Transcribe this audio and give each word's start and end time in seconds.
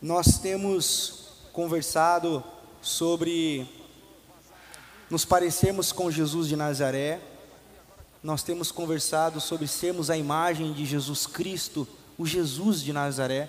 Nós 0.00 0.38
temos 0.38 1.30
conversado 1.52 2.44
sobre 2.80 3.68
nos 5.10 5.24
parecermos 5.24 5.90
com 5.90 6.08
Jesus 6.08 6.46
de 6.46 6.54
Nazaré, 6.54 7.20
nós 8.22 8.44
temos 8.44 8.70
conversado 8.70 9.40
sobre 9.40 9.66
sermos 9.66 10.08
a 10.08 10.16
imagem 10.16 10.72
de 10.72 10.86
Jesus 10.86 11.26
Cristo, 11.26 11.88
o 12.16 12.24
Jesus 12.24 12.80
de 12.80 12.92
Nazaré, 12.92 13.48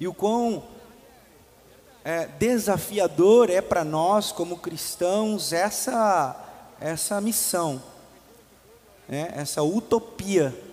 e 0.00 0.08
o 0.08 0.14
quão 0.14 0.64
é, 2.02 2.26
desafiador 2.26 3.50
é 3.50 3.60
para 3.60 3.84
nós, 3.84 4.32
como 4.32 4.56
cristãos, 4.56 5.52
essa, 5.52 6.34
essa 6.80 7.20
missão, 7.20 7.82
né, 9.06 9.30
essa 9.36 9.62
utopia 9.62 10.69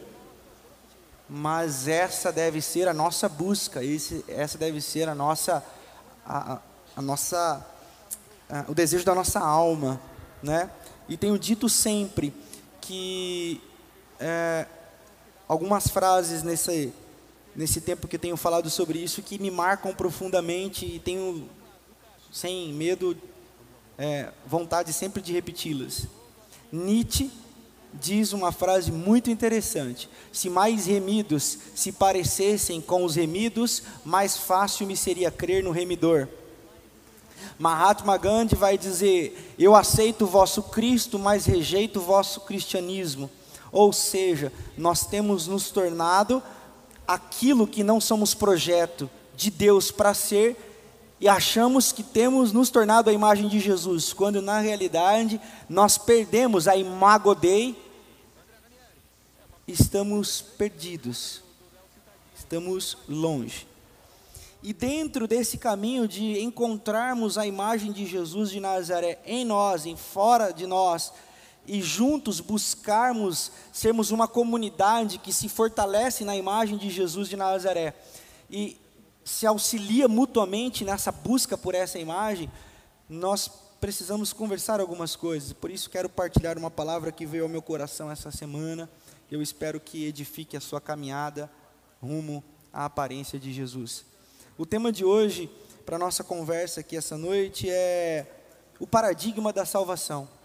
mas 1.30 1.88
essa 1.88 2.32
deve 2.32 2.62
ser 2.62 2.88
a 2.88 2.94
nossa 2.94 3.28
busca, 3.28 3.84
esse, 3.84 4.24
essa 4.28 4.58
deve 4.58 4.80
ser 4.82 5.10
a 5.10 5.16
nossa, 5.16 5.64
a, 6.26 6.60
a 6.96 7.02
nossa, 7.02 7.66
a, 8.50 8.66
o 8.68 8.74
desejo 8.74 9.04
da 9.04 9.14
nossa 9.14 9.40
alma, 9.40 10.00
né? 10.42 10.70
E 11.10 11.18
tenho 11.18 11.38
dito 11.38 11.68
sempre 11.70 12.34
que 12.82 13.62
é, 14.20 14.66
algumas 15.48 15.88
frases 15.88 16.44
nesse 16.44 16.94
nesse 17.58 17.82
tempo 17.82 18.08
que 18.08 18.20
tenho 18.20 18.38
falado 18.38 18.70
sobre 18.70 19.00
isso 19.00 19.24
que 19.24 19.40
me 19.40 19.50
marcam 19.50 19.92
profundamente 19.92 20.86
e 20.86 21.00
tenho 21.00 21.50
sem 22.32 22.72
medo 22.72 23.18
é, 23.98 24.32
vontade 24.46 24.94
sempre 24.94 25.24
de 25.24 25.34
repeti-las. 25.34 26.06
Nietzsche 26.72 27.32
diz 27.94 28.34
uma 28.34 28.52
frase 28.52 28.92
muito 28.92 29.30
interessante: 29.30 30.10
Se 30.32 30.50
mais 30.50 30.86
remidos 30.86 31.58
se 31.76 31.92
parecessem 31.92 32.82
com 32.82 33.04
os 33.04 33.16
remidos, 33.16 33.84
mais 34.04 34.38
fácil 34.38 34.88
me 34.88 34.96
seria 34.96 35.32
crer 35.32 35.64
no 35.64 35.72
remidor. 35.72 36.28
Mahatma 37.58 38.18
Gandhi 38.18 38.56
vai 38.56 38.78
dizer: 38.78 39.54
Eu 39.58 39.76
aceito 39.76 40.24
o 40.24 40.28
vosso 40.28 40.64
Cristo, 40.64 41.18
mas 41.18 41.46
rejeito 41.46 42.00
o 42.00 42.04
vosso 42.04 42.42
cristianismo. 42.42 43.30
Ou 43.72 43.92
seja, 43.92 44.52
nós 44.78 45.06
temos 45.06 45.48
nos 45.48 45.70
tornado 45.70 46.42
aquilo 47.08 47.68
que 47.68 47.84
não 47.84 48.00
somos 48.00 48.34
projeto 48.34 49.10
de 49.36 49.50
Deus 49.50 49.92
para 49.92 50.14
ser 50.14 50.67
e 51.20 51.28
achamos 51.28 51.92
que 51.92 52.04
temos 52.04 52.52
nos 52.52 52.70
tornado 52.70 53.10
a 53.10 53.14
imagem 53.14 53.48
de 53.48 53.60
Jesus, 53.60 54.14
quando 54.14 54.42
na 54.42 54.60
realidade 54.60 55.42
nós 55.68 55.98
perdemos 55.98 56.68
a 56.68 56.76
imago 56.76 57.34
Dei, 57.34 57.76
estamos 59.68 60.42
perdidos, 60.42 61.42
estamos 62.38 62.98
longe. 63.10 63.68
E 64.62 64.74
dentro 64.74 65.28
desse 65.28 65.58
caminho 65.58 66.08
de 66.08 66.40
encontrarmos 66.40 67.38
a 67.38 67.48
imagem 67.48 67.92
de 67.92 68.06
Jesus 68.06 68.50
de 68.50 68.60
Nazaré 68.60 69.20
em 69.26 69.44
nós, 69.46 69.86
em 69.86 69.96
fora 69.96 70.52
de 70.52 70.68
nós, 70.68 71.12
e 71.68 71.82
juntos 71.82 72.40
buscarmos 72.40 73.52
sermos 73.74 74.12
uma 74.12 74.28
comunidade 74.28 75.18
que 75.18 75.34
se 75.34 75.50
fortalece 75.50 76.24
na 76.24 76.36
imagem 76.36 76.78
de 76.78 76.90
Jesus 76.90 77.28
de 77.28 77.36
Nazaré 77.36 77.94
e 78.50 78.78
se 79.28 79.46
auxilia 79.46 80.08
mutuamente 80.08 80.86
nessa 80.86 81.12
busca 81.12 81.58
por 81.58 81.76
essa 81.76 82.00
imagem, 82.00 82.50
nós 83.10 83.52
precisamos 83.80 84.32
conversar 84.32 84.80
algumas 84.80 85.18
coisas. 85.18 85.52
Por 85.52 85.70
isso 85.70 85.90
quero 85.90 86.08
partilhar 86.08 86.58
uma 86.58 86.72
palavra 86.72 87.12
que 87.12 87.26
veio 87.26 87.44
ao 87.44 87.50
meu 87.50 87.62
coração 87.62 88.10
essa 88.10 88.32
semana. 88.32 88.90
Eu 89.30 89.42
espero 89.42 89.82
que 89.82 90.06
edifique 90.06 90.56
a 90.56 90.62
sua 90.62 90.80
caminhada 90.80 91.52
rumo 92.02 92.42
à 92.72 92.86
aparência 92.86 93.38
de 93.38 93.52
Jesus. 93.52 94.06
O 94.58 94.66
tema 94.66 94.94
de 94.94 95.04
hoje, 95.04 95.52
para 95.86 96.00
nossa 96.00 96.24
conversa 96.24 96.80
aqui 96.80 96.96
essa 96.96 97.18
noite, 97.18 97.70
é 97.70 98.26
o 98.80 98.88
paradigma 98.88 99.52
da 99.52 99.66
salvação. 99.66 100.37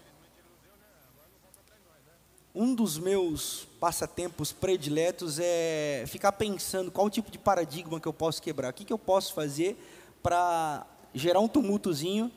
Um 2.55 2.75
dos 2.75 2.99
meus 2.99 3.67
passatempos 3.79 4.51
prediletos 4.51 5.39
é 5.41 6.03
ficar 6.05 6.31
pensando 6.33 6.91
qual 6.91 7.09
tipo 7.09 7.31
de 7.31 7.39
paradigma 7.39 7.99
que 7.99 8.07
eu 8.07 8.13
posso 8.13 8.39
quebrar, 8.39 8.69
o 8.69 8.73
que, 8.73 8.85
que 8.85 8.93
eu 8.93 8.97
posso 8.99 9.33
fazer 9.33 9.75
para 10.21 10.85
gerar 11.15 11.39
um 11.39 11.47
tumultozinho, 11.47 12.31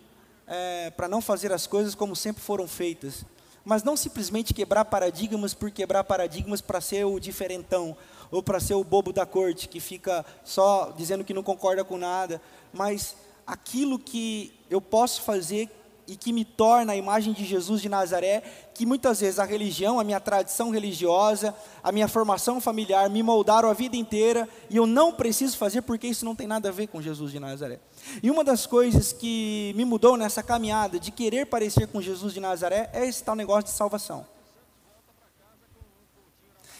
é, 0.47 0.89
para 0.89 1.07
não 1.07 1.21
fazer 1.21 1.53
as 1.53 1.67
coisas 1.67 1.95
como 1.95 2.17
sempre 2.17 2.43
foram 2.43 2.67
feitas. 2.67 3.27
Mas 3.63 3.83
não 3.83 3.95
simplesmente 3.95 4.55
quebrar 4.55 4.87
paradigmas 4.87 5.53
por 5.53 5.71
quebrar 5.71 6.03
paradigmas 6.03 6.63
para 6.63 6.81
ser 6.81 7.05
o 7.05 7.21
diferentão, 7.21 7.95
ou 8.31 8.43
para 8.43 8.59
ser 8.59 8.73
o 8.73 8.83
bobo 8.83 9.13
da 9.13 9.27
corte, 9.27 9.69
que 9.69 9.81
fica 9.81 10.25
só 10.43 10.95
dizendo 10.97 11.25
que 11.25 11.35
não 11.35 11.43
concorda 11.43 11.85
com 11.85 11.99
nada, 11.99 12.41
mas 12.73 13.15
aquilo 13.47 13.99
que 13.99 14.55
eu 14.71 14.81
posso 14.81 15.21
fazer 15.21 15.69
e 16.09 16.15
que 16.15 16.33
me 16.33 16.45
torna 16.45 16.93
a 16.93 16.97
imagem 16.97 17.33
de 17.33 17.45
Jesus 17.45 17.83
de 17.83 17.89
Nazaré, 17.89 18.43
que 18.73 18.87
muitas 18.87 19.21
vezes 19.21 19.39
a 19.39 19.45
religião, 19.45 19.99
a 19.99 20.05
minha 20.05 20.21
tradição 20.21 20.71
religiosa, 20.71 21.55
a 21.83 21.91
minha 21.91 22.07
formação 22.07 22.61
familiar 22.61 23.11
me 23.11 23.23
moldaram 23.23 23.69
a 23.69 23.73
vida 23.73 23.97
inteira 23.97 24.49
e 24.71 24.77
eu 24.77 24.87
não 24.87 25.13
preciso 25.13 25.57
fazer 25.57 25.83
porque 25.83 26.07
isso 26.07 26.25
não 26.25 26.37
tem 26.37 26.47
nada 26.47 26.69
a 26.69 26.73
ver 26.73 26.87
com 26.87 27.03
Jesus 27.03 27.33
de 27.33 27.41
Nazaré. 27.41 27.81
E 28.23 28.31
uma 28.31 28.45
das 28.45 28.67
coisas 28.67 29.13
que 29.13 29.73
me 29.77 29.85
mudou 29.85 30.17
nessa 30.17 30.43
caminhada 30.43 31.01
de 31.01 31.11
querer 31.11 31.47
parecer 31.47 31.89
com 31.89 32.01
Jesus 32.01 32.33
de 32.33 32.41
Nazaré 32.41 32.89
é 32.93 33.05
esse 33.07 33.25
tal 33.25 33.35
negócio 33.35 33.65
de 33.65 33.71
salvação. 33.71 34.27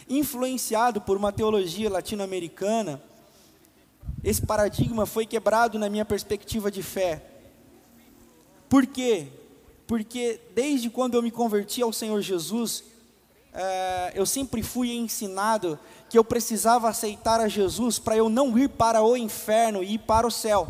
Influenciado 0.09 1.01
por 1.01 1.17
uma 1.17 1.33
teologia 1.33 1.91
latino-americana, 1.91 3.03
esse 4.23 4.47
paradigma 4.47 5.05
foi 5.05 5.27
quebrado 5.27 5.81
na 5.81 5.89
minha 5.89 6.05
perspectiva 6.05 6.71
de 6.71 6.83
fé 6.83 7.36
por 8.69 8.87
quê? 8.87 9.29
Porque 9.87 10.41
desde 10.55 10.91
quando 10.91 11.15
eu 11.15 11.23
me 11.23 11.31
converti 11.31 11.83
ao 11.83 11.93
Senhor 11.93 12.21
Jesus, 12.21 12.85
é, 13.53 14.13
eu 14.15 14.27
sempre 14.27 14.63
fui 14.63 14.93
ensinado 14.93 15.79
que 16.09 16.19
eu 16.19 16.25
precisava 16.25 16.89
aceitar 16.89 17.41
a 17.41 17.49
Jesus 17.49 17.99
para 17.99 18.17
eu 18.17 18.29
não 18.29 18.57
ir 18.59 18.69
para 18.69 19.03
o 19.03 19.17
inferno 19.17 19.83
e 19.83 19.95
ir 19.95 19.99
para 19.99 20.27
o 20.27 20.31
céu. 20.31 20.69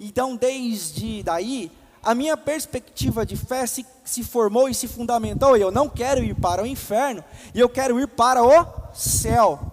Então, 0.00 0.34
desde 0.34 1.22
daí, 1.22 1.70
a 2.02 2.14
minha 2.14 2.36
perspectiva 2.36 3.24
de 3.24 3.36
fé 3.36 3.66
se, 3.66 3.84
se 4.04 4.22
formou 4.22 4.68
e 4.68 4.74
se 4.74 4.86
fundamentou. 4.86 5.56
Eu 5.56 5.70
não 5.70 5.88
quero 5.88 6.22
ir 6.22 6.34
para 6.34 6.62
o 6.62 6.66
inferno, 6.66 7.24
e 7.54 7.60
eu 7.60 7.68
quero 7.68 7.98
ir 7.98 8.08
para 8.08 8.42
o 8.42 8.94
céu. 8.94 9.72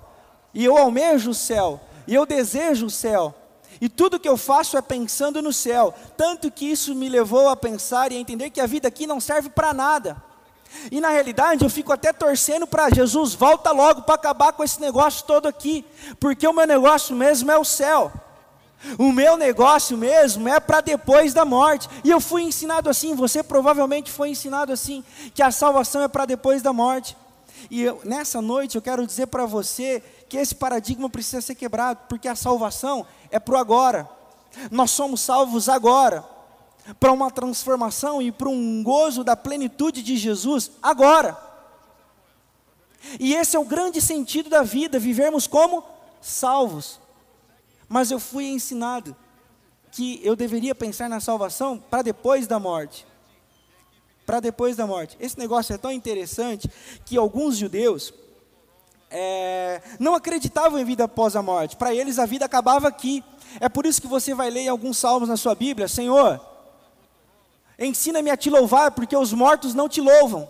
E 0.54 0.64
eu 0.64 0.78
almejo 0.78 1.32
o 1.32 1.36
céu, 1.36 1.80
e 2.08 2.14
eu 2.14 2.26
desejo 2.26 2.88
o 2.88 2.90
céu. 2.90 3.36
E 3.82 3.90
tudo 3.90 4.20
que 4.20 4.30
eu 4.30 4.38
faço 4.38 4.78
é 4.78 4.82
pensando 4.82 5.42
no 5.42 5.52
céu. 5.52 5.92
Tanto 6.16 6.52
que 6.52 6.72
isso 6.72 6.94
me 6.94 7.10
levou 7.10 7.50
a 7.50 7.56
pensar 7.56 8.12
e 8.12 8.16
a 8.16 8.20
entender 8.20 8.52
que 8.52 8.62
a 8.62 8.68
vida 8.68 8.88
aqui 8.88 9.08
não 9.08 9.20
serve 9.20 9.50
para 9.50 9.74
nada. 9.74 10.24
E 10.92 11.02
na 11.02 11.10
realidade 11.10 11.64
eu 11.64 11.70
fico 11.70 11.92
até 11.92 12.14
torcendo 12.14 12.68
para 12.68 12.90
Jesus, 12.90 13.34
volta 13.34 13.72
logo 13.72 14.04
para 14.04 14.16
acabar 14.16 14.54
com 14.54 14.64
esse 14.64 14.80
negócio 14.80 15.26
todo 15.26 15.48
aqui. 15.48 15.84
Porque 16.20 16.48
o 16.48 16.54
meu 16.54 16.68
negócio 16.68 17.16
mesmo 17.16 17.52
é 17.52 17.58
o 17.58 17.66
céu. 17.66 18.12
O 18.98 19.12
meu 19.12 19.36
negócio 19.36 19.98
mesmo 19.98 20.48
é 20.48 20.60
para 20.60 20.82
depois 20.82 21.34
da 21.34 21.44
morte. 21.44 21.90
E 22.04 22.10
eu 22.12 22.20
fui 22.20 22.44
ensinado 22.44 22.90
assim, 22.90 23.16
você 23.16 23.42
provavelmente 23.42 24.12
foi 24.12 24.30
ensinado 24.30 24.72
assim, 24.72 25.04
que 25.34 25.42
a 25.42 25.52
salvação 25.52 26.04
é 26.04 26.08
para 26.08 26.26
depois 26.26 26.62
da 26.62 26.72
morte. 26.72 27.18
E 27.70 27.84
eu, 27.84 28.00
nessa 28.04 28.42
noite 28.42 28.76
eu 28.76 28.82
quero 28.82 29.06
dizer 29.06 29.28
para 29.28 29.46
você 29.46 30.04
que 30.32 30.38
esse 30.38 30.56
paradigma 30.56 31.10
precisa 31.10 31.42
ser 31.42 31.56
quebrado, 31.56 32.04
porque 32.08 32.26
a 32.26 32.38
salvação 32.38 33.06
é 33.30 33.38
para 33.38 33.54
o 33.54 33.58
agora. 33.58 34.10
Nós 34.72 34.90
somos 34.92 35.20
salvos 35.20 35.68
agora, 35.68 36.24
para 37.02 37.12
uma 37.12 37.30
transformação 37.30 38.22
e 38.22 38.32
para 38.32 38.48
um 38.48 38.82
gozo 38.82 39.26
da 39.26 39.36
plenitude 39.36 40.02
de 40.02 40.16
Jesus 40.16 40.72
agora. 40.82 41.38
E 43.20 43.36
esse 43.36 43.58
é 43.58 43.60
o 43.60 43.66
grande 43.66 44.02
sentido 44.02 44.50
da 44.50 44.64
vida, 44.64 44.98
vivermos 44.98 45.48
como 45.48 45.84
salvos. 46.22 46.98
Mas 47.90 48.10
eu 48.10 48.18
fui 48.18 48.46
ensinado 48.46 49.14
que 49.92 50.22
eu 50.24 50.34
deveria 50.34 50.74
pensar 50.74 51.10
na 51.10 51.20
salvação 51.20 51.78
para 51.78 52.04
depois 52.04 52.48
da 52.48 52.58
morte. 52.58 53.06
Para 54.26 54.40
depois 54.40 54.78
da 54.78 54.88
morte. 54.88 55.18
Esse 55.20 55.38
negócio 55.38 55.76
é 55.76 55.78
tão 55.78 55.92
interessante 55.92 56.72
que 57.04 57.18
alguns 57.18 57.58
judeus, 57.58 58.14
é, 59.12 59.82
não 60.00 60.16
acreditavam 60.16 60.80
em 60.80 60.86
vida 60.86 61.04
após 61.04 61.36
a 61.36 61.42
morte. 61.42 61.76
Para 61.76 61.94
eles 61.94 62.18
a 62.18 62.26
vida 62.26 62.46
acabava 62.46 62.88
aqui. 62.88 63.24
É 63.60 63.68
por 63.68 63.86
isso 63.86 64.02
que 64.02 64.08
você 64.08 64.34
vai 64.34 64.50
ler 64.50 64.68
alguns 64.68 64.98
salmos 64.98 65.28
na 65.28 65.36
sua 65.36 65.54
Bíblia, 65.54 65.88
Senhor, 65.88 66.40
ensina-me 67.78 68.30
a 68.30 68.38
te 68.38 68.50
louvar, 68.50 68.92
porque 68.92 69.16
os 69.16 69.34
mortos 69.34 69.74
não 69.74 69.90
te 69.90 70.00
louvam. 70.00 70.50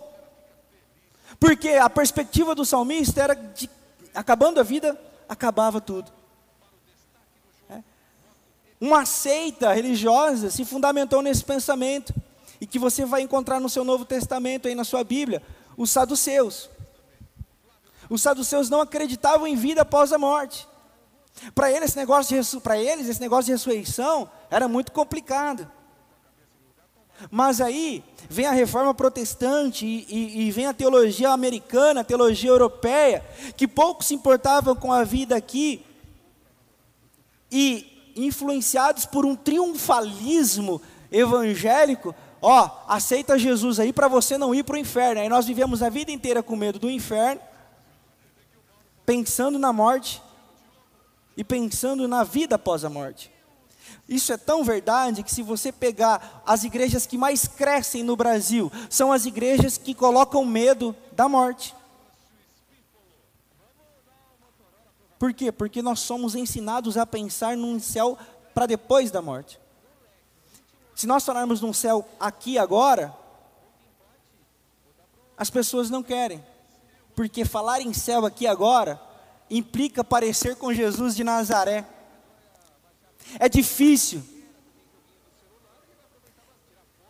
Porque 1.40 1.70
a 1.70 1.90
perspectiva 1.90 2.54
do 2.54 2.64
salmista 2.64 3.20
era 3.20 3.34
de 3.34 3.68
acabando 4.14 4.60
a 4.60 4.62
vida, 4.62 4.98
acabava 5.28 5.80
tudo. 5.80 6.12
É. 7.68 7.82
Uma 8.80 9.04
seita 9.04 9.72
religiosa 9.72 10.50
se 10.50 10.64
fundamentou 10.64 11.22
nesse 11.22 11.42
pensamento, 11.42 12.14
e 12.62 12.66
que 12.66 12.78
você 12.78 13.04
vai 13.04 13.22
encontrar 13.22 13.58
no 13.58 13.68
seu 13.68 13.82
Novo 13.82 14.04
Testamento, 14.04 14.68
aí 14.68 14.74
na 14.76 14.84
sua 14.84 15.02
Bíblia, 15.02 15.42
os 15.76 15.90
saduceus. 15.90 16.70
Os 18.12 18.20
saduceus 18.20 18.68
não 18.68 18.82
acreditavam 18.82 19.46
em 19.46 19.56
vida 19.56 19.80
após 19.80 20.12
a 20.12 20.18
morte. 20.18 20.68
Para 21.54 21.70
eles, 21.70 21.84
esse 21.84 21.96
negócio 21.96 22.38
de, 22.38 22.60
para 22.60 22.76
eles, 22.76 23.08
esse 23.08 23.18
negócio 23.18 23.46
de 23.46 23.52
ressurreição 23.52 24.30
era 24.50 24.68
muito 24.68 24.92
complicado. 24.92 25.66
Mas 27.30 27.58
aí 27.58 28.04
vem 28.28 28.44
a 28.44 28.52
reforma 28.52 28.92
protestante 28.92 29.86
e, 29.86 30.04
e, 30.10 30.42
e, 30.42 30.50
vem 30.50 30.66
a 30.66 30.74
teologia 30.74 31.30
americana, 31.30 32.02
a 32.02 32.04
teologia 32.04 32.50
europeia, 32.50 33.24
que 33.56 33.66
pouco 33.66 34.04
se 34.04 34.12
importavam 34.12 34.76
com 34.76 34.92
a 34.92 35.04
vida 35.04 35.34
aqui, 35.34 35.82
e 37.50 38.12
influenciados 38.14 39.06
por 39.06 39.24
um 39.24 39.34
triunfalismo 39.34 40.82
evangélico, 41.10 42.14
ó, 42.42 42.68
aceita 42.86 43.38
Jesus 43.38 43.80
aí 43.80 43.90
para 43.90 44.06
você 44.06 44.36
não 44.36 44.54
ir 44.54 44.64
para 44.64 44.74
o 44.74 44.78
inferno. 44.78 45.22
Aí 45.22 45.30
nós 45.30 45.46
vivemos 45.46 45.82
a 45.82 45.88
vida 45.88 46.10
inteira 46.12 46.42
com 46.42 46.54
medo 46.54 46.78
do 46.78 46.90
inferno, 46.90 47.40
pensando 49.04 49.58
na 49.58 49.72
morte 49.72 50.22
e 51.36 51.42
pensando 51.42 52.06
na 52.06 52.24
vida 52.24 52.56
após 52.56 52.84
a 52.84 52.90
morte. 52.90 53.30
Isso 54.08 54.32
é 54.32 54.36
tão 54.36 54.64
verdade 54.64 55.22
que 55.22 55.32
se 55.32 55.42
você 55.42 55.72
pegar 55.72 56.42
as 56.46 56.64
igrejas 56.64 57.06
que 57.06 57.16
mais 57.16 57.46
crescem 57.46 58.02
no 58.02 58.16
Brasil, 58.16 58.70
são 58.90 59.12
as 59.12 59.26
igrejas 59.26 59.78
que 59.78 59.94
colocam 59.94 60.44
medo 60.44 60.94
da 61.12 61.28
morte. 61.28 61.74
Por 65.18 65.32
quê? 65.32 65.52
Porque 65.52 65.80
nós 65.82 66.00
somos 66.00 66.34
ensinados 66.34 66.96
a 66.96 67.06
pensar 67.06 67.56
num 67.56 67.78
céu 67.78 68.18
para 68.52 68.66
depois 68.66 69.10
da 69.10 69.22
morte. 69.22 69.58
Se 70.94 71.06
nós 71.06 71.24
falarmos 71.24 71.60
num 71.60 71.72
céu 71.72 72.06
aqui 72.18 72.58
agora, 72.58 73.14
as 75.36 75.48
pessoas 75.48 75.88
não 75.88 76.02
querem. 76.02 76.44
Porque 77.14 77.44
falar 77.44 77.80
em 77.80 77.92
céu 77.92 78.24
aqui 78.24 78.46
agora 78.46 79.00
implica 79.50 80.02
parecer 80.02 80.56
com 80.56 80.72
Jesus 80.72 81.14
de 81.14 81.22
Nazaré. 81.22 81.86
É 83.38 83.48
difícil. 83.48 84.22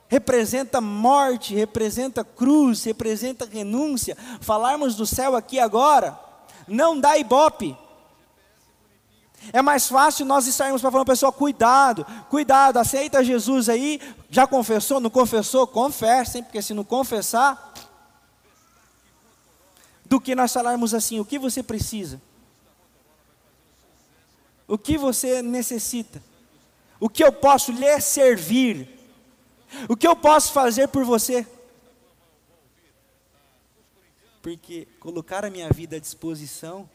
Representa 0.08 0.80
morte, 0.80 1.54
representa 1.54 2.22
cruz, 2.22 2.84
representa 2.84 3.46
renúncia. 3.46 4.16
Falarmos 4.40 4.94
do 4.94 5.06
céu 5.06 5.34
aqui 5.34 5.58
agora 5.58 6.18
não 6.66 6.98
dá 6.98 7.16
ibope. 7.16 7.76
É 9.52 9.60
mais 9.60 9.88
fácil 9.88 10.24
nós 10.24 10.46
estarmos 10.46 10.80
para 10.80 10.90
falar, 10.90 11.04
pessoal, 11.04 11.32
cuidado, 11.32 12.06
cuidado, 12.28 12.76
aceita 12.76 13.24
Jesus 13.24 13.68
aí, 13.68 14.00
já 14.30 14.46
confessou, 14.46 15.00
não 15.00 15.10
confessou? 15.10 15.66
Confessem, 15.66 16.44
porque 16.44 16.62
se 16.62 16.72
não 16.72 16.84
confessar, 16.84 17.72
do 20.12 20.20
que 20.20 20.34
nós 20.34 20.52
falarmos 20.52 20.92
assim, 20.92 21.18
o 21.20 21.24
que 21.24 21.38
você 21.38 21.62
precisa? 21.62 22.20
O 24.68 24.76
que 24.76 24.98
você 24.98 25.40
necessita? 25.40 26.22
O 27.00 27.08
que 27.08 27.24
eu 27.24 27.32
posso 27.32 27.72
lhe 27.72 27.98
servir? 27.98 28.90
O 29.88 29.96
que 29.96 30.06
eu 30.06 30.14
posso 30.14 30.52
fazer 30.52 30.88
por 30.88 31.02
você? 31.02 31.46
Porque 34.42 34.86
colocar 35.00 35.46
a 35.46 35.50
minha 35.50 35.70
vida 35.70 35.96
à 35.96 35.98
disposição 35.98 36.86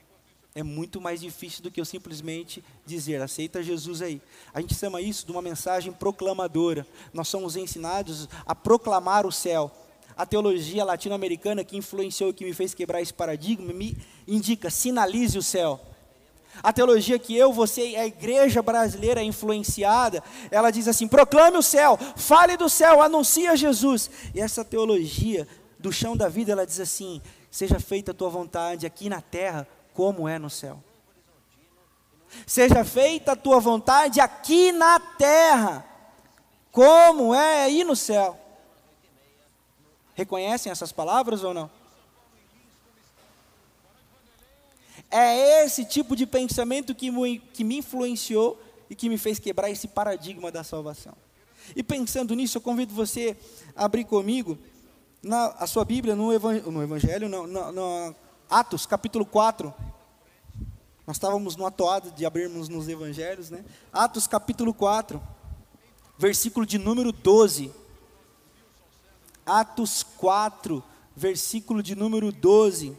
é 0.53 0.61
muito 0.61 1.01
mais 1.01 1.19
difícil 1.19 1.63
do 1.63 1.71
que 1.71 1.81
eu 1.81 1.85
simplesmente 1.85 2.63
dizer, 2.85 3.19
aceita 3.19 3.63
Jesus 3.63 4.03
aí. 4.03 4.21
A 4.53 4.61
gente 4.61 4.75
chama 4.75 5.01
isso 5.01 5.25
de 5.25 5.31
uma 5.31 5.41
mensagem 5.41 5.91
proclamadora. 5.91 6.85
Nós 7.11 7.27
somos 7.29 7.55
ensinados 7.55 8.29
a 8.45 8.53
proclamar 8.53 9.25
o 9.25 9.31
céu. 9.31 9.87
A 10.17 10.25
teologia 10.25 10.83
latino-americana 10.83 11.63
que 11.63 11.77
influenciou 11.77 12.31
e 12.31 12.33
que 12.33 12.43
me 12.43 12.53
fez 12.53 12.73
quebrar 12.73 13.01
esse 13.01 13.13
paradigma 13.13 13.71
me 13.71 13.95
indica, 14.27 14.69
sinalize 14.69 15.37
o 15.37 15.43
céu. 15.43 15.79
A 16.63 16.73
teologia 16.73 17.19
que 17.19 17.37
eu, 17.37 17.53
você 17.53 17.89
e 17.89 17.95
a 17.95 18.07
igreja 18.07 18.61
brasileira 18.61 19.21
é 19.21 19.23
influenciada, 19.23 20.23
ela 20.49 20.71
diz 20.71 20.87
assim: 20.87 21.07
proclame 21.07 21.57
o 21.57 21.61
céu, 21.61 21.99
fale 22.15 22.57
do 22.57 22.67
céu, 22.67 23.01
anuncie 23.01 23.55
Jesus. 23.55 24.09
E 24.33 24.41
essa 24.41 24.65
teologia 24.65 25.47
do 25.77 25.91
chão 25.91 26.17
da 26.17 26.27
vida, 26.27 26.51
ela 26.51 26.65
diz 26.65 26.79
assim: 26.79 27.21
seja 27.51 27.79
feita 27.79 28.11
a 28.11 28.13
tua 28.13 28.29
vontade 28.29 28.85
aqui 28.85 29.09
na 29.09 29.21
terra, 29.21 29.67
como 29.93 30.27
é 30.27 30.39
no 30.39 30.49
céu. 30.49 30.81
Seja 32.45 32.83
feita 32.83 33.33
a 33.33 33.35
tua 33.35 33.59
vontade 33.59 34.19
aqui 34.19 34.71
na 34.71 34.99
terra, 34.99 35.85
como 36.71 37.33
é 37.33 37.65
aí 37.65 37.83
no 37.83 37.95
céu. 37.95 38.46
Reconhecem 40.17 40.71
essas 40.71 40.91
palavras 40.91 41.43
ou 41.43 41.53
não? 41.53 41.69
É 45.11 45.63
esse 45.63 45.85
tipo 45.85 46.15
de 46.15 46.25
pensamento 46.25 46.95
que 46.95 47.11
me, 47.11 47.37
que 47.37 47.63
me 47.63 47.77
influenciou 47.77 48.59
e 48.89 48.95
que 48.95 49.07
me 49.09 49.17
fez 49.19 49.37
quebrar 49.37 49.69
esse 49.69 49.87
paradigma 49.87 50.51
da 50.51 50.63
salvação. 50.63 51.13
E 51.75 51.83
pensando 51.83 52.33
nisso, 52.33 52.57
eu 52.57 52.61
convido 52.61 52.95
você 52.95 53.37
a 53.75 53.85
abrir 53.85 54.05
comigo 54.05 54.57
na, 55.21 55.49
a 55.59 55.67
sua 55.67 55.85
Bíblia 55.85 56.15
no, 56.15 56.33
Evangelho, 56.33 56.71
no 56.71 56.81
Evangelho, 56.81 57.29
no, 57.29 57.45
no, 57.45 57.71
no 57.71 58.15
Atos, 58.49 58.87
capítulo 58.87 59.23
4. 59.23 59.71
Nós 61.05 61.17
estávamos 61.17 61.55
no 61.55 61.67
atoado 61.67 62.09
de 62.09 62.25
abrirmos 62.25 62.67
nos 62.67 62.89
Evangelhos, 62.89 63.51
né? 63.51 63.63
Atos, 63.93 64.25
capítulo 64.25 64.73
4, 64.73 65.21
versículo 66.17 66.65
de 66.65 66.79
número 66.79 67.11
12. 67.11 67.71
Atos 69.47 70.03
4, 70.03 70.83
versículo 71.15 71.81
de 71.81 71.95
número 71.95 72.31
12. 72.33 72.95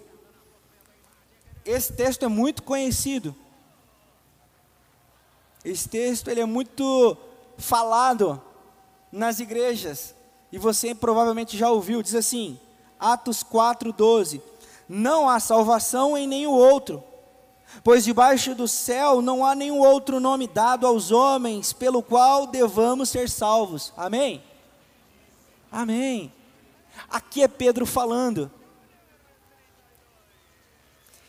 Esse 1.65 1.93
texto 1.93 2.25
é 2.25 2.29
muito 2.29 2.63
conhecido. 2.63 3.37
Esse 5.63 5.87
texto 5.87 6.29
ele 6.29 6.41
é 6.41 6.47
muito 6.47 7.17
falado 7.59 8.43
nas 9.13 9.39
igrejas. 9.39 10.15
E 10.51 10.57
você 10.57 10.95
provavelmente 10.95 11.59
já 11.59 11.71
ouviu, 11.71 12.03
diz 12.03 12.15
assim, 12.15 12.59
Atos 12.99 13.45
4:12. 13.45 14.41
Não 14.89 15.29
há 15.29 15.39
salvação 15.39 16.17
em 16.17 16.27
nenhum 16.27 16.53
outro, 16.53 17.05
pois 17.85 18.05
debaixo 18.05 18.55
do 18.55 18.67
céu 18.67 19.21
não 19.21 19.45
há 19.45 19.55
nenhum 19.55 19.81
outro 19.81 20.19
nome 20.19 20.47
dado 20.47 20.87
aos 20.87 21.11
homens 21.11 21.75
pelo 21.75 22.03
qual 22.03 22.47
devamos 22.47 23.11
ser 23.11 23.29
salvos. 23.29 23.93
Amém? 23.95 24.43
Amém. 25.71 26.33
Aqui 27.09 27.43
é 27.43 27.49
Pedro 27.49 27.85
falando. 27.87 28.51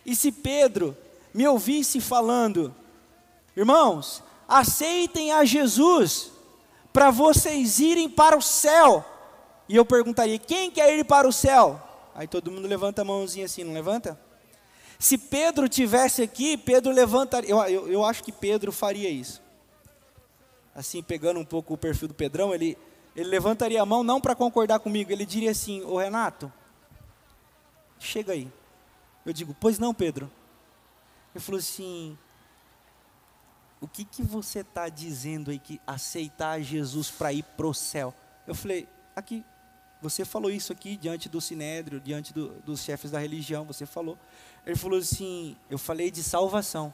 E 0.06 0.16
se 0.16 0.31
Pedro 0.31 0.95
me 1.33 1.48
ouvisse 1.48 2.01
falando, 2.01 2.74
irmãos, 3.56 4.24
aceitem 4.48 5.31
a 5.31 5.45
Jesus 5.45 6.31
para 6.92 7.12
vocês 7.12 7.79
irem 7.79 8.10
para 8.10 8.38
o 8.38 8.41
céu. 8.41 9.05
E 9.67 9.75
eu 9.75 9.86
perguntaria: 9.86 10.39
quem 10.39 10.72
quer 10.72 10.98
ir 10.98 11.05
para 11.05 11.27
o 11.27 11.34
céu? 11.34 11.79
Aí 12.15 12.27
todo 12.27 12.51
mundo 12.51 12.67
levanta 12.67 13.01
a 13.01 13.05
mãozinha 13.05 13.46
assim, 13.46 13.63
não 13.63 13.74
levanta? 13.74 14.20
Se 14.98 15.17
Pedro 15.17 15.70
tivesse 15.70 16.22
aqui, 16.22 16.58
Pedro 16.58 16.91
levantaria. 16.91 17.50
Eu, 17.50 17.60
eu, 17.67 17.88
eu 17.88 18.03
acho 18.03 18.22
que 18.24 18.32
Pedro 18.32 18.72
faria 18.72 19.10
isso. 19.10 19.41
Assim, 20.75 21.01
pegando 21.01 21.39
um 21.39 21.46
pouco 21.46 21.74
o 21.74 21.77
perfil 21.77 22.10
do 22.10 22.13
Pedrão, 22.13 22.53
ele, 22.53 22.77
ele 23.20 23.30
levantaria 23.30 23.82
a 23.82 23.86
mão 23.86 24.04
não 24.04 24.22
para 24.22 24.34
concordar 24.34 24.80
comigo, 24.80 25.12
ele 25.12 25.26
diria 25.26 25.52
assim: 25.52 25.84
Ô 25.84 25.98
Renato, 25.98 26.52
chega 28.00 28.34
aí. 28.34 28.52
Eu 29.26 29.34
digo, 29.34 29.56
pois 29.60 29.78
não, 29.78 29.94
Pedro. 29.94 30.32
Ele 31.36 31.44
falou 31.44 31.60
assim: 31.60 32.18
o 33.82 33.88
que, 33.88 34.06
que 34.06 34.24
você 34.24 34.60
está 34.60 34.88
dizendo 34.88 35.52
aí 35.52 35.60
que 35.60 35.82
aceitar 35.86 36.62
Jesus 36.62 37.12
para 37.12 37.34
ir 37.34 37.44
para 37.44 37.68
o 37.68 37.74
céu? 37.74 38.14
Eu 38.48 38.56
falei, 38.56 38.88
aqui, 39.16 39.44
você 40.02 40.24
falou 40.24 40.50
isso 40.50 40.72
aqui 40.72 40.96
diante 40.96 41.28
do 41.28 41.42
sinédrio, 41.42 42.00
diante 42.00 42.34
do, 42.34 42.50
dos 42.62 42.82
chefes 42.82 43.12
da 43.12 43.20
religião, 43.20 43.66
você 43.66 43.86
falou. 43.86 44.18
Ele 44.66 44.76
falou 44.76 44.98
assim, 44.98 45.58
eu 45.70 45.78
falei 45.78 46.10
de 46.10 46.24
salvação. 46.24 46.94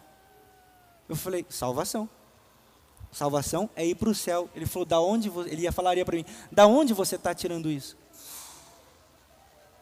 Eu 1.08 1.16
falei, 1.16 1.46
salvação. 1.50 2.10
Salvação 3.16 3.70
é 3.78 3.86
ir 3.86 3.96
para 3.96 4.10
o 4.10 4.14
céu. 4.14 4.50
Ele 4.54 4.66
falou, 4.66 4.86
da 4.86 5.00
onde 5.00 5.32
ele 5.46 5.62
ia 5.62 5.72
falaria 5.72 6.04
para 6.04 6.18
mim, 6.18 6.26
da 6.52 6.68
onde 6.68 6.94
você 6.94 7.16
está 7.16 7.34
tirando 7.34 7.72
isso? 7.72 7.96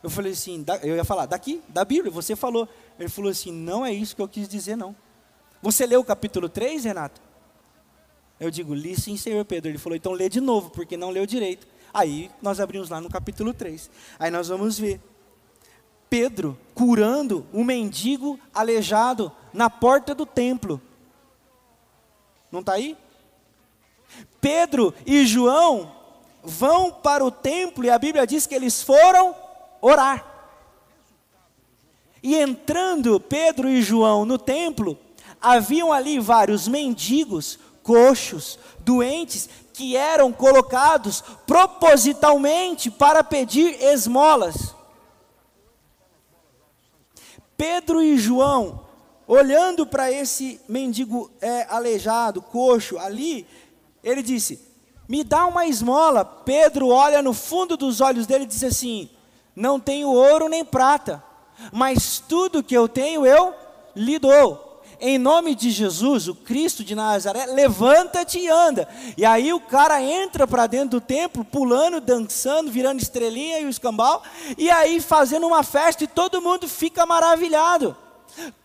Eu 0.04 0.10
falei 0.12 0.34
assim, 0.34 0.62
da, 0.62 0.78
eu 0.78 0.96
ia 0.96 1.04
falar, 1.04 1.25
daqui, 1.25 1.60
da 1.68 1.84
Bíblia, 1.84 2.12
você 2.12 2.36
falou. 2.36 2.70
Ele 3.00 3.10
falou 3.10 3.32
assim, 3.32 3.52
não 3.52 3.84
é 3.84 3.92
isso 3.92 4.16
que 4.16 4.22
eu 4.22 4.28
quis 4.28 4.48
dizer, 4.48 4.75
não. 4.75 4.96
Você 5.63 5.84
leu 5.88 6.02
o 6.02 6.04
capítulo 6.04 6.48
3, 6.48 6.84
Renato? 6.84 7.20
Eu 8.40 8.52
digo, 8.52 8.72
li 8.72 8.96
sim, 8.96 9.18
Senhor 9.18 9.44
Pedro. 9.46 9.72
Ele 9.72 9.80
falou, 9.80 9.96
então 9.96 10.12
lê 10.12 10.30
de 10.30 10.40
novo, 10.40 10.70
porque 10.70 10.96
não 10.96 11.10
leu 11.10 11.25
direito. 11.25 11.66
Aí 11.92 12.30
nós 12.40 12.60
abrimos 12.60 12.88
lá 12.88 13.02
no 13.02 13.10
capítulo 13.10 13.52
3. 13.52 13.90
Aí 14.20 14.30
nós 14.30 14.48
vamos 14.48 14.78
ver. 14.78 15.02
Pedro 16.08 16.56
curando 16.75 17.48
um 17.52 17.63
mendigo 17.63 18.40
aleijado 18.54 19.32
na 19.52 19.72
porta 19.72 20.13
do 20.13 20.24
templo. 20.24 20.80
Não 22.52 22.60
está 22.60 22.74
aí? 22.74 22.96
Pedro 24.41 24.93
e 25.05 25.25
João 25.25 25.91
vão 26.43 26.91
para 26.91 27.24
o 27.24 27.32
templo 27.32 27.86
e 27.86 27.89
a 27.89 27.98
Bíblia 27.98 28.27
diz 28.27 28.46
que 28.46 28.55
eles 28.55 28.82
foram 28.82 29.36
orar. 29.82 30.25
E 32.22 32.36
entrando 32.36 33.20
Pedro 33.20 33.70
e 33.70 33.82
João 33.82 34.25
no 34.25 34.38
templo, 34.38 34.98
haviam 35.41 35.91
ali 35.91 36.20
vários 36.20 36.67
mendigos, 36.67 37.60
coxos, 37.84 38.58
doentes, 38.79 39.50
que 39.74 39.98
eram 39.98 40.32
colocados 40.32 41.22
propositalmente 41.46 42.89
para 42.89 43.24
pedir 43.24 43.82
esmolas. 43.82 44.74
Pedro 47.58 48.01
e 48.01 48.17
João, 48.17 48.86
olhando 49.27 49.86
para 49.86 50.12
esse 50.12 50.62
mendigo 50.67 51.29
é, 51.41 51.65
aleijado, 51.70 52.41
coxo, 52.41 52.98
ali, 53.00 53.46
ele 54.03 54.22
disse: 54.22 54.60
Me 55.07 55.24
dá 55.24 55.45
uma 55.45 55.65
esmola. 55.65 56.25
Pedro 56.25 56.89
olha 56.89 57.22
no 57.22 57.33
fundo 57.33 57.77
dos 57.77 58.01
olhos 58.01 58.27
dele 58.27 58.43
e 58.43 58.48
diz 58.48 58.63
assim: 58.63 59.10
Não 59.55 59.79
tenho 59.79 60.10
ouro 60.10 60.50
nem 60.50 60.65
prata, 60.65 61.24
mas 61.72 62.19
tudo 62.19 62.63
que 62.63 62.75
eu 62.75 62.88
tenho 62.88 63.25
eu 63.25 63.53
lhe 63.95 64.19
dou 64.19 64.74
em 65.05 65.17
nome 65.17 65.53
de 65.53 65.69
Jesus, 65.69 66.29
o 66.29 66.36
Cristo 66.36 66.81
de 66.81 66.95
Nazaré, 66.95 67.45
levanta-te 67.45 68.39
e 68.39 68.48
anda. 68.48 68.88
E 69.17 69.25
aí 69.25 69.51
o 69.51 69.60
cara 69.60 70.01
entra 70.01 70.48
para 70.48 70.65
dentro 70.65 70.91
do 70.91 71.01
templo, 71.01 71.43
pulando, 71.43 72.00
dançando, 72.00 72.72
virando 72.72 73.01
estrelinha 73.01 73.60
e 73.60 73.65
o 73.65 73.69
escambau, 73.69 74.24
e 74.57 74.72
aí 74.72 75.01
fazendo 75.01 75.45
uma 75.45 75.62
festa 75.62 76.05
e 76.05 76.07
todo 76.07 76.41
mundo 76.41 76.69
fica 76.69 77.05
maravilhado. 77.05 77.98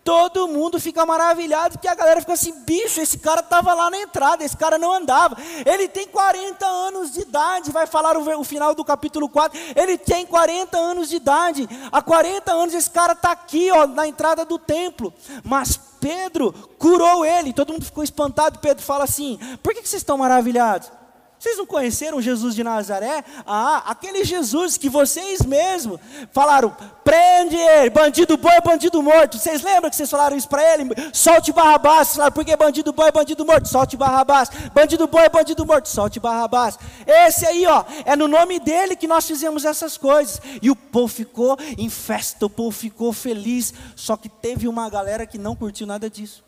Todo 0.03 0.49
mundo 0.49 0.81
fica 0.81 1.05
maravilhado, 1.05 1.75
porque 1.75 1.89
a 1.89 1.95
galera 1.95 2.21
fica 2.21 2.33
assim: 2.33 2.53
bicho, 2.65 3.01
esse 3.01 3.19
cara 3.19 3.41
estava 3.41 3.75
lá 3.75 3.91
na 3.91 3.99
entrada, 3.99 4.43
esse 4.43 4.57
cara 4.57 4.79
não 4.79 4.93
andava. 4.93 5.37
Ele 5.67 5.87
tem 5.87 6.07
40 6.07 6.67
anos 6.67 7.13
de 7.13 7.21
idade, 7.21 7.71
vai 7.71 7.87
falar 7.87 8.17
o, 8.17 8.41
o 8.41 8.45
final 8.45 8.75
do 8.75 8.85
capítulo 8.85 9.29
4. 9.29 9.59
Ele 9.77 9.99
tem 9.99 10.25
40 10.25 10.79
anos 10.79 11.09
de 11.11 11.17
idade, 11.17 11.69
há 11.93 12.01
40 12.01 12.53
anos 12.53 12.75
esse 12.75 12.91
cara 12.91 13.13
está 13.13 13.33
aqui, 13.33 13.71
ó, 13.71 13.87
na 13.87 14.07
entrada 14.07 14.45
do 14.45 14.59
templo. 14.59 15.13
Mas 15.45 15.79
Pedro 16.01 16.53
curou 16.79 17.25
ele, 17.25 17.53
todo 17.53 17.73
mundo 17.73 17.85
ficou 17.85 18.03
espantado. 18.03 18.61
Pedro 18.61 18.83
fala 18.83 19.05
assim: 19.05 19.39
por 19.63 19.75
que, 19.75 19.83
que 19.83 19.89
vocês 19.89 20.01
estão 20.01 20.17
maravilhados? 20.17 20.98
Vocês 21.39 21.57
não 21.57 21.67
conheceram 21.67 22.21
Jesus 22.21 22.55
de 22.55 22.65
Nazaré? 22.65 23.25
Ah, 23.47 23.85
aquele 23.87 24.25
Jesus 24.25 24.77
que 24.77 24.89
vocês 24.89 25.43
mesmos 25.43 26.01
falaram, 26.33 26.77
prende 27.05 27.55
ele, 27.55 27.91
bandido 27.91 28.37
bom 28.37 28.51
é 28.51 28.61
bandido 28.61 29.01
morto. 29.01 29.39
Vocês 29.39 29.63
lembram 29.63 29.89
que 29.89 29.95
vocês 29.95 30.11
falaram 30.11 30.37
isso 30.37 30.49
para 30.49 30.75
ele? 30.75 30.91
Solte 31.13 31.53
Barrabás. 31.53 32.15
Falaram, 32.15 32.33
porque 32.33 32.57
bandido 32.57 32.93
bom 32.93 33.05
é 33.05 33.13
bandido 33.13 33.47
morto, 33.47 33.69
solte 33.69 33.97
Barrabás. 33.97 34.51
Bandido 34.75 35.07
bom 35.07 35.21
é 35.21 35.29
bandido 35.29 35.65
morto, 35.65 35.89
solte 35.89 36.19
Barrabás. 36.19 36.77
Esse 37.07 37.47
aí, 37.47 37.65
ó, 37.67 37.85
é 38.05 38.17
no 38.17 38.27
nome 38.27 38.59
dele 38.59 38.97
que 38.97 39.07
nós 39.07 39.25
fizemos 39.25 39.65
essas 39.65 39.97
coisas. 39.97 40.41
E 40.61 40.71
o 40.71 40.75
povo 40.75 41.07
ficou 41.07 41.57
em 41.77 41.89
festa, 41.89 42.47
o 42.47 42.51
povo 42.51 42.77
ficou 42.77 43.13
feliz. 43.13 43.73
Só 43.95 44.17
que 44.17 44.29
teve 44.29 44.67
uma 44.67 44.91
galera 44.91 45.25
que 45.25 45.39
não 45.39 45.55
curtiu 45.55 45.87
nada 45.87 46.11
disso. 46.11 46.43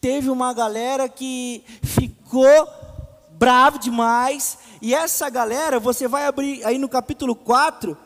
Teve 0.00 0.30
uma 0.30 0.52
galera 0.52 1.08
que 1.08 1.62
ficou 1.82 2.81
bravo 3.42 3.76
demais. 3.76 4.56
E 4.80 4.94
essa 4.94 5.28
galera, 5.28 5.80
você 5.80 6.06
vai 6.06 6.26
abrir 6.26 6.64
aí 6.64 6.78
no 6.78 6.88
capítulo 6.88 7.34
4, 7.34 7.96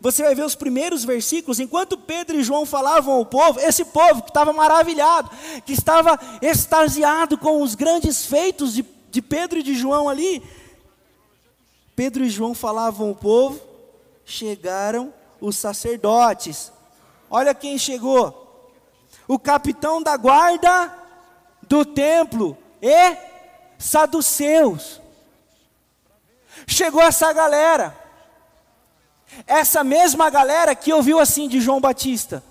você 0.00 0.24
vai 0.24 0.34
ver 0.34 0.44
os 0.44 0.56
primeiros 0.56 1.04
versículos, 1.04 1.60
enquanto 1.60 1.96
Pedro 1.96 2.36
e 2.36 2.42
João 2.42 2.66
falavam 2.66 3.14
ao 3.14 3.24
povo, 3.24 3.60
esse 3.60 3.84
povo 3.84 4.22
que 4.22 4.30
estava 4.30 4.52
maravilhado, 4.52 5.30
que 5.64 5.72
estava 5.72 6.18
extasiado 6.42 7.38
com 7.38 7.62
os 7.62 7.76
grandes 7.76 8.26
feitos 8.26 8.74
de, 8.74 8.84
de 9.12 9.22
Pedro 9.22 9.60
e 9.60 9.62
de 9.62 9.76
João 9.76 10.08
ali, 10.08 10.42
Pedro 11.94 12.24
e 12.24 12.28
João 12.28 12.52
falavam 12.52 13.10
ao 13.10 13.14
povo, 13.14 13.60
chegaram 14.24 15.14
os 15.40 15.56
sacerdotes. 15.56 16.72
Olha 17.30 17.54
quem 17.54 17.78
chegou: 17.78 18.72
o 19.28 19.38
capitão 19.38 20.02
da 20.02 20.16
guarda 20.16 20.92
do 21.62 21.84
templo 21.84 22.58
e 22.82 23.33
saduceus. 23.78 25.00
Chegou 26.66 27.02
essa 27.02 27.32
galera, 27.32 27.96
essa 29.46 29.82
mesma 29.84 30.30
galera 30.30 30.74
que 30.74 30.92
ouviu 30.92 31.18
assim 31.18 31.48
de 31.48 31.60
João 31.60 31.80
Batista. 31.80 32.42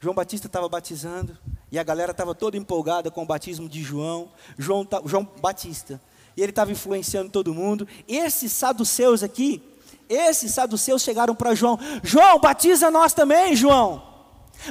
João 0.00 0.14
Batista 0.14 0.46
estava 0.46 0.68
batizando 0.68 1.38
e 1.72 1.78
a 1.78 1.82
galera 1.82 2.10
estava 2.10 2.34
toda 2.34 2.56
empolgada 2.56 3.10
com 3.10 3.22
o 3.22 3.26
batismo 3.26 3.68
de 3.68 3.82
João, 3.82 4.30
João, 4.58 4.86
João 5.06 5.26
Batista. 5.40 6.00
E 6.36 6.42
ele 6.42 6.50
estava 6.50 6.72
influenciando 6.72 7.30
todo 7.30 7.54
mundo. 7.54 7.88
Esses 8.06 8.52
saduceus 8.52 9.22
aqui, 9.22 9.62
esses 10.08 10.52
saduceus 10.52 11.02
chegaram 11.02 11.34
para 11.34 11.54
João: 11.54 11.78
João, 12.02 12.38
batiza 12.38 12.90
nós 12.90 13.12
também, 13.12 13.56
João. 13.56 14.02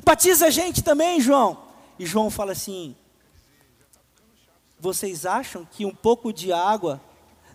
Batiza 0.03 0.47
a 0.47 0.49
gente 0.49 0.83
também, 0.83 1.19
João. 1.19 1.57
E 1.97 2.05
João 2.05 2.29
fala 2.29 2.51
assim: 2.51 2.95
vocês 4.83 5.25
acham 5.25 5.63
que 5.63 5.85
um 5.85 5.95
pouco 5.95 6.33
de 6.33 6.51
água 6.51 7.01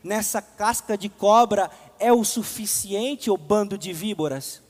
nessa 0.02 0.40
casca 0.40 0.96
de 0.96 1.10
cobra 1.10 1.70
é 1.98 2.10
o 2.10 2.24
suficiente, 2.24 3.30
o 3.30 3.36
bando 3.36 3.76
de 3.76 3.92
víboras? 3.92 4.62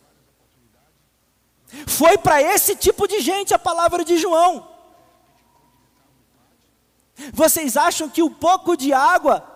Foi 1.86 2.18
para 2.18 2.42
esse 2.42 2.74
tipo 2.74 3.06
de 3.06 3.20
gente 3.20 3.54
a 3.54 3.60
palavra 3.60 4.04
de 4.04 4.18
João. 4.18 4.68
Vocês 7.32 7.76
acham 7.76 8.08
que 8.08 8.24
um 8.24 8.34
pouco 8.34 8.76
de 8.76 8.92
água 8.92 9.47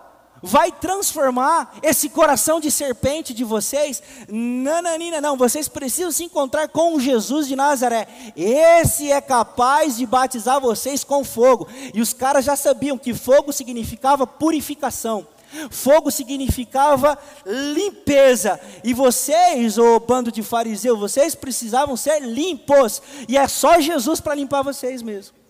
vai 0.43 0.73
transformar 0.73 1.75
esse 1.81 2.09
coração 2.09 2.59
de 2.59 2.69
serpente 2.69 3.33
de 3.33 3.45
vocês? 3.45 4.03
Nananina, 4.27 5.21
não, 5.21 5.37
vocês 5.37 5.69
precisam 5.69 6.11
se 6.11 6.25
encontrar 6.25 6.67
com 6.67 6.99
Jesus 6.99 7.47
de 7.47 7.55
Nazaré. 7.55 8.05
Esse 8.35 9.09
é 9.09 9.21
capaz 9.21 9.95
de 9.95 10.05
batizar 10.05 10.59
vocês 10.59 11.01
com 11.05 11.23
fogo. 11.23 11.65
E 11.93 12.01
os 12.01 12.11
caras 12.11 12.43
já 12.43 12.57
sabiam 12.57 12.97
que 12.97 13.13
fogo 13.13 13.53
significava 13.53 14.27
purificação. 14.27 15.25
Fogo 15.69 16.11
significava 16.11 17.17
limpeza. 17.45 18.59
E 18.83 18.93
vocês, 18.93 19.77
o 19.77 19.99
bando 19.99 20.31
de 20.31 20.43
fariseus, 20.43 20.99
vocês 20.99 21.35
precisavam 21.35 21.95
ser 21.95 22.19
limpos. 22.19 23.01
E 23.29 23.37
é 23.37 23.47
só 23.47 23.79
Jesus 23.79 24.19
para 24.19 24.35
limpar 24.35 24.61
vocês 24.61 25.01
mesmo. 25.01 25.42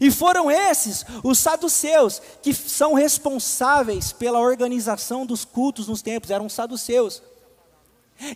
E 0.00 0.10
foram 0.10 0.50
esses, 0.50 1.04
os 1.22 1.38
saduceus, 1.38 2.20
que 2.40 2.54
são 2.54 2.94
responsáveis 2.94 4.12
pela 4.12 4.38
organização 4.38 5.26
dos 5.26 5.44
cultos 5.44 5.88
nos 5.88 6.02
templos, 6.02 6.30
eram 6.30 6.48
saduceus. 6.48 7.22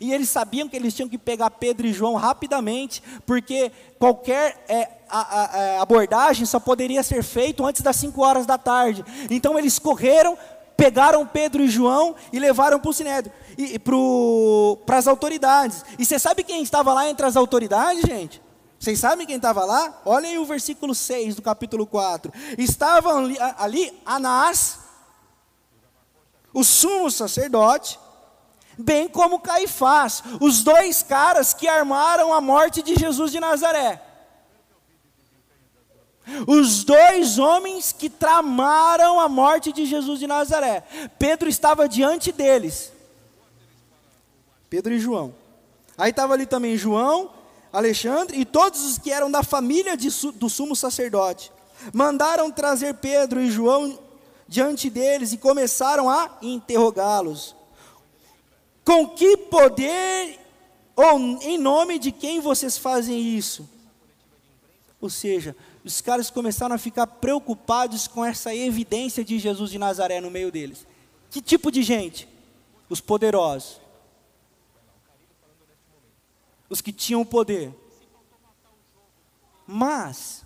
E 0.01 0.13
eles 0.13 0.29
sabiam 0.29 0.69
que 0.69 0.77
eles 0.77 0.95
tinham 0.95 1.09
que 1.09 1.19
pegar 1.19 1.51
Pedro 1.51 1.87
e 1.87 1.93
João 1.93 2.15
rapidamente, 2.15 3.03
porque 3.25 3.71
qualquer 3.99 4.65
é, 4.69 4.89
a, 5.09 5.21
a, 5.21 5.79
a 5.79 5.83
abordagem 5.83 6.45
só 6.45 6.59
poderia 6.59 7.03
ser 7.03 7.23
feita 7.23 7.63
antes 7.65 7.83
das 7.83 7.97
5 7.97 8.21
horas 8.21 8.47
da 8.47 8.59
tarde. 8.59 9.05
Então 9.31 9.59
eles 9.59 9.79
correram, 9.79 10.37
pegaram 10.77 11.27
Pedro 11.27 11.63
e 11.63 11.69
João 11.69 12.17
e 12.33 12.39
levaram 12.39 12.81
para 12.81 12.91
o 12.91 12.93
Sinédrio, 12.93 13.33
para 14.85 14.99
as 14.99 15.07
autoridades. 15.07 15.85
E 15.99 16.05
você 16.05 16.19
sabe 16.19 16.43
quem 16.43 16.63
estava 16.63 16.93
lá 16.93 17.09
entre 17.09 17.25
as 17.25 17.37
autoridades, 17.37 18.03
gente? 18.03 18.43
Vocês 18.87 19.01
sabem 19.01 19.27
quem 19.27 19.35
estava 19.35 19.65
lá? 19.65 20.01
Olhem 20.05 20.39
o 20.39 20.45
versículo 20.45 20.95
6 20.95 21.35
do 21.35 21.43
capítulo 21.43 21.89
4. 21.89 22.33
Estavam 22.57 23.19
ali, 23.19 23.37
ali 23.59 24.01
Anás, 24.07 24.79
o 26.55 26.63
sumo 26.63 27.11
sacerdote, 27.11 27.99
bem 28.79 29.09
como 29.09 29.41
Caifás, 29.41 30.23
os 30.41 30.63
dois 30.63 31.03
caras 31.03 31.53
que 31.53 31.67
armaram 31.67 32.33
a 32.33 32.41
morte 32.41 32.81
de 32.81 32.95
Jesus 32.95 33.33
de 33.33 33.41
Nazaré. 33.41 34.01
Os 36.47 36.85
dois 36.85 37.41
homens 37.41 37.91
que 37.91 38.09
tramaram 38.09 39.19
a 39.19 39.29
morte 39.29 39.73
de 39.73 39.85
Jesus 39.85 40.21
de 40.21 40.29
Nazaré. 40.29 40.85
Pedro 41.19 41.49
estava 41.49 41.89
diante 41.89 42.31
deles. 42.31 42.93
Pedro 44.71 44.95
e 44.95 45.01
João. 45.01 45.35
Aí 45.99 46.11
estava 46.11 46.35
ali 46.35 46.47
também 46.47 46.77
João, 46.77 47.35
Alexandre 47.77 48.41
e 48.41 48.45
todos 48.47 48.83
os 48.85 48.97
que 48.97 49.13
eram 49.13 49.31
da 49.31 49.43
família 49.43 49.97
de, 49.99 50.09
do 50.33 50.49
sumo 50.49 50.75
sacerdote. 50.75 51.53
Mandaram 51.93 52.51
trazer 52.51 52.95
Pedro 52.95 53.39
e 53.39 53.51
João 53.51 53.99
diante 54.49 54.89
deles 54.89 55.35
e 55.35 55.37
começaram 55.37 56.09
a 56.09 56.39
interrogá-los. 56.41 57.55
Com 58.83 59.07
que 59.09 59.37
poder 59.37 60.39
ou 60.95 61.19
em 61.43 61.59
nome 61.59 61.99
de 61.99 62.11
quem 62.11 62.41
vocês 62.41 62.79
fazem 62.79 63.37
isso? 63.37 63.69
Ou 64.99 65.11
seja, 65.11 65.55
os 65.85 66.01
caras 66.01 66.31
começaram 66.31 66.75
a 66.75 66.79
ficar 66.79 67.07
preocupados 67.07 68.09
com 68.09 68.25
essa 68.25 68.55
evidência 68.55 69.23
de 69.23 69.39
Jesus 69.39 69.71
de 69.71 69.79
Nazaré 69.79 70.19
no 70.19 70.31
meio 70.31 70.51
deles. 70.51 70.87
Que 71.31 71.43
tipo 71.43 71.71
de 71.71 71.83
gente? 71.83 72.27
Os 72.89 73.03
poderosos 73.03 73.86
os 76.69 76.81
que 76.81 76.93
tinham 76.93 77.25
poder. 77.25 77.75
Mas, 79.67 80.45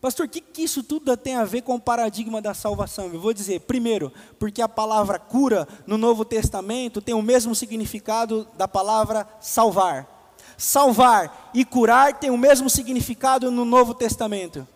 pastor, 0.00 0.26
o 0.26 0.28
que, 0.28 0.40
que 0.40 0.62
isso 0.62 0.82
tudo 0.82 1.16
tem 1.16 1.36
a 1.36 1.44
ver 1.44 1.62
com 1.62 1.76
o 1.76 1.80
paradigma 1.80 2.42
da 2.42 2.52
salvação? 2.52 3.06
Eu 3.06 3.20
vou 3.20 3.32
dizer, 3.32 3.60
primeiro, 3.60 4.12
porque 4.38 4.60
a 4.60 4.68
palavra 4.68 5.18
cura 5.18 5.68
no 5.86 5.96
Novo 5.96 6.24
Testamento 6.24 7.00
tem 7.00 7.14
o 7.14 7.22
mesmo 7.22 7.54
significado 7.54 8.48
da 8.56 8.66
palavra 8.66 9.28
salvar. 9.40 10.34
salvar 10.58 11.50
e 11.54 11.64
curar 11.64 12.18
têm 12.18 12.30
o 12.30 12.36
mesmo 12.36 12.68
significado 12.68 13.50
no 13.50 13.64
Novo 13.64 13.94
Testamento? 13.94 14.66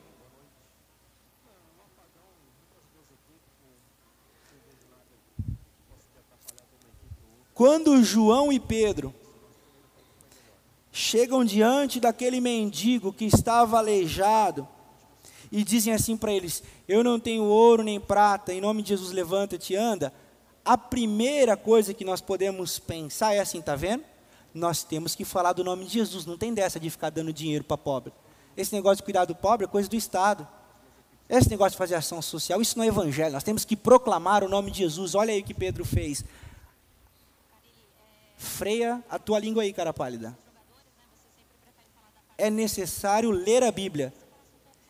Quando 7.53 8.03
João 8.03 8.53
e 8.53 8.59
Pedro 8.59 9.15
chegam 10.97 11.45
diante 11.45 11.99
daquele 11.99 12.41
mendigo 12.41 13.13
que 13.13 13.25
estava 13.25 13.79
aleijado 13.79 14.67
e 15.51 15.65
dizem 15.65 15.93
assim 15.93 16.17
para 16.17 16.33
eles: 16.33 16.63
Eu 16.87 17.03
não 17.03 17.19
tenho 17.19 17.43
ouro 17.43 17.83
nem 17.83 17.99
prata, 17.99 18.55
em 18.55 18.61
nome 18.61 18.81
de 18.81 18.91
Jesus 18.91 19.11
levanta-te 19.11 19.73
e 19.73 19.77
anda. 19.77 20.15
A 20.65 20.79
primeira 20.79 21.57
coisa 21.57 21.93
que 21.93 22.05
nós 22.05 22.21
podemos 22.21 22.79
pensar 22.79 23.35
é 23.35 23.41
assim, 23.41 23.61
tá 23.61 23.75
vendo? 23.75 24.05
Nós 24.55 24.85
temos 24.85 25.17
que 25.17 25.25
falar 25.25 25.53
do 25.53 25.65
nome 25.65 25.85
de 25.85 25.95
Jesus, 25.95 26.27
não 26.27 26.39
tem 26.39 26.55
dessa 26.55 26.79
de 26.79 26.89
ficar 26.89 27.11
dando 27.11 27.33
dinheiro 27.33 27.65
para 27.65 27.77
pobre. 27.77 28.13
Esse 28.57 28.73
negócio 28.73 28.99
de 28.99 29.03
cuidar 29.03 29.25
do 29.25 29.35
pobre 29.35 29.65
é 29.65 29.69
coisa 29.69 29.89
do 29.89 29.97
Estado. 29.97 30.47
Esse 31.29 31.51
negócio 31.51 31.73
de 31.73 31.79
fazer 31.79 31.97
ação 31.97 32.23
social, 32.23 32.63
isso 32.63 32.79
não 32.79 32.85
é 32.85 32.89
evangelho. 32.89 33.33
Nós 33.33 33.43
temos 33.43 33.65
que 33.65 33.75
proclamar 33.75 34.45
o 34.45 34.49
nome 34.49 34.71
de 34.71 34.79
Jesus. 34.79 35.17
Olha 35.17 35.35
aí 35.35 35.41
o 35.41 35.45
que 35.45 35.55
Pedro 35.55 35.85
fez. 35.85 36.25
Freia 38.37 39.03
a 39.11 39.19
tua 39.19 39.41
língua 39.41 39.65
aí, 39.65 39.73
cara 39.73 39.93
pálida. 39.93 40.44
É 42.37 42.51
necessário 42.51 43.31
ler 43.31 43.63
a 43.63 43.71
Bíblia. 43.71 44.13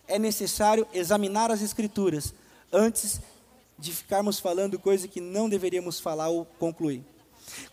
É 0.07 0.19
necessário 0.19 0.87
examinar 0.93 1.51
as 1.51 1.63
Escrituras 1.63 2.35
antes 2.73 3.21
de 3.79 3.93
ficarmos 3.93 4.39
falando 4.39 4.79
coisa 4.79 5.09
que 5.09 5.21
não 5.21 5.49
deveríamos 5.49 6.01
falar 6.01 6.29
ou 6.29 6.45
concluir. 6.59 7.03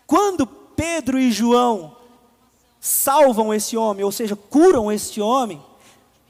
Quando 0.06 0.46
Pedro 0.48 1.20
e 1.20 1.32
João 1.32 1.96
salvam 2.80 3.54
esse 3.54 3.78
homem, 3.78 4.04
ou 4.04 4.12
seja, 4.12 4.36
curam 4.36 4.92
este 4.92 5.22
homem, 5.22 5.62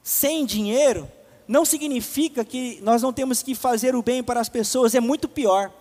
sem 0.03 0.45
dinheiro, 0.45 1.09
não 1.47 1.63
significa 1.63 2.43
que 2.43 2.79
nós 2.81 3.01
não 3.01 3.13
temos 3.13 3.41
que 3.41 3.55
fazer 3.55 3.95
o 3.95 4.01
bem 4.01 4.21
para 4.23 4.39
as 4.39 4.49
pessoas, 4.49 4.93
é 4.93 4.99
muito 4.99 5.27
pior. 5.27 5.71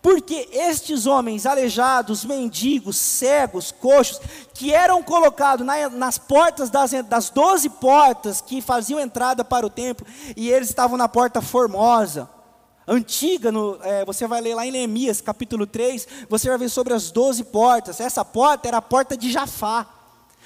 Porque 0.00 0.48
estes 0.52 1.06
homens 1.06 1.44
aleijados, 1.44 2.24
mendigos, 2.24 2.96
cegos, 2.96 3.72
coxos, 3.72 4.20
que 4.54 4.72
eram 4.72 5.02
colocados 5.02 5.66
na, 5.66 5.88
nas 5.88 6.18
portas 6.18 6.70
das, 6.70 6.92
das 7.04 7.30
doze 7.30 7.68
portas 7.68 8.40
que 8.40 8.62
faziam 8.62 9.00
entrada 9.00 9.44
para 9.44 9.66
o 9.66 9.70
templo, 9.70 10.06
e 10.36 10.50
eles 10.50 10.68
estavam 10.68 10.96
na 10.96 11.08
porta 11.08 11.42
formosa, 11.42 12.30
antiga, 12.86 13.52
no, 13.52 13.78
é, 13.82 14.04
você 14.04 14.26
vai 14.26 14.40
ler 14.40 14.54
lá 14.54 14.64
em 14.64 14.70
Neemias, 14.70 15.20
capítulo 15.20 15.66
3, 15.66 16.06
você 16.28 16.48
vai 16.48 16.58
ver 16.58 16.70
sobre 16.70 16.94
as 16.94 17.10
doze 17.10 17.44
portas. 17.44 18.00
Essa 18.00 18.24
porta 18.24 18.66
era 18.66 18.78
a 18.78 18.82
porta 18.82 19.16
de 19.16 19.30
Jafá 19.30 19.97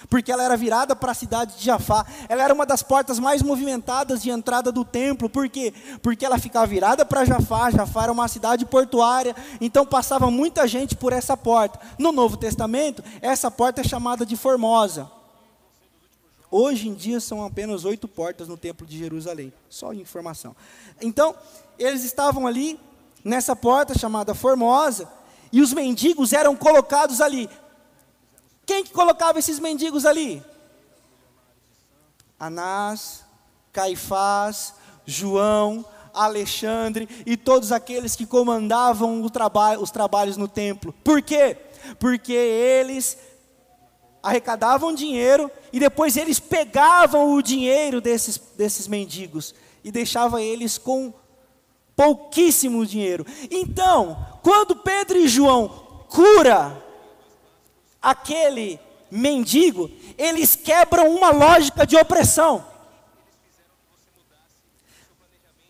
porque 0.09 0.31
ela 0.31 0.43
era 0.43 0.57
virada 0.57 0.95
para 0.95 1.13
a 1.13 1.15
cidade 1.15 1.57
de 1.57 1.65
Jafá. 1.65 2.07
Ela 2.29 2.45
era 2.45 2.55
uma 2.55 2.67
das 2.67 2.83
portas 2.83 3.19
mais 3.19 3.43
movimentadas 3.43 4.23
de 4.23 4.31
entrada 4.31 4.71
do 4.73 4.85
templo, 4.85 5.29
por 5.29 5.49
quê? 5.49 5.73
Porque 6.03 6.25
ela 6.25 6.39
ficava 6.39 6.67
virada 6.67 7.05
para 7.05 7.25
Jafá, 7.25 7.71
Jafá 7.71 8.05
era 8.05 8.13
uma 8.13 8.29
cidade 8.29 8.65
portuária, 8.65 9.35
então 9.61 9.87
passava 9.87 10.31
muita 10.31 10.67
gente 10.67 10.95
por 10.97 11.13
essa 11.13 11.37
porta. 11.37 11.81
No 11.99 12.13
Novo 12.13 12.37
Testamento, 12.37 13.03
essa 13.21 13.51
porta 13.51 13.81
é 13.81 13.85
chamada 13.85 14.27
de 14.27 14.37
Formosa. 14.37 15.11
Hoje 16.51 16.87
em 16.87 16.93
dia 16.93 17.19
são 17.19 17.43
apenas 17.43 17.87
oito 17.87 18.07
portas 18.07 18.47
no 18.47 18.59
Templo 18.59 18.87
de 18.87 18.99
Jerusalém, 18.99 19.51
só 19.71 19.95
informação. 19.95 20.55
Então, 21.01 21.35
eles 21.79 22.05
estavam 22.05 22.47
ali, 22.47 22.79
nessa 23.25 23.57
porta 23.57 23.99
chamada 23.99 24.35
Formosa, 24.35 25.09
e 25.51 25.63
os 25.63 25.73
mendigos 25.73 26.35
eram 26.35 26.55
colocados 26.55 27.23
ali. 27.23 27.49
Quem 28.65 28.85
que 28.85 28.93
colocava 28.93 29.39
esses 29.39 29.59
mendigos 29.59 30.07
ali? 30.07 30.43
Anás, 32.39 33.25
Caifás, 33.73 34.75
João, 35.07 35.85
Alexandre 36.13 37.09
e 37.25 37.37
todos 37.37 37.73
aqueles 37.73 38.15
que 38.15 38.27
comandavam 38.27 39.29
traba 39.29 39.79
os 39.79 39.91
trabalhos 39.91 40.37
no 40.37 40.49
templo. 40.49 40.95
Por 41.05 41.23
quê? 41.23 41.57
Porque 41.99 42.33
eles 42.33 43.17
arrecadavam 44.23 44.95
dinheiro 44.95 45.51
e 45.73 45.81
depois 45.81 46.17
eles 46.17 46.39
pegavam 46.39 47.35
o 47.35 47.43
dinheiro 47.43 48.01
desses, 48.01 48.39
desses 48.57 48.87
mendigos 48.87 49.55
e 49.83 49.91
deixavam 49.91 50.39
eles 50.39 50.79
com 50.79 51.13
pouquíssimo 51.97 52.87
dinheiro. 52.87 53.27
Então, 53.51 54.39
quando 54.43 54.77
Pedro 54.77 55.19
e 55.19 55.27
João 55.27 55.69
cura 56.09 56.81
aquele 58.03 58.81
mendigo, 59.11 59.91
eles 60.19 60.57
quebram 60.57 61.09
uma 61.15 61.31
lógica 61.31 61.87
de 61.87 61.97
opressão. 61.97 62.65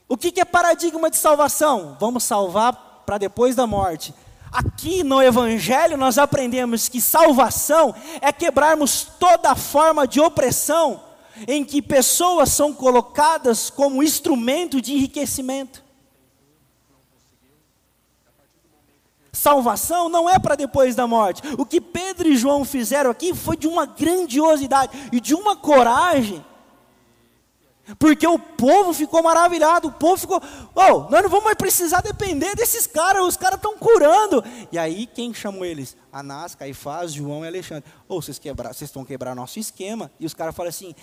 O 0.09 0.17
que, 0.17 0.41
é 0.41 0.45
paradigma 0.45 1.11
de 1.11 1.17
salvação? 1.17 1.97
Vamos 1.99 2.25
salvar 2.25 3.03
para 3.07 3.19
depois 3.19 3.57
da 3.57 3.67
morte. 3.67 4.15
Aqui 4.53 5.03
no 5.03 5.23
Evangelho 5.23 5.97
nós 5.97 6.19
aprendemos 6.19 6.89
que 6.89 7.01
salvação 7.01 7.95
é 8.21 8.31
quebrarmos 8.31 9.05
toda 9.19 9.57
forma 9.57 10.07
de 10.07 10.21
opressão 10.21 11.03
em 11.49 11.65
que 11.65 11.81
pessoas 11.81 12.51
são 12.51 12.75
colocadas 12.75 13.71
como 13.71 14.03
instrumento 14.03 14.81
de 14.81 14.93
enriquecimento. 14.93 15.83
Salvação 19.35 20.11
não 20.11 20.29
é 20.29 20.39
para 20.39 20.55
depois 20.55 20.95
da 20.95 21.07
morte. 21.07 21.43
O 21.57 21.65
que 21.65 21.81
Pedro 21.81 22.29
e 22.29 22.37
João 22.37 22.67
fizeram 22.67 23.11
aqui 23.11 23.35
foi 23.35 23.57
de 23.57 23.67
uma 23.67 23.87
grandiosidade 23.87 24.93
e 25.11 25.21
de 25.21 25.35
uma 25.35 25.57
coragem. 25.57 26.45
Porque 27.99 28.27
o 28.27 28.39
povo 28.39 28.93
ficou 28.93 29.23
maravilhado, 29.23 29.89
o 29.89 29.93
povo 29.93 30.17
ficou, 30.17 30.43
oh, 30.75 31.11
nós 31.11 31.23
não 31.23 31.29
vamos 31.29 31.45
mais 31.45 31.57
precisar 31.57 32.01
depender 32.01 32.55
desses 32.55 32.87
caras, 32.87 33.25
os 33.25 33.37
caras 33.37 33.57
estão 33.57 33.77
curando. 33.77 34.43
E 34.71 34.79
aí 34.79 35.07
quem 35.07 35.33
chamou 35.35 35.65
eles? 35.65 35.97
Anás, 36.13 36.55
Caifás, 36.55 37.13
João 37.13 37.45
e 37.45 37.49
Alexandre. 37.49 37.91
Ou 38.09 38.19
oh, 38.19 38.23
vocês, 38.23 38.39
vocês 38.39 38.83
estão 38.83 39.05
quebrar 39.05 39.35
nosso 39.35 39.59
esquema. 39.59 40.11
E 40.21 40.27
os 40.27 40.35
caras 40.35 40.55
falam 40.55 40.69
assim: 40.69 40.95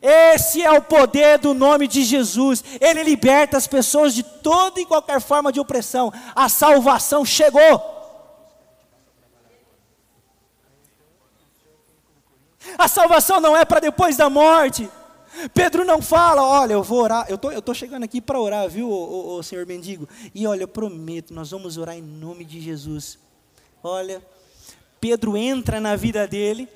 esse 0.00 0.62
é 0.62 0.70
o 0.70 0.82
poder 0.82 1.38
do 1.38 1.52
nome 1.52 1.86
de 1.86 2.02
Jesus. 2.02 2.64
Ele 2.80 3.02
liberta 3.02 3.56
as 3.56 3.66
pessoas 3.66 4.14
de 4.14 4.22
toda 4.22 4.80
e 4.80 4.86
qualquer 4.86 5.20
forma 5.20 5.52
de 5.52 5.60
opressão. 5.60 6.12
A 6.34 6.48
salvação 6.48 7.24
chegou. 7.24 7.94
A 12.78 12.88
salvação 12.88 13.40
não 13.40 13.56
é 13.56 13.64
para 13.64 13.80
depois 13.80 14.16
da 14.16 14.30
morte. 14.30 14.88
Pedro 15.52 15.84
não 15.84 16.00
fala, 16.00 16.42
olha, 16.42 16.74
eu 16.74 16.82
vou 16.82 17.02
orar, 17.02 17.26
eu 17.28 17.36
tô, 17.36 17.48
estou 17.48 17.62
tô 17.62 17.74
chegando 17.74 18.04
aqui 18.04 18.20
para 18.20 18.40
orar, 18.40 18.68
viu, 18.68 18.88
o, 18.88 19.42
senhor 19.42 19.66
mendigo? 19.66 20.08
E 20.34 20.46
olha, 20.46 20.62
eu 20.62 20.68
prometo, 20.68 21.34
nós 21.34 21.50
vamos 21.50 21.76
orar 21.76 21.96
em 21.96 22.02
nome 22.02 22.44
de 22.44 22.60
Jesus. 22.60 23.18
Olha, 23.82 24.22
Pedro 25.00 25.36
entra 25.36 25.80
na 25.80 25.96
vida 25.96 26.26
dele 26.26 26.68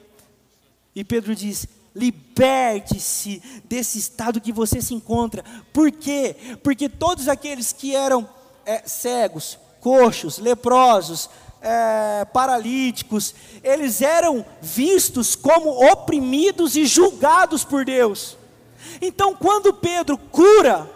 e 0.95 1.05
Pedro 1.05 1.35
diz: 1.35 1.67
liberte-se 1.95 3.43
desse 3.65 3.99
estado 3.99 4.41
que 4.41 4.53
você 4.53 4.81
se 4.81 4.95
encontra. 4.95 5.45
Por 5.73 5.91
quê? 5.91 6.37
Porque 6.63 6.89
todos 6.89 7.29
aqueles 7.29 7.73
que 7.73 7.95
eram 7.95 8.29
é, 8.65 8.83
cegos, 8.87 9.59
coxos, 9.81 10.39
leprosos, 10.39 11.29
é, 11.61 12.25
paralíticos, 12.27 13.35
eles 13.63 14.01
eram 14.01 14.45
vistos 14.61 15.35
como 15.35 15.71
oprimidos 15.91 16.77
e 16.77 16.87
julgados 16.87 17.65
por 17.65 17.85
Deus. 17.85 18.38
Então, 19.01 19.35
quando 19.35 19.73
Pedro 19.75 20.17
cura, 20.17 20.91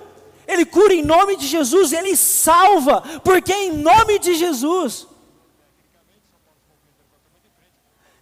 ele 0.46 0.64
cura 0.64 0.94
em 0.94 1.02
nome 1.02 1.36
de 1.36 1.46
Jesus, 1.46 1.92
ele 1.92 2.16
salva, 2.16 3.02
porque 3.24 3.52
é 3.52 3.66
em 3.66 3.72
nome 3.72 4.18
de 4.18 4.34
Jesus. 4.34 5.06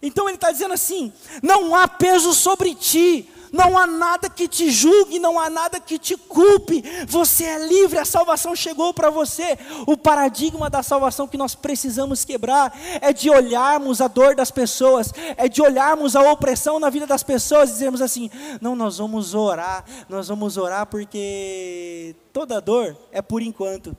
Então 0.01 0.27
ele 0.27 0.35
está 0.35 0.51
dizendo 0.51 0.73
assim: 0.73 1.13
não 1.43 1.75
há 1.75 1.87
peso 1.87 2.33
sobre 2.33 2.73
ti, 2.73 3.29
não 3.51 3.77
há 3.77 3.85
nada 3.85 4.29
que 4.29 4.47
te 4.47 4.71
julgue, 4.71 5.19
não 5.19 5.39
há 5.39 5.49
nada 5.49 5.79
que 5.79 5.99
te 5.99 6.15
culpe, 6.15 6.83
você 7.07 7.43
é 7.43 7.67
livre, 7.67 7.99
a 7.99 8.05
salvação 8.05 8.55
chegou 8.55 8.93
para 8.93 9.09
você. 9.09 9.57
O 9.85 9.97
paradigma 9.97 10.69
da 10.69 10.81
salvação 10.81 11.27
que 11.27 11.37
nós 11.37 11.53
precisamos 11.53 12.23
quebrar 12.23 12.73
é 13.01 13.11
de 13.11 13.29
olharmos 13.29 13.99
a 13.99 14.07
dor 14.07 14.35
das 14.35 14.51
pessoas, 14.51 15.11
é 15.35 15.49
de 15.49 15.61
olharmos 15.61 16.15
a 16.15 16.31
opressão 16.31 16.79
na 16.79 16.89
vida 16.89 17.05
das 17.05 17.23
pessoas 17.23 17.69
e 17.69 17.73
dizermos 17.73 18.01
assim: 18.01 18.29
não, 18.61 18.75
nós 18.75 18.97
vamos 18.97 19.33
orar, 19.33 19.83
nós 20.07 20.27
vamos 20.29 20.57
orar 20.57 20.85
porque 20.85 22.15
toda 22.31 22.61
dor 22.61 22.95
é 23.11 23.21
por 23.21 23.41
enquanto. 23.41 23.95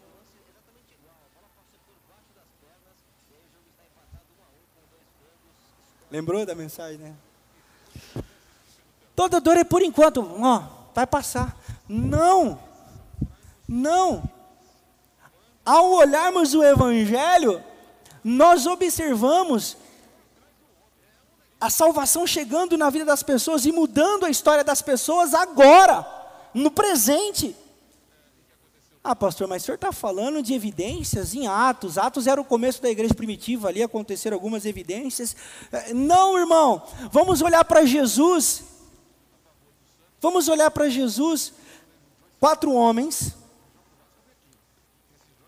Lembrou 6.11 6.45
da 6.45 6.55
mensagem, 6.55 6.99
né? 6.99 7.15
Toda 9.15 9.41
dor 9.41 9.57
é 9.57 9.65
por 9.65 9.83
enquanto, 9.83 10.27
ó, 10.41 10.63
vai 10.95 11.07
passar. 11.07 11.57
Não, 11.89 12.59
não. 13.69 14.23
Ao 15.65 15.93
olharmos 15.93 16.55
o 16.55 16.65
Evangelho, 16.65 17.63
nós 18.25 18.67
observamos 18.67 19.77
a 21.61 21.71
salvação 21.71 22.27
chegando 22.27 22.77
na 22.77 22.91
vida 22.91 23.05
das 23.05 23.23
pessoas 23.23 23.65
e 23.65 23.71
mudando 23.71 24.25
a 24.25 24.31
história 24.31 24.65
das 24.65 24.83
pessoas 24.83 25.33
agora, 25.33 26.05
no 26.53 26.71
presente. 26.71 27.55
Ah, 29.05 29.15
pastor, 29.15 29.49
mas 29.49 29.63
o 29.63 29.67
senhor 29.67 29.77
está 29.77 29.93
falando 29.93 30.43
de 30.43 30.55
evidências 30.55 31.35
em 31.35 31.47
Atos. 31.47 31.99
Atos 31.99 32.27
era 32.27 32.41
o 32.41 32.45
começo 32.45 32.81
da 32.81 32.89
igreja 32.89 33.15
primitiva, 33.15 33.69
ali 33.69 33.83
aconteceram 33.83 34.37
algumas 34.37 34.65
evidências. 34.65 35.37
É, 35.73 35.93
não, 35.93 36.39
irmão, 36.39 36.83
vamos 37.11 37.43
olhar 37.43 37.65
para 37.65 37.85
Jesus. 37.85 38.72
Vamos 40.23 40.47
olhar 40.47 40.71
para 40.71 40.89
Jesus. 40.89 41.53
Quatro 42.39 42.73
homens 42.73 43.35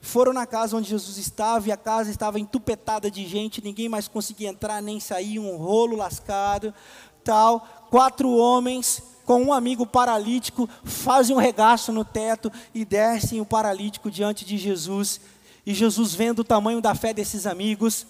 foram 0.00 0.32
na 0.32 0.46
casa 0.46 0.76
onde 0.76 0.90
Jesus 0.90 1.16
estava 1.16 1.68
e 1.68 1.72
a 1.72 1.76
casa 1.76 2.10
estava 2.10 2.40
entupetada 2.40 3.08
de 3.08 3.24
gente, 3.24 3.62
ninguém 3.62 3.88
mais 3.88 4.08
conseguia 4.08 4.48
entrar 4.48 4.82
nem 4.82 4.98
sair, 4.98 5.38
um 5.38 5.56
rolo 5.56 5.96
lascado, 5.96 6.74
tal. 7.22 7.60
Quatro 7.88 8.28
homens 8.32 9.00
com 9.24 9.44
um 9.44 9.52
amigo 9.52 9.86
paralítico, 9.86 10.68
fazem 10.82 11.34
um 11.34 11.38
regaço 11.38 11.92
no 11.92 12.04
teto 12.04 12.50
e 12.74 12.84
descem 12.84 13.40
o 13.40 13.46
paralítico 13.46 14.10
diante 14.10 14.44
de 14.44 14.58
Jesus. 14.58 15.20
E 15.64 15.72
Jesus 15.72 16.14
vendo 16.14 16.40
o 16.40 16.44
tamanho 16.44 16.80
da 16.80 16.96
fé 16.96 17.14
desses 17.14 17.46
amigos, 17.46 18.06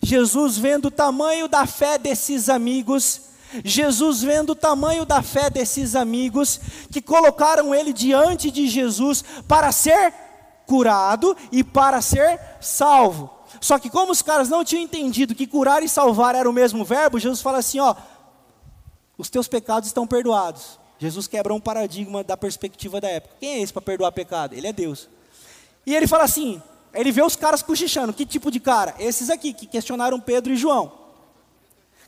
Jesus 0.00 0.56
vendo 0.56 0.86
o 0.86 0.90
tamanho 0.90 1.48
da 1.48 1.66
fé 1.66 1.98
desses 1.98 2.48
amigos, 2.48 3.22
Jesus 3.64 4.22
vendo 4.22 4.50
o 4.50 4.56
tamanho 4.56 5.04
da 5.04 5.22
fé 5.22 5.48
desses 5.48 5.94
amigos, 5.94 6.60
que 6.90 7.00
colocaram 7.00 7.74
ele 7.74 7.92
diante 7.92 8.50
de 8.50 8.68
Jesus 8.68 9.24
para 9.46 9.72
ser 9.72 10.12
curado 10.66 11.36
e 11.52 11.62
para 11.62 12.00
ser 12.00 12.40
salvo. 12.60 13.30
Só 13.60 13.78
que 13.78 13.88
como 13.88 14.12
os 14.12 14.22
caras 14.22 14.48
não 14.48 14.64
tinham 14.64 14.82
entendido 14.82 15.34
que 15.34 15.46
curar 15.46 15.82
e 15.82 15.88
salvar 15.88 16.34
era 16.34 16.48
o 16.48 16.52
mesmo 16.52 16.84
verbo, 16.84 17.18
Jesus 17.18 17.40
fala 17.40 17.58
assim, 17.58 17.80
ó, 17.80 17.94
os 19.16 19.30
teus 19.30 19.48
pecados 19.48 19.88
estão 19.88 20.06
perdoados. 20.06 20.78
Jesus 20.98 21.26
quebra 21.26 21.54
um 21.54 21.60
paradigma 21.60 22.24
da 22.24 22.36
perspectiva 22.36 23.00
da 23.00 23.08
época. 23.08 23.36
Quem 23.38 23.54
é 23.54 23.60
esse 23.60 23.72
para 23.72 23.82
perdoar 23.82 24.12
pecado? 24.12 24.54
Ele 24.54 24.66
é 24.66 24.72
Deus. 24.72 25.08
E 25.84 25.94
ele 25.94 26.06
fala 26.06 26.24
assim: 26.24 26.60
ele 26.92 27.12
vê 27.12 27.22
os 27.22 27.36
caras 27.36 27.62
cochichando. 27.62 28.12
Que 28.12 28.24
tipo 28.24 28.50
de 28.50 28.58
cara? 28.58 28.94
Esses 28.98 29.28
aqui, 29.28 29.52
que 29.52 29.66
questionaram 29.66 30.18
Pedro 30.18 30.52
e 30.52 30.56
João. 30.56 31.05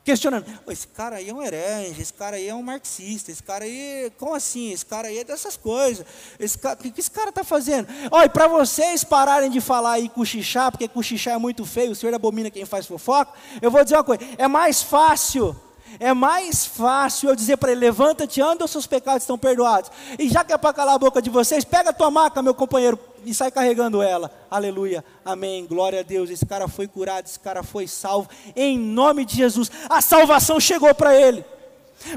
Questionando, 0.08 0.46
esse 0.68 0.88
cara 0.88 1.16
aí 1.16 1.28
é 1.28 1.34
um 1.34 1.42
herege, 1.42 2.00
esse 2.00 2.14
cara 2.14 2.36
aí 2.36 2.48
é 2.48 2.54
um 2.54 2.62
marxista, 2.62 3.30
esse 3.30 3.42
cara 3.42 3.66
aí, 3.66 4.10
como 4.16 4.34
assim? 4.34 4.72
Esse 4.72 4.86
cara 4.86 5.08
aí 5.08 5.18
é 5.18 5.22
dessas 5.22 5.54
coisas. 5.54 6.06
Esse 6.40 6.56
cara, 6.56 6.78
o 6.80 6.82
que 6.82 6.98
esse 6.98 7.10
cara 7.10 7.28
está 7.28 7.44
fazendo? 7.44 7.86
Olha, 8.10 8.26
para 8.26 8.48
vocês 8.48 9.04
pararem 9.04 9.50
de 9.50 9.60
falar 9.60 9.98
e 9.98 10.08
cochichar, 10.08 10.70
porque 10.70 10.88
cochichar 10.88 11.34
é 11.34 11.38
muito 11.38 11.62
feio, 11.66 11.92
o 11.92 11.94
senhor 11.94 12.14
abomina 12.14 12.50
quem 12.50 12.64
faz 12.64 12.86
fofoca, 12.86 13.34
eu 13.60 13.70
vou 13.70 13.84
dizer 13.84 13.96
uma 13.96 14.04
coisa: 14.04 14.24
é 14.38 14.48
mais 14.48 14.82
fácil 14.82 15.54
é 16.00 16.12
mais 16.12 16.66
fácil 16.66 17.30
eu 17.30 17.36
dizer 17.36 17.56
para 17.56 17.72
ele: 17.72 17.80
levanta-te, 17.80 18.40
anda, 18.40 18.64
os 18.64 18.70
seus 18.70 18.86
pecados 18.86 19.22
estão 19.22 19.38
perdoados. 19.38 19.90
E 20.18 20.28
já 20.28 20.44
que 20.44 20.52
é 20.52 20.58
para 20.58 20.72
calar 20.72 20.94
a 20.94 20.98
boca 20.98 21.20
de 21.22 21.30
vocês, 21.30 21.64
pega 21.64 21.90
a 21.90 21.92
tua 21.92 22.10
maca, 22.10 22.42
meu 22.42 22.54
companheiro, 22.54 22.98
e 23.24 23.34
sai 23.34 23.50
carregando 23.50 24.02
ela. 24.02 24.30
Aleluia, 24.50 25.04
amém, 25.24 25.66
glória 25.66 26.00
a 26.00 26.02
Deus. 26.02 26.30
Esse 26.30 26.46
cara 26.46 26.68
foi 26.68 26.86
curado, 26.86 27.26
esse 27.26 27.40
cara 27.40 27.62
foi 27.62 27.86
salvo, 27.86 28.28
em 28.54 28.78
nome 28.78 29.24
de 29.24 29.36
Jesus. 29.36 29.70
A 29.88 30.00
salvação 30.00 30.58
chegou 30.60 30.94
para 30.94 31.14
ele. 31.14 31.44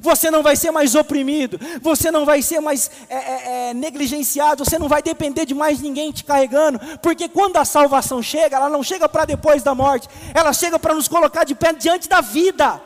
Você 0.01 0.29
não 0.29 0.43
vai 0.43 0.55
ser 0.55 0.69
mais 0.69 0.93
oprimido, 0.93 1.59
você 1.81 2.11
não 2.11 2.23
vai 2.23 2.41
ser 2.43 2.59
mais 2.59 2.91
é, 3.09 3.15
é, 3.15 3.69
é, 3.69 3.73
negligenciado, 3.73 4.63
você 4.63 4.77
não 4.77 4.87
vai 4.87 5.01
depender 5.01 5.43
de 5.43 5.55
mais 5.55 5.81
ninguém 5.81 6.11
te 6.11 6.23
carregando, 6.23 6.79
porque 7.01 7.27
quando 7.27 7.57
a 7.57 7.65
salvação 7.65 8.21
chega, 8.21 8.57
ela 8.57 8.69
não 8.69 8.83
chega 8.83 9.09
para 9.09 9.25
depois 9.25 9.63
da 9.63 9.73
morte, 9.73 10.07
ela 10.35 10.53
chega 10.53 10.77
para 10.77 10.93
nos 10.93 11.07
colocar 11.07 11.43
de 11.45 11.55
pé 11.55 11.73
diante 11.73 12.07
da 12.07 12.21
vida 12.21 12.79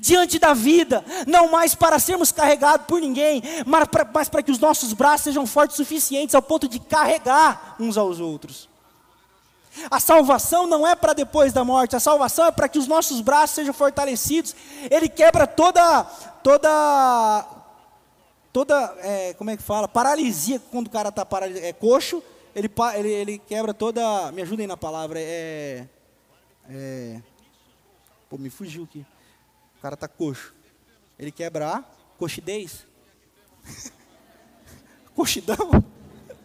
diante 0.00 0.38
da 0.38 0.54
vida, 0.54 1.04
não 1.26 1.50
mais 1.50 1.74
para 1.74 1.98
sermos 1.98 2.32
carregados 2.32 2.86
por 2.86 3.00
ninguém, 3.00 3.42
mas 3.66 3.88
para, 4.28 4.42
que 4.42 4.50
os 4.50 4.58
nossos 4.58 4.92
braços 4.92 5.24
sejam 5.24 5.46
fortes 5.46 5.74
o 5.74 5.82
suficientes 5.82 6.34
ao 6.34 6.42
ponto 6.42 6.68
de 6.68 6.78
carregar 6.78 7.76
uns 7.78 7.96
aos 7.96 8.20
outros. 8.20 8.68
A 9.90 9.98
salvação 9.98 10.66
não 10.66 10.86
é 10.86 10.94
para 10.94 11.14
depois 11.14 11.52
da 11.52 11.64
morte, 11.64 11.96
a 11.96 12.00
salvação 12.00 12.46
é 12.46 12.52
para 12.52 12.68
que 12.68 12.78
os 12.78 12.86
nossos 12.86 13.20
braços 13.20 13.56
sejam 13.56 13.72
fortalecidos. 13.72 14.54
Ele 14.90 15.08
quebra 15.08 15.46
toda, 15.46 16.04
toda, 16.42 17.46
toda, 18.52 18.94
é, 18.98 19.34
como 19.34 19.50
é 19.50 19.56
que 19.56 19.62
fala? 19.62 19.88
Paralisia, 19.88 20.60
quando 20.70 20.88
o 20.88 20.90
cara 20.90 21.08
está 21.08 21.26
é, 21.62 21.72
coxo, 21.72 22.22
ele, 22.54 22.70
ele, 22.94 23.08
ele 23.08 23.38
quebra 23.38 23.72
toda, 23.72 24.30
me 24.30 24.42
ajudem 24.42 24.66
na 24.66 24.76
palavra, 24.76 25.18
é, 25.18 25.86
é, 26.68 27.20
pô, 28.28 28.36
me 28.36 28.50
fugiu 28.50 28.84
aqui 28.84 29.06
o 29.82 29.90
cara 29.90 29.94
está 29.94 30.06
coxo. 30.06 30.54
Ele 31.18 31.32
quebra 31.32 31.68
a 31.68 31.84
coxidez. 32.16 32.86
Coxidão. 35.12 35.84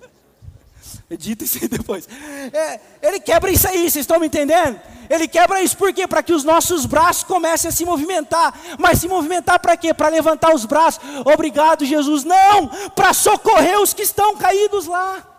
Edita 1.08 1.44
isso 1.44 1.60
aí 1.62 1.68
depois. 1.68 2.10
É, 2.52 2.82
ele 3.00 3.20
quebra 3.20 3.52
isso 3.52 3.68
aí, 3.68 3.82
vocês 3.82 3.98
estão 3.98 4.20
me 4.20 4.26
entendendo? 4.26 4.82
Ele 5.08 5.28
quebra 5.28 5.62
isso 5.62 5.78
por 5.78 5.94
quê? 5.94 6.08
Para 6.08 6.24
que 6.24 6.34
os 6.34 6.44
nossos 6.44 6.88
braços 6.88 7.26
comecem 7.26 7.70
a 7.70 7.72
se 7.72 7.86
movimentar. 7.86 8.60
Mas 8.80 9.02
se 9.02 9.08
movimentar 9.08 9.60
para 9.60 9.78
quê? 9.78 9.94
Para 9.94 10.10
levantar 10.10 10.56
os 10.56 10.66
braços. 10.66 11.00
Obrigado, 11.24 11.86
Jesus. 11.86 12.24
Não! 12.24 12.68
Para 12.96 13.14
socorrer 13.14 13.80
os 13.80 13.94
que 13.94 14.02
estão 14.02 14.36
caídos 14.36 14.88
lá. 14.88 15.37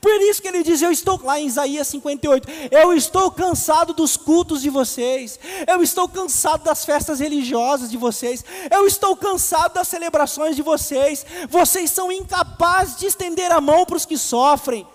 Por 0.00 0.20
isso 0.22 0.40
que 0.40 0.48
ele 0.48 0.62
diz: 0.62 0.80
Eu 0.82 0.90
estou, 0.90 1.20
lá 1.22 1.40
em 1.40 1.46
Isaías 1.46 1.86
58, 1.88 2.48
eu 2.70 2.92
estou 2.92 3.30
cansado 3.30 3.92
dos 3.92 4.16
cultos 4.16 4.62
de 4.62 4.70
vocês, 4.70 5.38
eu 5.66 5.82
estou 5.82 6.08
cansado 6.08 6.64
das 6.64 6.84
festas 6.84 7.20
religiosas 7.20 7.90
de 7.90 7.96
vocês, 7.96 8.44
eu 8.70 8.86
estou 8.86 9.16
cansado 9.16 9.74
das 9.74 9.88
celebrações 9.88 10.56
de 10.56 10.62
vocês, 10.62 11.24
vocês 11.48 11.90
são 11.90 12.10
incapazes 12.10 12.96
de 12.96 13.06
estender 13.06 13.50
a 13.50 13.60
mão 13.60 13.84
para 13.84 13.96
os 13.96 14.06
que 14.06 14.16
sofrem, 14.16 14.86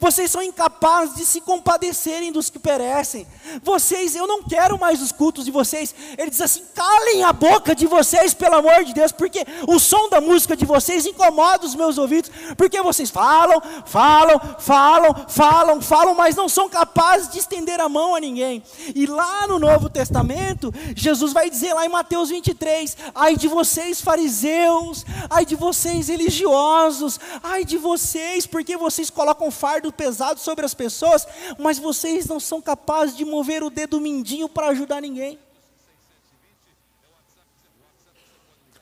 vocês 0.00 0.32
são 0.32 0.42
incapazes 0.42 1.14
de 1.14 1.24
se 1.24 1.40
compadecerem 1.40 2.32
dos 2.32 2.50
que 2.50 2.58
perecem. 2.58 3.24
Vocês, 3.62 4.16
eu 4.16 4.26
não 4.26 4.42
quero 4.42 4.78
mais 4.78 5.00
os 5.00 5.12
cultos 5.12 5.44
de 5.44 5.52
vocês. 5.52 5.94
Ele 6.18 6.28
diz 6.28 6.40
assim: 6.40 6.64
calem 6.74 7.22
a 7.22 7.32
boca 7.32 7.74
de 7.74 7.86
vocês, 7.86 8.34
pelo 8.34 8.56
amor 8.56 8.84
de 8.84 8.92
Deus, 8.92 9.12
porque 9.12 9.46
o 9.68 9.78
som 9.78 10.08
da 10.08 10.20
música 10.20 10.56
de 10.56 10.64
vocês 10.64 11.06
incomoda 11.06 11.64
os 11.64 11.76
meus 11.76 11.98
ouvidos. 11.98 12.30
Porque 12.56 12.82
vocês 12.82 13.10
falam, 13.10 13.62
falam, 13.86 14.40
falam, 14.58 15.26
falam, 15.28 15.80
falam, 15.80 16.14
mas 16.16 16.34
não 16.34 16.48
são 16.48 16.68
capazes 16.68 17.30
de 17.30 17.38
estender 17.38 17.78
a 17.80 17.88
mão 17.88 18.16
a 18.16 18.20
ninguém. 18.20 18.64
E 18.92 19.06
lá 19.06 19.46
no 19.46 19.58
Novo 19.58 19.88
Testamento, 19.88 20.74
Jesus 20.96 21.32
vai 21.32 21.48
dizer 21.48 21.72
lá 21.74 21.86
em 21.86 21.90
Mateus 21.90 22.30
23: 22.30 22.96
ai 23.14 23.36
de 23.36 23.46
vocês, 23.46 24.00
fariseus, 24.00 25.06
ai 25.30 25.46
de 25.46 25.54
vocês, 25.54 26.08
religiosos, 26.08 27.20
ai 27.40 27.64
de 27.64 27.78
vocês, 27.78 28.46
porque 28.46 28.76
vocês 28.76 29.10
colocam 29.10 29.48
fardo 29.48 29.75
fardo 29.76 29.92
pesado 29.92 30.40
sobre 30.40 30.64
as 30.64 30.74
pessoas, 30.74 31.26
mas 31.58 31.78
vocês 31.78 32.26
não 32.26 32.40
são 32.40 32.62
capazes 32.62 33.16
de 33.16 33.24
mover 33.24 33.62
o 33.62 33.70
dedo 33.70 34.00
mindinho 34.00 34.48
para 34.48 34.68
ajudar 34.68 35.00
ninguém. 35.00 35.38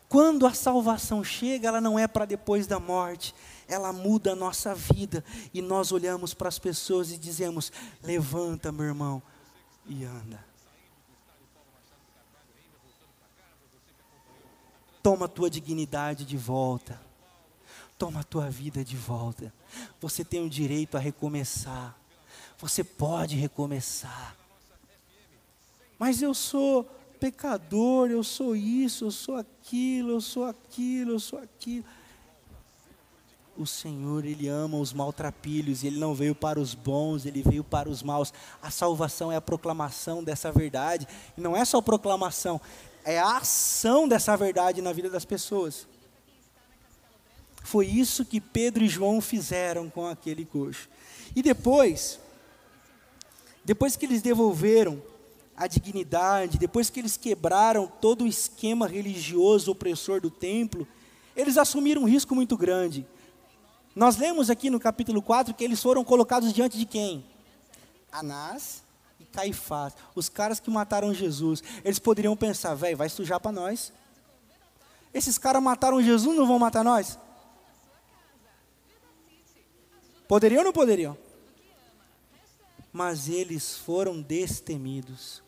Quando 0.09 0.47
a 0.47 0.55
salvação 0.55 1.25
chega, 1.25 1.69
ela 1.69 1.81
não 1.81 1.99
é 1.99 2.07
para 2.07 2.25
depois 2.25 2.69
da 2.69 2.79
morte, 2.79 3.35
ela 3.67 3.93
muda 3.93 4.33
a 4.33 4.37
nossa 4.37 4.73
vida 4.73 5.25
e 5.53 5.61
nós 5.61 5.91
olhamos 5.91 6.33
para 6.33 6.49
as 6.49 6.59
pessoas 6.59 7.11
e 7.11 7.19
dizemos: 7.19 7.73
levanta, 8.01 8.71
meu 8.71 8.85
irmão, 8.85 9.21
e 9.87 10.05
anda. 10.05 10.45
Toma 15.03 15.27
a 15.27 15.29
tua 15.29 15.51
dignidade 15.51 16.25
de 16.25 16.37
volta. 16.37 17.01
Toma 17.99 18.21
a 18.21 18.25
tua 18.25 18.51
vida 18.51 18.85
de 18.85 18.97
volta. 18.97 19.53
Você 20.01 20.25
tem 20.25 20.45
o 20.45 20.51
direito 20.51 20.97
a 20.97 21.01
recomeçar. 21.01 21.97
Você 22.59 22.83
pode 22.83 23.37
recomeçar. 23.37 24.37
Mas 25.99 26.21
eu 26.23 26.35
sou 26.35 26.85
pecador, 27.21 28.11
eu 28.11 28.23
sou 28.23 28.55
isso, 28.55 29.07
eu 29.07 29.11
sou 29.11 29.37
aquilo, 29.37 30.11
eu 30.11 30.21
sou 30.21 30.45
aquilo, 30.45 31.13
eu 31.13 31.21
sou 31.21 31.39
aquilo. 31.39 31.85
O 33.57 33.67
Senhor, 33.67 34.25
Ele 34.25 34.49
ama 34.49 34.77
os 34.79 34.93
maltrapilhos, 34.93 35.85
Ele 35.85 35.99
não 35.99 36.15
veio 36.15 36.35
para 36.35 36.59
os 36.59 36.75
bons, 36.75 37.25
Ele 37.25 37.43
veio 37.43 37.63
para 37.63 37.89
os 37.89 38.03
maus. 38.03 38.33
A 38.61 38.71
salvação 38.71 39.31
é 39.31 39.37
a 39.37 39.41
proclamação 39.41 40.25
dessa 40.25 40.51
verdade, 40.51 41.07
e 41.39 41.41
não 41.41 41.57
é 41.57 41.65
só 41.65 41.81
proclamação, 41.81 42.61
é 43.05 43.19
a 43.19 43.37
ação 43.37 44.09
dessa 44.09 44.37
verdade 44.37 44.83
na 44.83 44.93
vida 44.93 45.09
das 45.09 45.25
pessoas. 45.25 45.87
Foi 47.65 47.87
isso 47.87 48.27
que 48.27 48.43
Pedro 48.43 48.85
e 48.85 48.89
João 48.89 49.23
fizeram 49.23 49.89
com 49.89 50.07
aquele 50.07 50.45
coxo. 50.45 50.87
E 51.35 51.43
depois, 51.43 52.21
depois 53.65 53.97
que 53.97 54.05
eles 54.05 54.21
devolveram 54.21 55.03
a 55.57 55.67
dignidade, 55.67 56.59
depois 56.59 56.91
que 56.91 57.01
eles 57.01 57.17
quebraram 57.17 57.87
todo 57.87 58.25
o 58.25 58.27
esquema 58.27 58.87
religioso 58.87 59.71
opressor 59.73 60.21
do 60.21 60.31
templo, 60.31 60.87
eles 61.35 61.57
assumiram 61.57 62.03
um 62.03 62.09
risco 62.09 62.35
muito 62.35 62.55
grande. 62.55 63.07
Nós 63.97 64.19
lemos 64.19 64.51
aqui 64.51 64.69
no 64.69 64.79
capítulo 64.79 65.23
4 65.23 65.55
que 65.55 65.65
eles 65.65 65.83
foram 65.83 66.05
colocados 66.05 66.53
diante 66.53 66.77
de 66.77 66.85
quem? 66.85 67.25
Anás 68.13 68.85
e 69.19 69.25
Caifás, 69.25 69.95
os 70.15 70.29
caras 70.29 70.61
que 70.61 70.71
mataram 70.71 71.15
Jesus, 71.15 71.63
eles 71.83 71.99
poderiam 71.99 72.37
pensar, 72.37 72.75
velho, 72.75 72.99
vai 72.99 73.09
sujar 73.09 73.41
para 73.41 73.53
nós. 73.53 73.91
Esses 75.15 75.39
caras 75.39 75.63
mataram 75.63 76.03
Jesus, 76.03 76.37
não 76.37 76.47
vão 76.47 76.59
matar 76.59 76.85
nós? 76.85 77.19
Poderiam 80.27 80.61
ou 80.61 80.65
não 80.65 80.73
poderiam? 80.73 81.17
Mas 82.93 83.29
eles 83.29 83.77
foram 83.77 84.21
destemidos. 84.21 85.43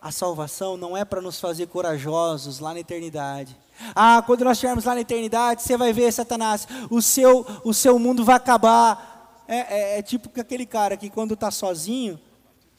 A 0.00 0.10
salvação 0.10 0.76
não 0.76 0.96
é 0.96 1.04
para 1.04 1.20
nos 1.20 1.40
fazer 1.40 1.66
corajosos 1.66 2.58
lá 2.58 2.72
na 2.72 2.80
eternidade. 2.80 3.56
Ah, 3.94 4.22
quando 4.24 4.44
nós 4.44 4.56
estivermos 4.56 4.84
lá 4.84 4.94
na 4.94 5.00
eternidade, 5.00 5.62
você 5.62 5.76
vai 5.76 5.92
ver, 5.92 6.12
Satanás, 6.12 6.66
o 6.90 7.02
seu, 7.02 7.46
o 7.64 7.74
seu 7.74 7.98
mundo 7.98 8.24
vai 8.24 8.36
acabar. 8.36 9.42
É, 9.46 9.56
é, 9.58 9.98
é 9.98 10.02
tipo 10.02 10.30
aquele 10.40 10.64
cara 10.64 10.96
que 10.96 11.10
quando 11.10 11.34
está 11.34 11.50
sozinho, 11.50 12.18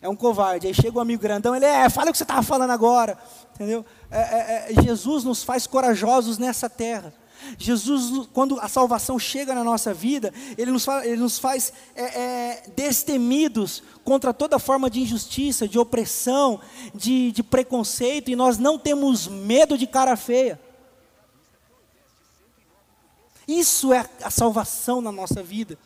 é 0.02 0.10
um 0.10 0.16
covarde. 0.16 0.68
Aí 0.68 0.74
chega 0.74 0.98
um 0.98 1.02
amigo 1.02 1.22
grandão, 1.22 1.56
ele 1.56 1.66
é, 1.66 1.90
fala 1.90 2.10
o 2.10 2.12
que 2.12 2.18
você 2.18 2.24
estava 2.24 2.42
falando 2.42 2.72
agora. 2.72 3.18
Entendeu? 3.54 3.86
É, 4.10 4.20
é, 4.20 4.74
é, 4.74 4.82
Jesus 4.82 5.24
nos 5.24 5.44
faz 5.44 5.68
corajosos 5.68 6.38
nessa 6.38 6.70
terra. 6.70 7.14
Jesus, 7.58 8.28
quando 8.34 8.60
a 8.60 8.68
salvação 8.68 9.18
chega 9.20 9.54
na 9.54 9.64
nossa 9.64 9.94
vida, 9.94 10.34
Ele 10.58 10.72
nos 10.72 10.86
faz, 10.86 11.06
ele 11.06 11.22
nos 11.22 11.40
faz 11.40 11.74
é, 11.96 12.04
é, 12.04 12.64
destemidos 12.76 13.84
contra 14.04 14.34
toda 14.34 14.60
forma 14.60 14.90
de 14.90 15.02
injustiça, 15.02 15.68
de 15.68 15.78
opressão, 15.78 16.60
de, 16.94 17.32
de 17.32 17.44
preconceito, 17.44 18.32
e 18.32 18.36
nós 18.36 18.58
não 18.58 18.78
temos 18.78 19.28
medo 19.28 19.78
de 19.78 19.88
cara 19.88 20.16
feia. 20.16 20.60
Isso 23.48 23.92
é 23.92 24.08
a 24.24 24.30
salvação 24.30 25.02
na 25.02 25.12
nossa 25.12 25.44
vida. 25.44 25.78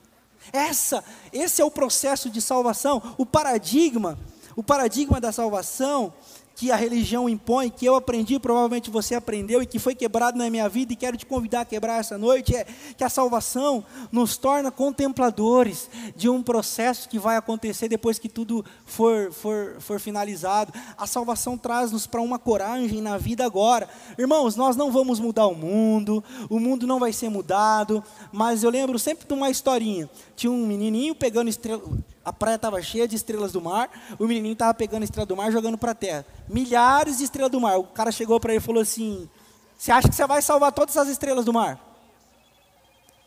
Essa, 0.54 1.04
esse 1.34 1.62
é 1.62 1.66
o 1.66 1.72
processo 1.72 2.30
de 2.30 2.42
salvação, 2.42 3.02
o 3.18 3.26
paradigma, 3.26 4.18
o 4.56 4.64
paradigma 4.64 5.20
da 5.20 5.32
salvação 5.32 6.14
que 6.56 6.72
a 6.72 6.76
religião 6.76 7.28
impõe, 7.28 7.70
que 7.70 7.86
eu 7.86 7.96
aprendi, 7.96 8.40
provavelmente 8.40 8.90
você 8.90 9.14
aprendeu 9.14 9.62
e 9.62 9.66
que 9.66 9.78
foi 9.78 9.94
quebrado 9.94 10.38
na 10.38 10.50
minha 10.50 10.70
vida 10.70 10.94
e 10.94 10.96
quero 10.96 11.18
te 11.18 11.26
convidar 11.26 11.62
a 11.62 11.66
quebrar 11.66 12.00
essa 12.00 12.18
noite, 12.18 12.56
é 12.56 12.66
que 12.98 13.04
a 13.04 13.10
salvação 13.10 13.84
nos 14.10 14.38
torna 14.38 14.72
contempladores 14.72 15.90
de 16.16 16.30
um 16.30 16.42
processo 16.42 17.10
que 17.10 17.20
vai 17.20 17.36
acontecer 17.36 17.90
depois 17.90 18.18
que 18.18 18.30
tudo 18.30 18.64
for, 18.86 19.34
for, 19.34 19.76
for 19.80 20.00
finalizado. 20.00 20.74
A 20.98 21.06
salvação 21.06 21.58
traz-nos 21.58 22.08
para 22.08 22.22
uma 22.22 22.40
coragem 22.40 23.02
na 23.02 23.18
vida 23.18 23.46
agora. 23.46 23.90
Irmãos, 24.18 24.56
nós 24.56 24.78
não 24.78 24.92
vamos 24.92 25.20
mudar 25.20 25.48
o 25.48 25.56
mundo, 25.56 26.24
o 26.50 26.58
mundo 26.58 26.88
não 26.88 27.00
vai 27.00 27.12
ser 27.12 27.28
mudado, 27.28 28.02
mas 28.32 28.64
eu 28.64 28.70
lembro 28.70 28.98
sempre 28.98 29.28
de 29.28 29.34
uma 29.34 29.50
historinha. 29.50 30.10
Tinha 30.38 30.52
um 30.52 30.66
menininho 30.66 31.14
pegando 31.14 31.50
estrela 31.50 31.82
a 32.26 32.34
praia 32.34 32.56
estava 32.56 32.82
cheia 32.82 33.08
de 33.08 33.16
estrelas 33.16 33.52
do 33.52 33.62
mar, 33.62 33.88
o 34.18 34.26
menininho 34.26 34.54
estava 34.54 34.74
pegando 34.74 35.04
a 35.04 35.06
estrela 35.06 35.28
do 35.28 35.38
mar 35.38 35.52
jogando 35.52 35.78
para 35.78 35.92
a 35.92 35.96
terra. 35.96 36.26
Milhares 36.50 37.20
de 37.20 37.24
estrelas 37.24 37.52
do 37.52 37.62
mar. 37.62 37.78
O 37.78 37.84
cara 37.84 38.12
chegou 38.12 38.40
para 38.40 38.52
ele 38.52 38.58
e 38.58 38.66
falou 38.66 38.82
assim: 38.82 39.30
Você 39.78 39.92
acha 39.92 40.10
que 40.10 40.16
você 40.16 40.26
vai 40.26 40.42
salvar 40.42 40.72
todas 40.72 40.98
as 40.98 41.08
estrelas 41.08 41.46
do 41.46 41.54
mar? 41.54 41.80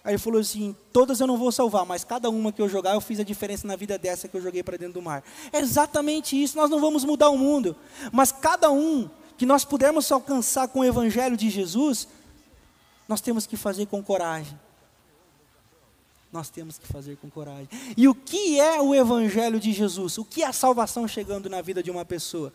Aí 0.03 0.15
ele 0.15 0.19
falou 0.19 0.41
assim: 0.41 0.75
Todas 0.93 1.21
eu 1.21 1.29
não 1.29 1.37
vou 1.37 1.53
salvar, 1.53 1.87
mas 1.87 2.03
cada 2.03 2.29
uma 2.29 2.51
que 2.51 2.61
eu 2.61 2.69
jogar, 2.69 2.95
eu 2.95 3.01
fiz 3.01 3.21
a 3.21 3.23
diferença 3.25 3.69
na 3.69 3.77
vida 3.77 3.97
dessa 3.97 4.27
que 4.27 4.37
eu 4.37 4.43
joguei 4.43 4.65
para 4.65 4.77
dentro 4.77 4.95
do 4.95 5.03
mar. 5.03 5.23
É 5.53 5.61
exatamente 5.61 6.41
isso. 6.43 6.57
Nós 6.57 6.69
não 6.69 6.81
vamos 6.81 7.05
mudar 7.05 7.31
o 7.31 7.39
mundo, 7.39 7.77
mas 8.11 8.33
cada 8.33 8.69
um 8.73 9.09
que 9.37 9.47
nós 9.47 9.65
pudermos 9.65 10.11
alcançar 10.11 10.67
com 10.67 10.81
o 10.81 10.85
evangelho 10.85 11.37
de 11.37 11.49
Jesus, 11.49 12.09
nós 13.07 13.21
temos 13.21 13.47
que 13.47 13.57
fazer 13.57 13.87
com 13.87 14.03
coragem 14.03 14.59
nós 16.33 16.51
temos 16.51 16.79
que 16.79 16.87
fazer 16.87 17.17
com 17.17 17.31
coragem. 17.31 17.69
E 17.97 18.07
o 18.07 18.15
que 18.15 18.61
é 18.61 18.81
o 18.81 18.95
Evangelho 18.95 19.59
de 19.59 19.73
Jesus? 19.73 20.19
O 20.19 20.25
que 20.25 20.43
é 20.43 20.47
a 20.47 20.53
salvação 20.53 21.09
chegando 21.09 21.49
na 21.49 21.63
vida 21.63 21.83
de 21.83 21.91
uma 21.91 22.05
pessoa? 22.05 22.53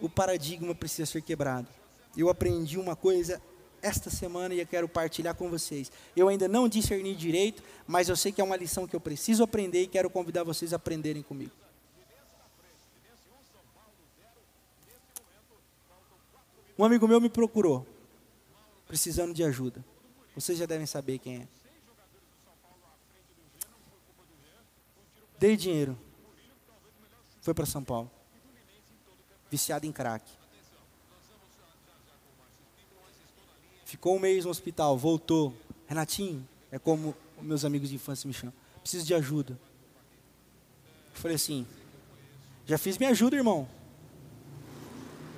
O 0.00 0.08
paradigma 0.08 0.74
precisa 0.74 1.06
ser 1.06 1.22
quebrado. 1.22 1.68
Eu 2.16 2.28
aprendi 2.28 2.78
uma 2.78 2.94
coisa 2.96 3.40
esta 3.82 4.10
semana 4.10 4.54
e 4.54 4.60
eu 4.60 4.66
quero 4.66 4.88
partilhar 4.88 5.34
com 5.34 5.48
vocês. 5.48 5.90
Eu 6.14 6.28
ainda 6.28 6.46
não 6.48 6.68
discerni 6.68 7.14
direito, 7.14 7.62
mas 7.86 8.08
eu 8.08 8.16
sei 8.16 8.30
que 8.32 8.40
é 8.40 8.44
uma 8.44 8.56
lição 8.56 8.86
que 8.86 8.94
eu 8.94 9.00
preciso 9.00 9.42
aprender 9.42 9.82
e 9.82 9.86
quero 9.86 10.10
convidar 10.10 10.44
vocês 10.44 10.72
a 10.72 10.76
aprenderem 10.76 11.22
comigo. 11.22 11.52
Um 16.78 16.84
amigo 16.84 17.06
meu 17.06 17.20
me 17.20 17.28
procurou, 17.28 17.86
precisando 18.86 19.34
de 19.34 19.44
ajuda. 19.44 19.84
Vocês 20.34 20.56
já 20.56 20.64
devem 20.64 20.86
saber 20.86 21.18
quem 21.18 21.42
é. 21.42 21.59
Dei 25.40 25.56
dinheiro. 25.56 25.98
Foi 27.40 27.54
para 27.54 27.64
São 27.64 27.82
Paulo. 27.82 28.10
Viciado 29.50 29.86
em 29.86 29.90
crack. 29.90 30.30
Ficou 33.86 34.16
um 34.16 34.18
mês 34.18 34.44
no 34.44 34.50
hospital, 34.50 34.98
voltou. 34.98 35.54
Renatinho, 35.86 36.46
é 36.70 36.78
como 36.78 37.16
meus 37.40 37.64
amigos 37.64 37.88
de 37.88 37.94
infância 37.94 38.28
me 38.28 38.34
chamam. 38.34 38.52
Preciso 38.82 39.06
de 39.06 39.14
ajuda. 39.14 39.58
Eu 41.14 41.20
falei 41.20 41.36
assim, 41.36 41.66
já 42.66 42.76
fiz 42.76 42.98
minha 42.98 43.10
ajuda, 43.10 43.34
irmão. 43.34 43.66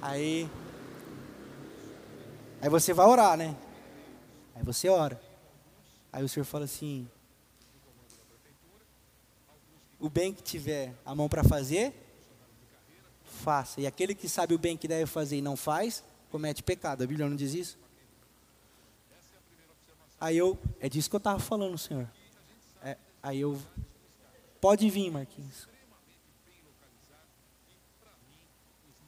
Aí, 0.03 0.51
aí 2.61 2.69
você 2.69 2.93
vai 2.93 3.07
orar, 3.07 3.37
né? 3.37 3.57
Aí 4.53 4.65
você 4.65 4.89
ora. 4.89 5.23
Aí 6.13 6.25
o 6.25 6.29
senhor 6.29 6.45
fala 6.45 6.65
assim, 6.65 7.09
o 10.03 10.11
bem 10.11 10.35
que 10.35 10.43
tiver 10.43 10.93
a 11.07 11.15
mão 11.15 11.29
para 11.29 11.45
fazer, 11.45 11.95
faça. 13.25 13.81
E 13.81 13.87
aquele 13.87 14.17
que 14.17 14.29
sabe 14.29 14.53
o 14.53 14.59
bem 14.59 14.77
que 14.77 14.89
deve 14.89 15.07
fazer 15.07 15.37
e 15.37 15.41
não 15.41 15.57
faz, 15.57 16.03
comete 16.29 16.61
pecado. 16.61 17.05
A 17.05 17.07
Bíblia 17.07 17.29
não 17.29 17.37
diz 17.37 17.55
isso? 17.55 17.79
Aí 20.21 20.37
eu, 20.37 20.59
é 20.81 20.89
disso 20.89 21.09
que 21.09 21.15
eu 21.15 21.19
estava 21.19 21.39
falando, 21.39 21.79
Senhor. 21.79 22.11
É, 22.83 22.97
aí 23.23 23.41
eu, 23.41 23.57
pode 24.61 24.91
vir, 24.91 25.09
Marquinhos. 25.09 25.69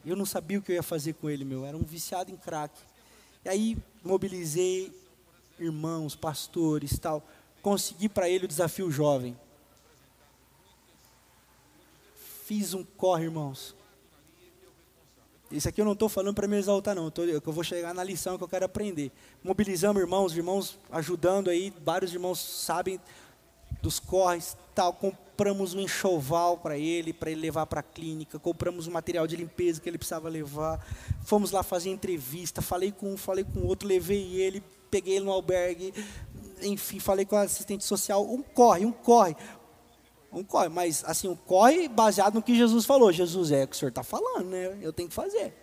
Eu 0.06 0.14
não 0.14 0.24
sabia 0.24 0.60
o 0.60 0.62
que 0.62 0.70
eu 0.70 0.76
ia 0.76 0.82
fazer 0.82 1.14
com 1.14 1.28
ele, 1.28 1.44
meu. 1.44 1.66
Era 1.66 1.76
um 1.76 1.82
viciado 1.82 2.30
em 2.30 2.36
crack. 2.36 2.72
E 3.44 3.48
aí 3.48 3.76
mobilizei 4.04 4.92
irmãos, 5.58 6.14
pastores, 6.14 6.96
tal. 7.00 7.20
Consegui 7.62 8.08
para 8.08 8.28
ele 8.28 8.44
o 8.44 8.48
desafio 8.48 8.92
jovem. 8.92 9.36
Fiz 12.46 12.74
um 12.74 12.84
corre, 12.84 13.24
irmãos. 13.24 13.74
Isso 15.50 15.68
aqui 15.68 15.80
eu 15.80 15.84
não 15.84 15.92
estou 15.92 16.08
falando 16.08 16.34
para 16.34 16.48
me 16.48 16.56
exaltar, 16.56 16.94
não. 16.94 17.04
Eu, 17.04 17.10
tô, 17.10 17.22
eu 17.22 17.40
vou 17.40 17.64
chegar 17.64 17.94
na 17.94 18.02
lição 18.02 18.36
que 18.36 18.44
eu 18.44 18.48
quero 18.48 18.64
aprender. 18.64 19.12
Mobilizamos 19.42 20.02
irmãos, 20.02 20.36
irmãos 20.36 20.78
ajudando 20.90 21.48
aí. 21.48 21.72
Vários 21.84 22.12
irmãos 22.12 22.40
sabem 22.40 23.00
dos 23.80 24.00
corres, 24.00 24.56
tal. 24.74 24.92
Compramos 24.92 25.74
um 25.74 25.80
enxoval 25.80 26.58
para 26.58 26.76
ele, 26.76 27.12
para 27.12 27.30
ele 27.30 27.40
levar 27.40 27.66
para 27.66 27.80
a 27.80 27.82
clínica. 27.82 28.38
Compramos 28.38 28.86
o 28.86 28.90
material 28.90 29.26
de 29.26 29.36
limpeza 29.36 29.80
que 29.80 29.88
ele 29.88 29.98
precisava 29.98 30.28
levar. 30.28 30.84
Fomos 31.24 31.50
lá 31.50 31.62
fazer 31.62 31.90
entrevista. 31.90 32.60
Falei 32.60 32.90
com 32.90 33.12
um, 33.12 33.16
falei 33.16 33.44
com 33.44 33.60
outro, 33.60 33.86
levei 33.86 34.34
ele, 34.34 34.62
peguei 34.90 35.16
ele 35.16 35.24
no 35.24 35.30
albergue. 35.32 35.94
Enfim, 36.62 36.98
falei 36.98 37.24
com 37.24 37.36
a 37.36 37.42
assistente 37.42 37.84
social. 37.84 38.24
Um 38.26 38.42
corre, 38.42 38.84
um 38.84 38.92
corre. 38.92 39.36
Um 40.34 40.42
corre, 40.42 40.68
mas 40.68 41.04
assim, 41.06 41.28
um 41.28 41.36
corre 41.36 41.86
baseado 41.86 42.34
no 42.34 42.42
que 42.42 42.56
Jesus 42.56 42.84
falou. 42.84 43.12
Jesus 43.12 43.52
é 43.52 43.62
o 43.64 43.68
que 43.68 43.76
o 43.76 43.78
senhor 43.78 43.90
está 43.90 44.02
falando, 44.02 44.50
né? 44.50 44.76
Eu 44.82 44.92
tenho 44.92 45.08
que 45.08 45.14
fazer. 45.14 45.54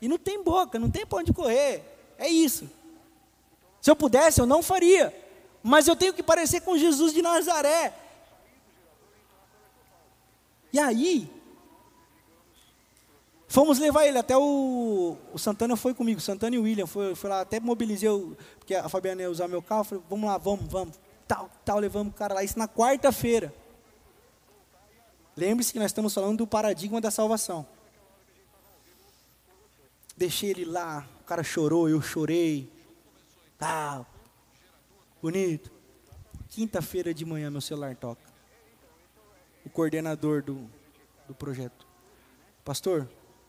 E 0.00 0.06
não 0.06 0.18
tem 0.18 0.42
boca, 0.42 0.78
não 0.78 0.90
tem 0.90 1.06
para 1.06 1.18
onde 1.18 1.32
correr. 1.32 1.82
É 2.18 2.28
isso. 2.28 2.68
Se 3.80 3.90
eu 3.90 3.96
pudesse, 3.96 4.40
eu 4.40 4.46
não 4.46 4.62
faria. 4.62 5.14
Mas 5.62 5.88
eu 5.88 5.96
tenho 5.96 6.12
que 6.12 6.22
parecer 6.22 6.60
com 6.60 6.76
Jesus 6.76 7.14
de 7.14 7.22
Nazaré. 7.22 7.94
E 10.70 10.78
aí, 10.78 11.30
fomos 13.48 13.78
levar 13.78 14.06
ele 14.06 14.18
até 14.18 14.36
o, 14.36 15.16
o 15.32 15.38
Santana 15.38 15.76
foi 15.76 15.94
comigo, 15.94 16.20
Santana 16.20 16.56
e 16.56 16.58
William, 16.58 16.86
foi, 16.86 17.14
foi 17.14 17.30
lá, 17.30 17.42
até 17.42 17.60
mobilizei, 17.60 18.08
o, 18.08 18.36
porque 18.58 18.74
a 18.74 18.88
Fabiana 18.88 19.22
ia 19.22 19.30
usar 19.30 19.46
meu 19.46 19.62
carro, 19.62 19.84
falei, 19.84 20.04
vamos 20.10 20.28
lá, 20.28 20.36
vamos, 20.36 20.66
vamos, 20.68 20.98
tal, 21.28 21.48
tal, 21.64 21.78
levamos 21.78 22.12
o 22.12 22.16
cara 22.16 22.34
lá, 22.34 22.42
isso 22.42 22.58
na 22.58 22.66
quarta-feira. 22.66 23.54
Lembre-se 25.36 25.72
que 25.72 25.78
nós 25.78 25.86
estamos 25.86 26.14
falando 26.14 26.38
do 26.38 26.46
paradigma 26.46 27.00
da 27.00 27.10
salvação. 27.10 27.66
Deixei 30.16 30.50
ele 30.50 30.64
lá, 30.64 31.06
o 31.20 31.24
cara 31.24 31.42
chorou, 31.42 31.88
eu 31.88 32.00
chorei. 32.00 32.72
Ah, 33.60 34.04
bonito. 35.20 35.72
Quinta-feira 36.50 37.12
de 37.12 37.24
manhã 37.24 37.50
meu 37.50 37.60
celular 37.60 37.96
toca. 37.96 38.22
O 39.64 39.70
coordenador 39.70 40.42
do, 40.42 40.70
do 41.26 41.34
projeto. 41.34 41.84
Pastor, 42.64 43.08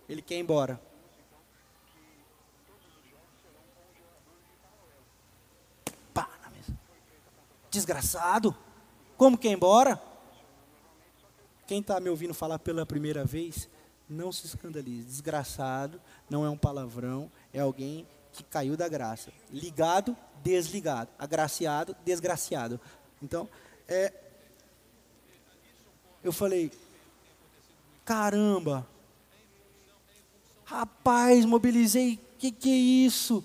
ele 0.09 0.21
quer 0.21 0.35
ir 0.35 0.39
embora. 0.39 0.81
Pá, 6.13 6.29
na 6.41 6.49
mesa. 6.49 6.73
Desgraçado. 7.69 8.55
Como 9.17 9.37
quer 9.37 9.49
ir 9.49 9.53
embora? 9.53 10.01
Quem 11.67 11.79
está 11.79 11.99
me 11.99 12.09
ouvindo 12.09 12.33
falar 12.33 12.59
pela 12.59 12.85
primeira 12.85 13.25
vez, 13.25 13.67
não 14.09 14.31
se 14.31 14.45
escandalize. 14.45 15.07
Desgraçado 15.07 15.99
não 16.29 16.45
é 16.45 16.49
um 16.49 16.57
palavrão, 16.57 17.31
é 17.53 17.59
alguém 17.59 18.07
que 18.31 18.43
caiu 18.43 18.75
da 18.77 18.87
graça. 18.87 19.31
Ligado, 19.49 20.15
desligado. 20.43 21.09
Agraciado, 21.17 21.95
desgraciado. 22.05 22.79
Então, 23.21 23.49
é, 23.87 24.13
eu 26.23 26.31
falei, 26.31 26.71
caramba, 28.03 28.87
rapaz, 30.65 31.45
mobilizei, 31.45 32.19
que 32.37 32.51
que 32.51 32.69
é 32.69 32.75
isso? 33.07 33.43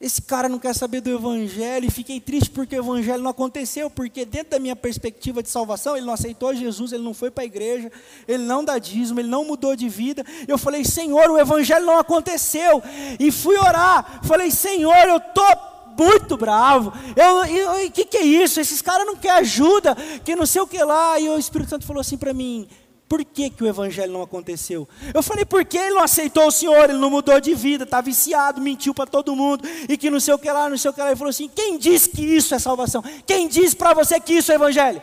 Esse 0.00 0.22
cara 0.22 0.48
não 0.48 0.60
quer 0.60 0.74
saber 0.76 1.00
do 1.00 1.10
Evangelho 1.10 1.86
e 1.86 1.90
fiquei 1.90 2.20
triste 2.20 2.50
porque 2.50 2.76
o 2.76 2.82
Evangelho 2.82 3.20
não 3.20 3.32
aconteceu, 3.32 3.90
porque 3.90 4.24
dentro 4.24 4.50
da 4.50 4.60
minha 4.60 4.76
perspectiva 4.76 5.42
de 5.42 5.48
salvação, 5.48 5.96
ele 5.96 6.06
não 6.06 6.12
aceitou 6.12 6.54
Jesus, 6.54 6.92
ele 6.92 7.02
não 7.02 7.12
foi 7.12 7.32
para 7.32 7.42
a 7.42 7.46
igreja, 7.46 7.90
ele 8.28 8.44
não 8.44 8.64
dá 8.64 8.78
dízimo, 8.78 9.18
ele 9.18 9.28
não 9.28 9.44
mudou 9.44 9.74
de 9.74 9.88
vida. 9.88 10.24
Eu 10.46 10.56
falei, 10.56 10.84
Senhor, 10.84 11.28
o 11.28 11.38
Evangelho 11.38 11.84
não 11.84 11.98
aconteceu. 11.98 12.80
E 13.18 13.32
fui 13.32 13.56
orar, 13.56 14.20
falei, 14.22 14.52
Senhor, 14.52 15.08
eu 15.08 15.16
estou 15.16 15.78
muito 15.98 16.36
bravo. 16.36 16.92
Eu, 17.16 17.84
o 17.84 17.90
que, 17.90 18.04
que 18.04 18.18
é 18.18 18.22
isso? 18.22 18.60
Esses 18.60 18.80
caras 18.80 19.04
não 19.04 19.16
querem 19.16 19.38
ajuda, 19.38 19.96
que 20.24 20.36
não 20.36 20.46
sei 20.46 20.62
o 20.62 20.66
que 20.66 20.80
lá. 20.80 21.18
E 21.18 21.28
o 21.28 21.36
Espírito 21.36 21.70
Santo 21.70 21.84
falou 21.84 22.00
assim 22.00 22.16
para 22.16 22.32
mim: 22.32 22.68
por 23.08 23.24
que, 23.24 23.48
que 23.48 23.64
o 23.64 23.66
evangelho 23.66 24.12
não 24.12 24.20
aconteceu? 24.20 24.86
Eu 25.14 25.22
falei, 25.22 25.44
porque 25.44 25.78
ele 25.78 25.94
não 25.94 26.02
aceitou 26.02 26.46
o 26.46 26.50
Senhor, 26.50 26.84
ele 26.84 26.98
não 26.98 27.08
mudou 27.08 27.40
de 27.40 27.54
vida, 27.54 27.84
está 27.84 28.00
viciado, 28.00 28.60
mentiu 28.60 28.92
para 28.92 29.06
todo 29.06 29.34
mundo, 29.34 29.66
e 29.88 29.96
que 29.96 30.10
não 30.10 30.20
sei 30.20 30.34
o 30.34 30.38
que 30.38 30.50
lá, 30.50 30.68
não 30.68 30.76
sei 30.76 30.90
o 30.90 30.94
que 30.94 31.00
lá. 31.00 31.06
Ele 31.06 31.16
falou 31.16 31.30
assim: 31.30 31.48
quem 31.48 31.78
diz 31.78 32.06
que 32.06 32.22
isso 32.22 32.54
é 32.54 32.58
salvação? 32.58 33.02
Quem 33.26 33.48
diz 33.48 33.72
para 33.72 33.94
você 33.94 34.20
que 34.20 34.34
isso 34.34 34.52
é 34.52 34.56
evangelho? 34.56 35.02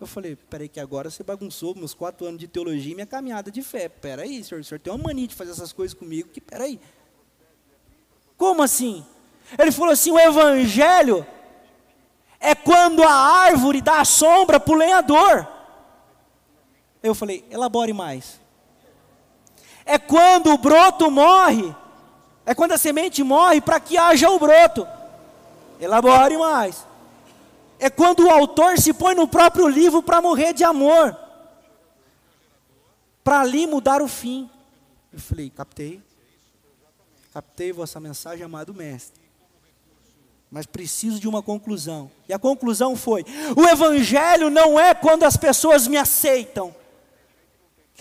Eu 0.00 0.06
falei, 0.06 0.36
peraí, 0.36 0.68
que 0.68 0.78
agora 0.78 1.10
você 1.10 1.24
bagunçou 1.24 1.74
meus 1.74 1.92
quatro 1.92 2.24
anos 2.24 2.38
de 2.38 2.46
teologia 2.46 2.92
e 2.92 2.94
minha 2.94 3.06
caminhada 3.06 3.50
de 3.50 3.60
fé. 3.62 3.88
Peraí, 3.88 4.42
senhor, 4.44 4.60
o 4.60 4.64
senhor 4.64 4.78
tem 4.78 4.92
uma 4.92 5.02
mania 5.02 5.26
de 5.26 5.34
fazer 5.34 5.50
essas 5.50 5.72
coisas 5.72 5.92
comigo, 5.92 6.28
que 6.28 6.40
peraí. 6.40 6.80
Como 8.36 8.62
assim? 8.62 9.04
Ele 9.58 9.72
falou 9.72 9.92
assim: 9.92 10.12
o 10.12 10.18
evangelho 10.18 11.26
é 12.40 12.54
quando 12.54 13.02
a 13.02 13.12
árvore 13.12 13.82
dá 13.82 14.02
sombra 14.04 14.58
para 14.58 14.72
o 14.72 14.76
lenhador. 14.76 15.57
Eu 17.02 17.14
falei, 17.14 17.44
elabore 17.50 17.92
mais. 17.92 18.40
É 19.84 19.98
quando 19.98 20.52
o 20.52 20.58
broto 20.58 21.10
morre, 21.10 21.74
é 22.44 22.54
quando 22.54 22.72
a 22.72 22.78
semente 22.78 23.22
morre 23.22 23.60
para 23.60 23.80
que 23.80 23.96
haja 23.96 24.28
o 24.30 24.38
broto. 24.38 24.86
Elabore 25.80 26.36
mais. 26.36 26.86
É 27.78 27.88
quando 27.88 28.24
o 28.24 28.30
autor 28.30 28.78
se 28.78 28.92
põe 28.92 29.14
no 29.14 29.28
próprio 29.28 29.68
livro 29.68 30.02
para 30.02 30.20
morrer 30.20 30.52
de 30.52 30.64
amor, 30.64 31.16
para 33.22 33.40
ali 33.40 33.66
mudar 33.66 34.02
o 34.02 34.08
fim. 34.08 34.50
Eu 35.12 35.20
falei, 35.20 35.50
captei. 35.50 36.02
Captei 37.32 37.72
vossa 37.72 38.00
mensagem, 38.00 38.44
amado 38.44 38.74
mestre. 38.74 39.22
Mas 40.50 40.66
preciso 40.66 41.20
de 41.20 41.28
uma 41.28 41.42
conclusão. 41.42 42.10
E 42.28 42.32
a 42.32 42.38
conclusão 42.38 42.96
foi: 42.96 43.24
o 43.56 43.66
Evangelho 43.66 44.50
não 44.50 44.80
é 44.80 44.94
quando 44.94 45.24
as 45.24 45.36
pessoas 45.36 45.86
me 45.86 45.96
aceitam. 45.96 46.74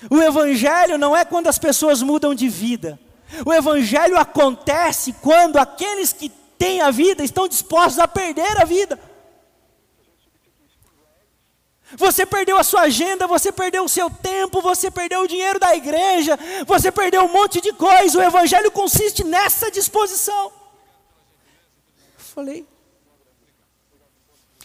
O 0.09 0.21
Evangelho 0.21 0.97
não 0.97 1.15
é 1.15 1.25
quando 1.25 1.47
as 1.47 1.57
pessoas 1.57 2.01
mudam 2.01 2.35
de 2.35 2.47
vida. 2.47 2.99
O 3.45 3.53
Evangelho 3.53 4.17
acontece 4.17 5.13
quando 5.21 5.57
aqueles 5.57 6.13
que 6.13 6.29
têm 6.57 6.81
a 6.81 6.91
vida 6.91 7.23
estão 7.23 7.47
dispostos 7.47 7.99
a 7.99 8.07
perder 8.07 8.61
a 8.61 8.65
vida. 8.65 8.99
Você 11.95 12.25
perdeu 12.25 12.57
a 12.57 12.63
sua 12.63 12.81
agenda, 12.81 13.27
você 13.27 13.51
perdeu 13.51 13.85
o 13.85 13.89
seu 13.89 14.09
tempo, 14.09 14.61
você 14.61 14.91
perdeu 14.91 15.21
o 15.21 15.27
dinheiro 15.27 15.57
da 15.57 15.73
igreja, 15.73 16.37
você 16.65 16.91
perdeu 16.91 17.23
um 17.23 17.31
monte 17.31 17.61
de 17.61 17.71
coisa. 17.73 18.19
O 18.19 18.21
Evangelho 18.21 18.69
consiste 18.71 19.23
nessa 19.23 19.71
disposição. 19.71 20.51
Falei, 22.17 22.67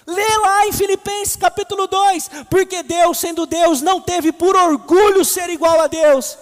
Lê 0.07 0.39
lá 0.39 0.67
em 0.67 0.73
Filipenses 0.73 1.37
capítulo 1.37 1.87
2, 1.87 2.31
porque 2.51 2.83
Deus, 2.83 3.19
sendo 3.19 3.47
Deus, 3.47 3.81
não 3.81 4.01
teve 4.01 4.33
por 4.33 4.57
orgulho 4.57 5.25
ser 5.25 5.49
igual 5.49 5.81
a 5.81 5.87
Deus, 5.87 6.37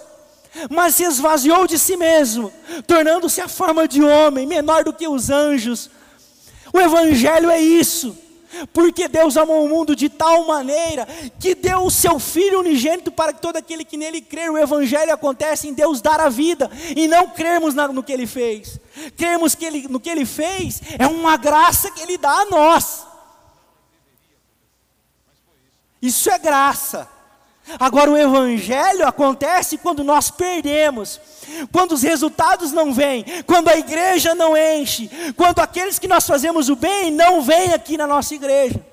mas 0.69 0.95
se 0.95 1.03
esvaziou 1.03 1.67
de 1.67 1.77
si 1.77 1.95
mesmo, 1.95 2.51
tornando-se 2.87 3.39
a 3.39 3.47
forma 3.47 3.87
de 3.87 4.03
homem, 4.03 4.47
menor 4.47 4.83
do 4.83 4.93
que 4.93 5.07
os 5.07 5.29
anjos. 5.29 5.89
O 6.73 6.79
Evangelho 6.79 7.51
é 7.51 7.61
isso, 7.61 8.17
porque 8.73 9.07
Deus 9.07 9.37
amou 9.37 9.63
o 9.63 9.69
mundo 9.69 9.95
de 9.95 10.09
tal 10.09 10.45
maneira 10.47 11.07
que 11.39 11.53
deu 11.53 11.85
o 11.85 11.91
seu 11.91 12.17
Filho 12.17 12.61
unigênito 12.61 13.11
para 13.11 13.31
que 13.31 13.41
todo 13.41 13.57
aquele 13.57 13.85
que 13.85 13.95
nele 13.95 14.21
crer, 14.21 14.49
o 14.49 14.57
Evangelho 14.57 15.13
acontece 15.13 15.67
em 15.67 15.73
Deus 15.73 16.01
dar 16.01 16.19
a 16.19 16.29
vida 16.29 16.69
e 16.95 17.07
não 17.07 17.27
crermos 17.27 17.75
no 17.75 18.01
que 18.01 18.11
Ele 18.11 18.25
fez. 18.25 18.79
Crermos 19.15 19.53
que 19.53 19.65
ele, 19.65 19.87
no 19.87 19.99
que 19.99 20.09
Ele 20.09 20.25
fez 20.25 20.81
é 20.97 21.05
uma 21.05 21.37
graça 21.37 21.91
que 21.91 22.01
Ele 22.01 22.17
dá 22.17 22.31
a 22.31 22.45
nós. 22.45 23.10
Isso 26.01 26.29
é 26.29 26.39
graça. 26.39 27.07
Agora, 27.79 28.09
o 28.09 28.17
Evangelho 28.17 29.07
acontece 29.07 29.77
quando 29.77 30.03
nós 30.03 30.31
perdemos, 30.31 31.21
quando 31.71 31.93
os 31.93 32.01
resultados 32.01 32.71
não 32.71 32.91
vêm, 32.91 33.23
quando 33.45 33.69
a 33.69 33.77
igreja 33.77 34.33
não 34.33 34.57
enche, 34.57 35.09
quando 35.37 35.59
aqueles 35.59 35.99
que 35.99 36.07
nós 36.07 36.25
fazemos 36.25 36.69
o 36.69 36.75
bem 36.75 37.11
não 37.11 37.41
vêm 37.41 37.73
aqui 37.73 37.97
na 37.97 38.07
nossa 38.07 38.33
igreja. 38.33 38.83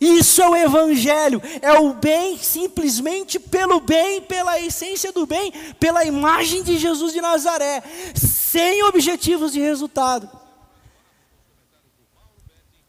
Isso 0.00 0.40
é 0.40 0.48
o 0.48 0.56
Evangelho, 0.56 1.42
é 1.60 1.72
o 1.72 1.92
bem 1.92 2.38
simplesmente 2.38 3.40
pelo 3.40 3.80
bem, 3.80 4.22
pela 4.22 4.60
essência 4.60 5.10
do 5.10 5.26
bem, 5.26 5.52
pela 5.80 6.04
imagem 6.04 6.62
de 6.62 6.78
Jesus 6.78 7.12
de 7.12 7.20
Nazaré, 7.20 7.82
sem 8.14 8.84
objetivos 8.84 9.52
de 9.52 9.60
resultado 9.60 10.30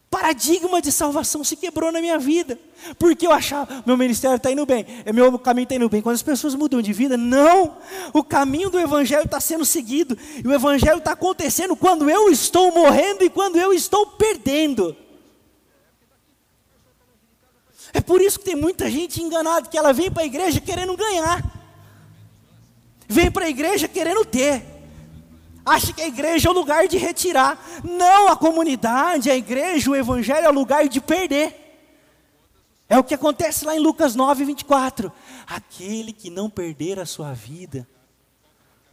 paradigma 0.10 0.82
de 0.82 0.92
salvação 0.92 1.44
se 1.44 1.56
quebrou 1.56 1.92
na 1.92 2.02
minha 2.02 2.18
vida. 2.18 2.60
Porque 2.98 3.28
eu 3.28 3.32
achava, 3.32 3.84
meu 3.86 3.96
ministério 3.96 4.38
está 4.38 4.52
indo 4.52 4.66
bem, 4.66 4.86
é 5.06 5.14
meu 5.14 5.38
caminho 5.38 5.64
está 5.64 5.76
indo 5.76 5.90
bem. 5.90 6.02
Quando 6.02 6.16
as 6.16 6.24
pessoas 6.24 6.56
mudam 6.56 6.82
de 6.82 6.92
vida, 6.92 7.16
não. 7.16 7.78
O 8.14 8.24
caminho 8.24 8.70
do 8.70 8.80
Evangelho 8.80 9.26
está 9.26 9.40
sendo 9.40 9.66
seguido. 9.66 10.18
E 10.44 10.48
o 10.48 10.54
Evangelho 10.54 10.98
está 10.98 11.12
acontecendo 11.12 11.76
quando 11.76 12.10
eu 12.10 12.30
estou 12.30 12.72
morrendo 12.72 13.24
e 13.24 13.30
quando 13.30 13.58
eu 13.58 13.72
estou 13.72 14.06
perdendo. 14.08 14.96
É 17.94 18.02
por 18.02 18.22
isso 18.22 18.40
que 18.40 18.46
tem 18.46 18.56
muita 18.56 18.90
gente 18.90 19.22
enganada, 19.22 19.68
que 19.68 19.78
ela 19.78 19.92
vem 19.92 20.12
para 20.12 20.24
a 20.24 20.26
igreja 20.26 20.60
querendo 20.62 20.96
ganhar. 20.96 21.44
Vem 23.08 23.32
para 23.32 23.46
a 23.46 23.50
igreja 23.50 23.88
querendo 23.88 24.24
ter 24.26 24.64
acha 25.66 25.94
que 25.94 26.02
a 26.02 26.08
igreja 26.08 26.48
é 26.48 26.52
o 26.52 26.56
lugar 26.56 26.88
de 26.88 26.98
retirar. 26.98 27.64
Não, 27.84 28.28
a 28.28 28.36
comunidade, 28.36 29.30
a 29.30 29.36
igreja, 29.36 29.92
o 29.92 29.96
evangelho 29.96 30.46
é 30.46 30.50
o 30.50 30.54
lugar 30.54 30.88
de 30.88 31.00
perder. 31.00 31.56
É 32.88 32.98
o 32.98 33.04
que 33.04 33.14
acontece 33.14 33.66
lá 33.66 33.76
em 33.76 33.80
Lucas 33.80 34.16
9, 34.16 34.46
24. 34.46 35.12
Aquele 35.46 36.12
que 36.12 36.30
não 36.30 36.50
perder 36.50 37.00
a 37.00 37.06
sua 37.06 37.34
vida, 37.34 37.88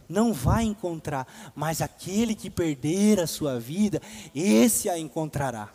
não 0.08 0.32
vai 0.32 0.64
encontrar, 0.64 1.26
mas 1.54 1.80
aquele 1.80 2.34
que 2.34 2.50
perder 2.50 3.20
a 3.20 3.26
sua 3.26 3.58
vida, 3.58 4.00
esse 4.34 4.88
a 4.88 4.98
encontrará. 4.98 5.70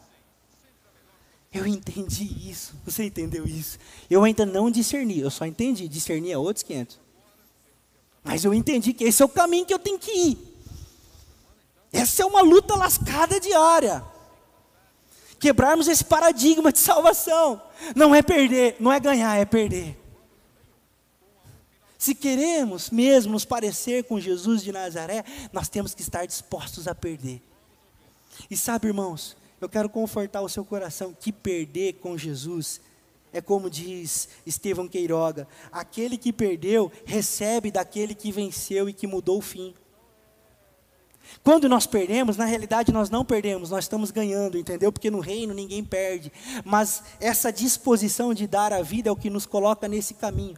Eu 1.54 1.68
entendi 1.68 2.50
isso, 2.50 2.76
você 2.86 3.06
entendeu 3.06 3.46
isso? 3.46 3.78
Eu 4.10 4.24
ainda 4.24 4.46
não 4.46 4.72
discerni, 4.72 5.20
eu 5.20 5.30
só 5.30 5.46
entendi, 5.46 5.88
discernir 5.88 6.32
é 6.32 6.38
outros 6.38 6.64
500. 6.64 7.00
Mas 8.24 8.46
eu 8.46 8.54
entendi 8.54 8.94
que 8.94 9.04
esse 9.04 9.22
é 9.22 9.26
o 9.26 9.30
caminho 9.30 9.66
que 9.66 9.74
eu 9.74 9.80
tenho 9.80 10.00
que 10.00 10.12
ir. 10.12 10.51
Essa 11.92 12.24
é 12.24 12.26
uma 12.26 12.42
luta 12.42 12.76
lascada 12.76 13.40
diária. 13.40 14.04
Quebrarmos 15.40 15.88
esse 15.88 16.06
paradigma 16.06 16.72
de 16.72 16.80
salvação. 16.80 17.62
Não 17.96 18.14
é 18.14 18.22
perder, 18.22 18.76
não 18.80 18.92
é 18.92 19.00
ganhar, 19.00 19.36
é 19.38 19.46
perder. 19.46 19.98
Se 21.98 22.16
queremos 22.16 22.90
mesmo 22.90 23.32
nos 23.34 23.46
parecer 23.46 24.04
com 24.06 24.20
Jesus 24.20 24.64
de 24.64 24.72
Nazaré, 24.72 25.24
nós 25.52 25.70
temos 25.70 25.94
que 25.94 26.02
estar 26.02 26.26
dispostos 26.26 26.88
a 26.88 26.96
perder. 26.96 27.42
E 28.50 28.58
sabe, 28.58 28.88
irmãos, 28.88 29.38
eu 29.60 29.70
quero 29.70 29.90
confortar 29.90 30.42
o 30.42 30.50
seu 30.50 30.66
coração 30.66 31.16
que 31.20 31.32
perder 31.32 31.94
com 31.94 32.18
Jesus 32.18 32.82
é 33.34 33.40
como 33.40 33.70
diz 33.70 34.28
Estevão 34.46 34.88
Queiroga: 34.88 35.48
aquele 35.72 36.18
que 36.18 36.34
perdeu 36.34 36.92
recebe 37.06 37.72
daquele 37.72 38.14
que 38.14 38.32
venceu 38.32 38.90
e 38.90 38.94
que 38.94 39.08
mudou 39.08 39.38
o 39.38 39.42
fim. 39.42 39.74
Quando 41.44 41.68
nós 41.68 41.88
perdemos, 41.88 42.38
na 42.38 42.46
realidade 42.46 42.92
nós 42.92 43.10
não 43.10 43.26
perdemos, 43.26 43.70
nós 43.70 43.86
estamos 43.86 44.12
ganhando, 44.12 44.58
entendeu? 44.58 44.92
Porque 44.92 45.10
no 45.10 45.20
reino 45.20 45.54
ninguém 45.54 45.84
perde. 45.84 46.32
Mas 46.64 47.04
essa 47.20 47.52
disposição 47.52 48.34
de 48.34 48.46
dar 48.46 48.74
a 48.74 48.82
vida 48.82 49.10
é 49.10 49.12
o 49.12 49.16
que 49.16 49.30
nos 49.30 49.46
coloca 49.46 49.88
nesse 49.88 50.14
caminho. 50.14 50.58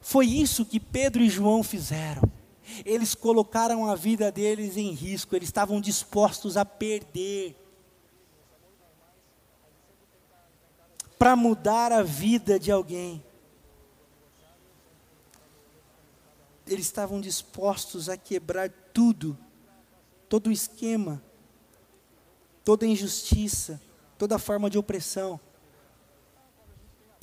Foi 0.00 0.26
isso 0.26 0.64
que 0.64 0.80
Pedro 0.80 1.22
e 1.22 1.28
João 1.28 1.62
fizeram. 1.62 2.22
Eles 2.84 3.14
colocaram 3.14 3.88
a 3.88 3.94
vida 3.94 4.32
deles 4.32 4.76
em 4.76 4.90
risco, 4.92 5.36
eles 5.36 5.48
estavam 5.48 5.80
dispostos 5.80 6.56
a 6.56 6.64
perder. 6.64 7.56
Para 11.18 11.36
mudar 11.36 11.92
a 11.92 12.02
vida 12.02 12.58
de 12.58 12.70
alguém. 12.70 13.22
Eles 16.72 16.86
estavam 16.86 17.20
dispostos 17.20 18.08
a 18.08 18.16
quebrar 18.16 18.70
tudo, 18.92 19.38
todo 20.28 20.46
o 20.48 20.52
esquema, 20.52 21.22
toda 22.64 22.86
injustiça, 22.86 23.80
toda 24.16 24.38
forma 24.38 24.70
de 24.70 24.78
opressão 24.78 25.40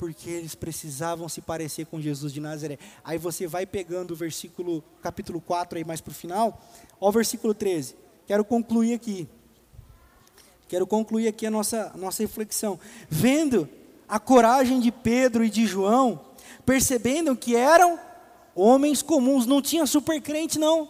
porque 0.00 0.30
eles 0.30 0.54
precisavam 0.54 1.28
se 1.28 1.42
parecer 1.42 1.84
com 1.84 2.00
Jesus 2.00 2.32
de 2.32 2.40
Nazaré. 2.40 2.78
Aí 3.04 3.18
você 3.18 3.46
vai 3.46 3.66
pegando 3.66 4.12
o 4.12 4.16
versículo, 4.16 4.82
capítulo 5.02 5.42
4 5.42 5.76
aí 5.76 5.84
mais 5.84 6.00
para 6.00 6.10
o 6.10 6.14
final, 6.14 6.58
o 6.98 7.12
versículo 7.12 7.52
13. 7.52 7.94
Quero 8.26 8.42
concluir 8.42 8.94
aqui. 8.94 9.28
Quero 10.68 10.86
concluir 10.86 11.28
aqui 11.28 11.44
a 11.44 11.50
nossa, 11.50 11.92
nossa 11.96 12.22
reflexão. 12.22 12.80
Vendo 13.10 13.68
a 14.08 14.18
coragem 14.18 14.80
de 14.80 14.90
Pedro 14.90 15.44
e 15.44 15.50
de 15.50 15.66
João, 15.66 16.18
percebendo 16.64 17.36
que 17.36 17.54
eram 17.54 18.00
homens 18.54 19.02
comuns, 19.02 19.46
não 19.46 19.60
tinha 19.62 19.86
super 19.86 20.20
crente 20.20 20.58
não. 20.58 20.88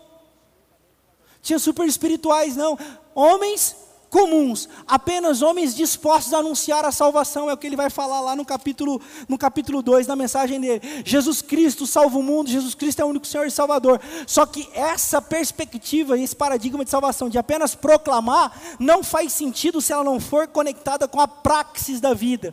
Tinha 1.43 1.59
super 1.59 1.87
espirituais 1.87 2.57
não. 2.57 2.79
Homens 3.15 3.77
comuns, 4.11 4.69
apenas 4.87 5.41
homens 5.41 5.75
dispostos 5.75 6.35
a 6.35 6.39
anunciar 6.39 6.85
a 6.85 6.91
salvação, 6.91 7.49
é 7.49 7.55
o 7.55 7.57
que 7.57 7.67
ele 7.67 7.77
vai 7.77 7.89
falar 7.89 8.21
lá 8.21 8.35
no 8.35 8.45
capítulo, 8.45 9.01
no 9.29 9.39
capítulo 9.39 9.81
2, 9.81 10.09
na 10.09 10.17
mensagem 10.17 10.61
dele. 10.61 10.83
Jesus 11.05 11.41
Cristo 11.41 11.87
salva 11.87 12.19
o 12.19 12.23
mundo, 12.23 12.51
Jesus 12.51 12.75
Cristo 12.75 13.01
é 13.01 13.05
o 13.05 13.09
único 13.09 13.27
Senhor 13.27 13.47
e 13.47 13.51
Salvador. 13.51 14.01
Só 14.27 14.45
que 14.45 14.69
essa 14.75 15.23
perspectiva, 15.23 16.19
esse 16.19 16.35
paradigma 16.35 16.85
de 16.85 16.91
salvação, 16.91 17.29
de 17.29 17.39
apenas 17.39 17.75
proclamar, 17.75 18.53
não 18.79 19.05
faz 19.05 19.33
sentido 19.33 19.81
se 19.81 19.93
ela 19.93 20.03
não 20.03 20.19
for 20.19 20.49
conectada 20.49 21.07
com 21.07 21.21
a 21.21 21.29
praxis 21.29 22.01
da 22.01 22.13
vida. 22.13 22.53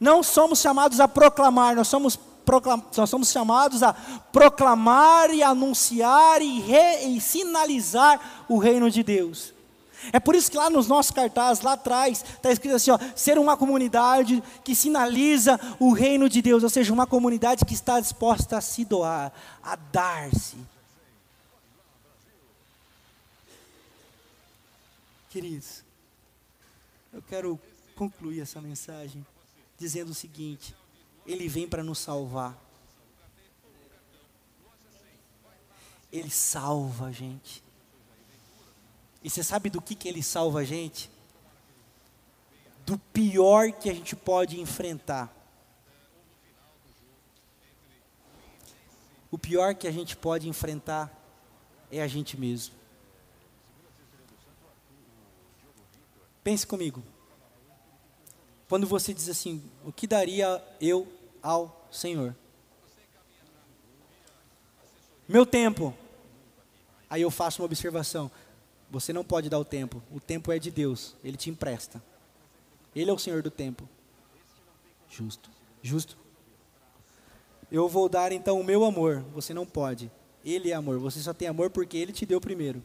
Não 0.00 0.22
somos 0.22 0.60
chamados 0.60 0.98
a 0.98 1.06
proclamar, 1.06 1.76
nós 1.76 1.88
somos 1.88 2.18
nós 2.96 3.10
somos 3.10 3.30
chamados 3.30 3.82
a 3.82 3.92
proclamar 3.92 5.30
e 5.30 5.42
anunciar 5.42 6.42
e, 6.42 6.60
re, 6.60 7.06
e 7.06 7.20
sinalizar 7.20 8.44
o 8.48 8.58
reino 8.58 8.90
de 8.90 9.02
Deus. 9.02 9.52
É 10.12 10.18
por 10.18 10.34
isso 10.34 10.50
que 10.50 10.56
lá 10.56 10.70
nos 10.70 10.88
nossos 10.88 11.12
cartazes, 11.12 11.62
lá 11.62 11.74
atrás, 11.74 12.22
está 12.22 12.50
escrito 12.50 12.76
assim: 12.76 12.90
ó, 12.90 12.98
ser 13.14 13.38
uma 13.38 13.56
comunidade 13.56 14.42
que 14.64 14.74
sinaliza 14.74 15.60
o 15.78 15.92
reino 15.92 16.28
de 16.28 16.40
Deus, 16.40 16.62
ou 16.62 16.70
seja, 16.70 16.92
uma 16.92 17.06
comunidade 17.06 17.64
que 17.64 17.74
está 17.74 18.00
disposta 18.00 18.56
a 18.56 18.60
se 18.60 18.84
doar, 18.84 19.32
a 19.62 19.76
dar-se. 19.76 20.56
Queridos, 25.28 25.84
eu 27.12 27.22
quero 27.22 27.60
concluir 27.94 28.40
essa 28.40 28.60
mensagem 28.60 29.24
dizendo 29.78 30.10
o 30.10 30.14
seguinte: 30.14 30.74
ele 31.26 31.48
vem 31.48 31.68
para 31.68 31.82
nos 31.82 31.98
salvar. 31.98 32.58
Ele 36.12 36.30
salva 36.30 37.06
a 37.06 37.12
gente. 37.12 37.62
E 39.22 39.30
você 39.30 39.44
sabe 39.44 39.70
do 39.70 39.80
que, 39.80 39.94
que 39.94 40.08
ele 40.08 40.22
salva 40.22 40.60
a 40.60 40.64
gente? 40.64 41.10
Do 42.84 42.98
pior 42.98 43.70
que 43.72 43.88
a 43.88 43.94
gente 43.94 44.16
pode 44.16 44.58
enfrentar. 44.58 45.32
O 49.30 49.38
pior 49.38 49.74
que 49.74 49.86
a 49.86 49.92
gente 49.92 50.16
pode 50.16 50.48
enfrentar 50.48 51.14
é 51.92 52.02
a 52.02 52.08
gente 52.08 52.38
mesmo. 52.38 52.74
Pense 56.42 56.66
comigo. 56.66 57.02
Quando 58.70 58.86
você 58.86 59.12
diz 59.12 59.28
assim, 59.28 59.60
o 59.84 59.90
que 59.90 60.06
daria 60.06 60.62
eu 60.80 61.12
ao 61.42 61.88
Senhor? 61.90 62.36
Meu 65.28 65.44
tempo. 65.44 65.92
Aí 67.10 67.20
eu 67.20 67.32
faço 67.32 67.60
uma 67.60 67.66
observação. 67.66 68.30
Você 68.88 69.12
não 69.12 69.24
pode 69.24 69.50
dar 69.50 69.58
o 69.58 69.64
tempo. 69.64 70.00
O 70.08 70.20
tempo 70.20 70.52
é 70.52 70.58
de 70.60 70.70
Deus. 70.70 71.16
Ele 71.24 71.36
te 71.36 71.50
empresta. 71.50 72.00
Ele 72.94 73.10
é 73.10 73.12
o 73.12 73.18
Senhor 73.18 73.42
do 73.42 73.50
tempo. 73.50 73.88
Justo. 75.08 75.50
Justo. 75.82 76.16
Eu 77.72 77.88
vou 77.88 78.08
dar 78.08 78.30
então 78.30 78.60
o 78.60 78.64
meu 78.64 78.84
amor. 78.84 79.24
Você 79.34 79.52
não 79.52 79.66
pode. 79.66 80.12
Ele 80.44 80.70
é 80.70 80.74
amor. 80.74 81.00
Você 81.00 81.18
só 81.18 81.34
tem 81.34 81.48
amor 81.48 81.70
porque 81.70 81.96
ele 81.96 82.12
te 82.12 82.24
deu 82.24 82.40
primeiro. 82.40 82.80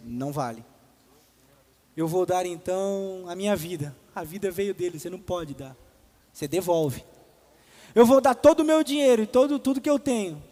Não 0.00 0.32
vale. 0.32 0.64
Eu 2.00 2.08
vou 2.08 2.24
dar 2.24 2.46
então 2.46 3.26
a 3.28 3.36
minha 3.36 3.54
vida. 3.54 3.94
A 4.14 4.24
vida 4.24 4.50
veio 4.50 4.72
dele, 4.72 4.98
você 4.98 5.10
não 5.10 5.20
pode 5.20 5.52
dar. 5.52 5.76
Você 6.32 6.48
devolve. 6.48 7.04
Eu 7.94 8.06
vou 8.06 8.22
dar 8.22 8.34
todo 8.34 8.60
o 8.60 8.64
meu 8.64 8.82
dinheiro 8.82 9.24
e 9.24 9.26
todo, 9.26 9.58
tudo 9.58 9.82
que 9.82 9.90
eu 9.90 9.98
tenho. 9.98 10.42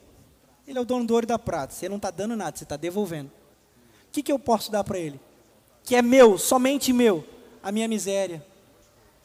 Ele 0.67 0.79
é 0.79 0.83
o 0.83 0.85
dono 0.85 1.07
do 1.07 1.15
ouro 1.15 1.25
e 1.25 1.27
da 1.27 1.39
prata. 1.39 1.73
Você 1.73 1.89
não 1.89 1.97
está 1.97 2.11
dando 2.11 2.37
nada, 2.37 2.55
você 2.55 2.65
está 2.65 2.77
devolvendo. 2.77 3.29
O 3.29 4.11
que, 4.13 4.23
que 4.23 4.31
eu 4.31 4.39
posso 4.39 4.71
dar 4.71 4.85
para 4.85 4.99
ele? 4.99 5.19
Que 5.85 5.97
é 5.97 6.03
meu, 6.03 6.37
somente 6.37 6.93
meu. 6.93 7.25
A 7.63 7.73
minha 7.73 7.89
miséria. 7.89 8.45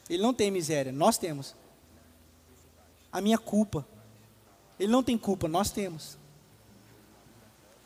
Ele 0.08 0.22
não 0.22 0.32
tem 0.32 0.50
miséria, 0.50 0.92
nós 0.92 1.18
temos. 1.18 1.54
A 3.12 3.20
minha 3.20 3.36
culpa. 3.36 3.86
Ele 4.80 4.90
não 4.90 5.02
tem 5.02 5.18
culpa, 5.18 5.46
nós 5.46 5.70
temos. 5.70 6.16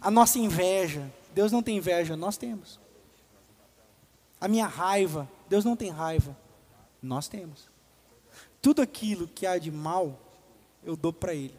A 0.00 0.12
nossa 0.12 0.38
inveja. 0.38 1.12
Deus 1.34 1.50
não 1.50 1.60
tem 1.60 1.76
inveja, 1.76 2.16
nós 2.16 2.36
temos. 2.36 2.78
A 4.40 4.48
minha 4.48 4.66
raiva, 4.66 5.28
Deus 5.48 5.64
não 5.64 5.76
tem 5.76 5.90
raiva, 5.90 6.36
nós 7.02 7.28
temos. 7.28 7.68
Tudo 8.62 8.82
aquilo 8.82 9.26
que 9.28 9.46
há 9.46 9.58
de 9.58 9.70
mal, 9.70 10.18
eu 10.84 10.96
dou 10.96 11.12
para 11.12 11.34
Ele. 11.34 11.58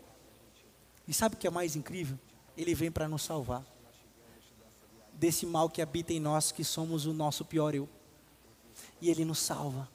E 1.07 1.13
sabe 1.13 1.36
o 1.36 1.38
que 1.38 1.47
é 1.47 1.49
mais 1.49 1.75
incrível? 1.75 2.17
Ele 2.57 2.75
vem 2.75 2.91
para 2.91 3.07
nos 3.07 3.23
salvar 3.23 3.63
desse 5.19 5.45
mal 5.45 5.69
que 5.69 5.82
habita 5.82 6.13
em 6.13 6.19
nós, 6.19 6.51
que 6.51 6.63
somos 6.63 7.05
o 7.05 7.13
nosso 7.13 7.43
pior 7.43 7.75
eu. 7.75 7.88
E 9.01 9.09
Ele 9.09 9.25
nos 9.25 9.39
salva. 9.39 9.88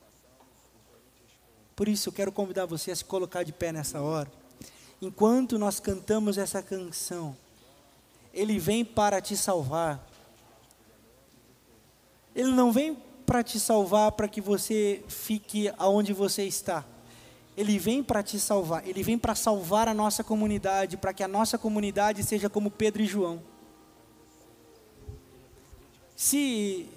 Por 1.74 1.88
isso 1.88 2.10
eu 2.10 2.12
quero 2.12 2.30
convidar 2.30 2.66
você 2.66 2.90
a 2.90 2.96
se 2.96 3.04
colocar 3.04 3.42
de 3.42 3.52
pé 3.52 3.72
nessa 3.72 4.00
hora. 4.02 4.30
Enquanto 5.00 5.58
nós 5.58 5.80
cantamos 5.80 6.36
essa 6.36 6.62
canção, 6.62 7.34
Ele 8.32 8.58
vem 8.58 8.84
para 8.84 9.20
te 9.20 9.36
salvar. 9.36 10.06
Ele 12.34 12.50
não 12.50 12.72
vem 12.72 12.96
para 13.24 13.42
te 13.42 13.58
salvar 13.58 14.12
para 14.12 14.28
que 14.28 14.40
você 14.40 15.02
fique 15.08 15.72
aonde 15.78 16.12
você 16.12 16.44
está. 16.44 16.84
Ele 17.56 17.78
vem 17.78 18.02
para 18.02 18.22
te 18.22 18.38
salvar, 18.38 18.86
ele 18.86 19.02
vem 19.02 19.16
para 19.16 19.34
salvar 19.34 19.88
a 19.88 19.94
nossa 19.94 20.24
comunidade, 20.24 20.96
para 20.96 21.12
que 21.12 21.22
a 21.22 21.28
nossa 21.28 21.56
comunidade 21.56 22.22
seja 22.24 22.50
como 22.50 22.70
Pedro 22.70 23.02
e 23.02 23.06
João. 23.06 23.40
Se 26.16 26.88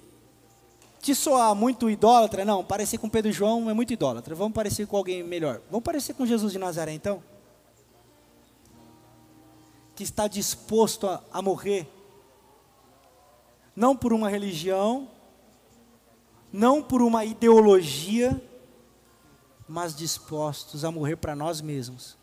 te 1.00 1.14
soar 1.14 1.54
muito 1.54 1.88
idólatra, 1.88 2.44
não, 2.44 2.64
parecer 2.64 2.98
com 2.98 3.08
Pedro 3.08 3.30
e 3.30 3.32
João 3.32 3.70
é 3.70 3.74
muito 3.74 3.92
idólatra. 3.92 4.34
Vamos 4.34 4.52
parecer 4.52 4.86
com 4.86 4.96
alguém 4.96 5.22
melhor. 5.22 5.60
Vamos 5.70 5.84
parecer 5.84 6.14
com 6.14 6.26
Jesus 6.26 6.52
de 6.52 6.58
Nazaré, 6.58 6.92
então? 6.92 7.22
Que 9.94 10.02
está 10.02 10.26
disposto 10.26 11.06
a, 11.06 11.22
a 11.32 11.40
morrer, 11.40 11.88
não 13.76 13.96
por 13.96 14.12
uma 14.12 14.28
religião, 14.28 15.08
não 16.52 16.82
por 16.82 17.02
uma 17.02 17.24
ideologia, 17.24 18.40
mas 19.66 19.94
dispostos 19.94 20.84
a 20.84 20.90
morrer 20.90 21.16
para 21.16 21.36
nós 21.36 21.60
mesmos, 21.60 22.16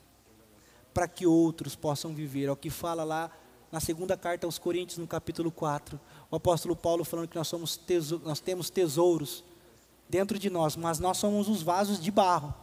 para 0.94 1.08
que 1.08 1.28
outros 1.28 1.76
possam 1.76 2.14
viver. 2.14 2.48
É 2.48 2.52
o 2.52 2.56
que 2.56 2.70
fala 2.70 3.04
lá 3.04 3.30
na 3.72 3.80
segunda 3.80 4.18
carta 4.18 4.48
aos 4.48 4.58
Coríntios, 4.58 4.98
no 4.98 5.08
capítulo 5.08 5.52
4. 5.52 6.00
O 6.32 6.36
apóstolo 6.36 6.76
Paulo 6.76 7.04
falando 7.04 7.28
que 7.28 7.36
nós, 7.36 7.48
somos 7.48 7.80
nós 8.24 8.40
temos 8.40 8.70
tesouros 8.70 9.44
dentro 10.10 10.40
de 10.40 10.50
nós, 10.50 10.76
mas 10.76 11.00
nós 11.00 11.18
somos 11.18 11.48
os 11.48 11.62
vasos 11.62 12.02
de 12.02 12.10
barro. 12.10 12.54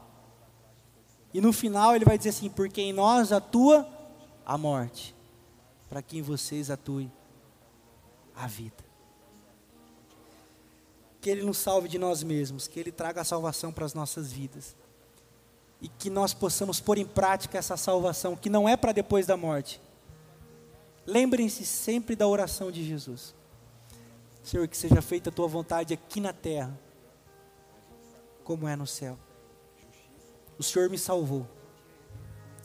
E 1.33 1.41
no 1.41 1.53
final 1.53 1.95
ele 1.95 2.05
vai 2.05 2.19
dizer 2.19 2.31
assim: 2.31 2.51
porque 2.51 2.81
em 2.81 2.93
nós 2.93 3.31
atua 3.31 3.89
a 4.45 4.59
morte, 4.59 5.15
para 5.89 6.03
que 6.03 6.19
em 6.19 6.23
vocês 6.23 6.71
atue 6.71 7.11
a 8.35 8.47
vida 8.47 8.82
que 11.23 11.31
Ele 11.31 11.45
nos 11.45 11.57
salve 11.57 11.89
de 11.89 12.01
nós 12.01 12.25
mesmos, 12.25 12.67
que 12.67 12.81
Ele 12.81 12.91
traga 12.91 13.21
a 13.21 13.25
salvação 13.25 13.73
para 13.73 13.87
as 13.87 13.95
nossas 13.95 14.33
vidas. 14.33 14.75
E 15.81 15.87
que 15.87 16.11
nós 16.11 16.35
possamos 16.35 16.81
pôr 16.81 16.99
em 16.99 17.07
prática 17.07 17.57
essa 17.57 17.77
salvação, 17.77 18.35
que 18.35 18.51
não 18.51 18.69
é 18.69 18.77
para 18.77 18.91
depois 18.91 19.25
da 19.25 19.37
morte. 19.37 19.81
Lembrem-se 21.07 21.65
sempre 21.65 22.17
da 22.17 22.27
oração 22.27 22.73
de 22.73 22.85
Jesus. 22.85 23.35
Senhor, 24.43 24.67
que 24.67 24.77
seja 24.77 25.01
feita 25.01 25.31
a 25.31 25.33
tua 25.33 25.47
vontade 25.47 25.95
aqui 25.95 26.21
na 26.21 26.33
terra, 26.33 26.77
como 28.43 28.67
é 28.67 28.75
no 28.75 28.87
céu. 28.87 29.17
O 30.59 30.63
Senhor 30.63 30.91
me 30.91 30.99
salvou. 30.99 31.47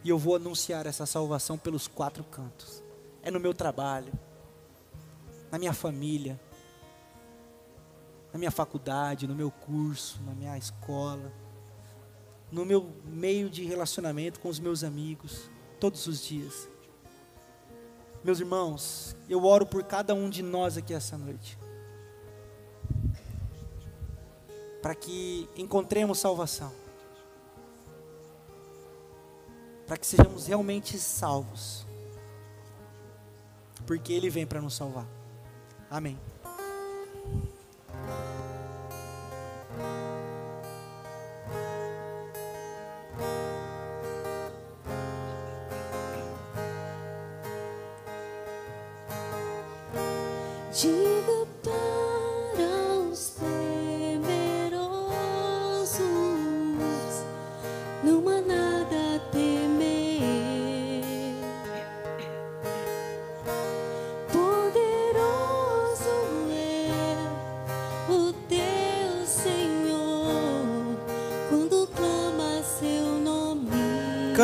E 0.04 0.10
eu 0.10 0.18
vou 0.18 0.36
anunciar 0.36 0.88
essa 0.88 1.06
salvação 1.06 1.60
pelos 1.60 1.88
quatro 1.88 2.24
cantos. 2.24 2.82
É 3.22 3.30
no 3.30 3.40
meu 3.40 3.54
trabalho, 3.54 4.12
na 5.52 5.60
minha 5.60 5.74
família, 5.74 6.40
na 8.32 8.40
minha 8.40 8.52
faculdade, 8.52 9.28
no 9.28 9.36
meu 9.36 9.50
curso, 9.50 10.22
na 10.24 10.34
minha 10.34 10.58
escola, 10.58 11.32
no 12.52 12.66
meu 12.66 12.92
meio 13.06 13.50
de 13.50 13.66
relacionamento 13.66 14.40
com 14.40 14.50
os 14.50 14.60
meus 14.60 14.84
amigos, 14.84 15.50
todos 15.80 16.08
os 16.08 16.22
dias. 16.22 16.68
Meus 18.24 18.40
irmãos, 18.40 19.16
eu 19.30 19.44
oro 19.46 19.66
por 19.66 19.84
cada 19.84 20.14
um 20.14 20.30
de 20.30 20.42
nós 20.44 20.78
aqui 20.78 20.94
essa 20.94 21.18
noite. 21.18 21.58
Para 24.82 24.96
que 24.96 25.50
encontremos 25.56 26.20
salvação. 26.20 26.72
Para 29.86 29.98
que 29.98 30.06
sejamos 30.06 30.48
realmente 30.48 30.98
salvos. 31.00 31.86
Porque 33.86 34.12
Ele 34.12 34.30
vem 34.30 34.46
para 34.46 34.62
nos 34.62 34.76
salvar. 34.76 35.08
Amém. 35.90 36.20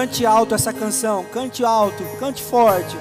Cante 0.04 0.26
alto 0.26 0.54
essa 0.54 0.74
canção, 0.74 1.24
cante 1.32 1.64
alto, 1.64 2.04
cante 2.20 2.44
forte. 2.44 2.98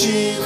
Te 0.00 0.38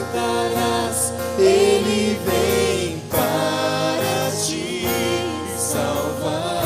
levantarás. 0.00 1.12
Ele 1.38 2.18
vem 2.24 3.02
para 3.10 4.30
te 4.30 4.88
salvar. 5.58 6.64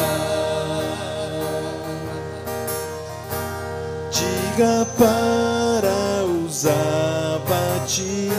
Diga 4.12 4.86
para 4.96 6.24
os 6.24 6.64
abatidos 6.66 8.34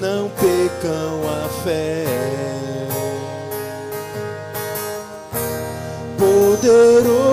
não 0.00 0.30
pecam 0.30 1.20
a 1.28 1.48
fé. 1.62 2.04
Poderoso 6.16 7.27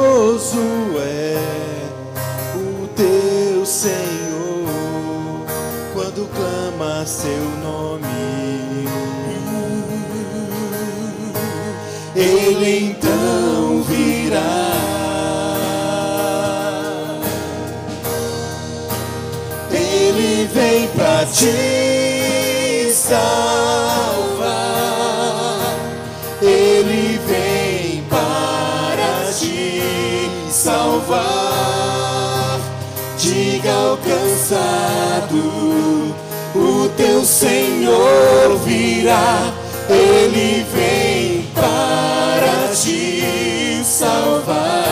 o 36.56 36.89
teu 36.96 37.24
Senhor 37.26 38.58
virá. 38.66 39.54
Ele 39.89 40.66
vem 40.74 41.48
para 41.54 42.70
te 42.74 43.82
salvar. 43.84 44.86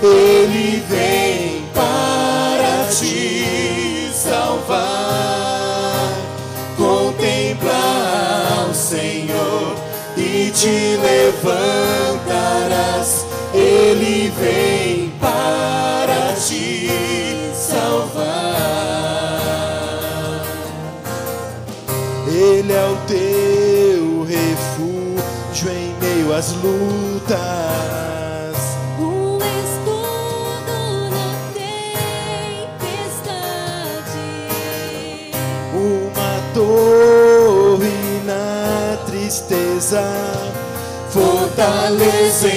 Ele 0.01 0.83
vem 0.89 1.65
para 1.73 2.87
te 2.89 4.09
salvar. 4.13 4.83
Contemplar 6.77 8.67
o 8.69 8.73
Senhor 8.73 9.75
e 10.17 10.51
te 10.51 10.97
levantarás. 12.73 13.25
Ele 13.53 14.31
vem 14.39 15.11
para 15.19 16.33
te 16.33 16.89
salvar. 17.53 18.53
Ele 22.27 22.73
é 22.73 22.85
o 22.85 22.95
teu 23.07 24.23
refúgio 24.23 25.69
em 25.69 25.93
meio 26.01 26.33
às 26.33 26.51
lutas. 26.53 27.37
Um 28.99 29.37
escudo 29.37 31.11
na 31.11 31.27
tempestade. 31.53 32.97
uma 35.75 36.41
torre 36.55 38.21
na 38.25 38.97
tristeza, 39.05 40.03
fortaleza 41.11 42.47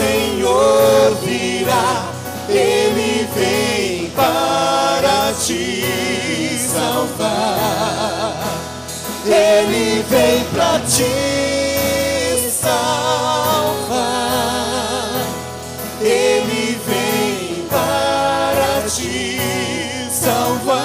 Senhor 0.00 1.14
virá. 1.22 2.08
Ele 2.48 3.28
vem 3.36 4.10
para 4.10 5.34
te 5.34 6.58
salvar. 6.72 8.34
Ele 9.26 10.02
vem 10.08 10.44
para 10.54 10.80
te 10.80 12.50
salvar. 12.50 14.00
Ele 16.00 16.80
vem 16.86 17.66
para 17.68 18.82
te 18.88 19.38
salvar. 20.10 20.80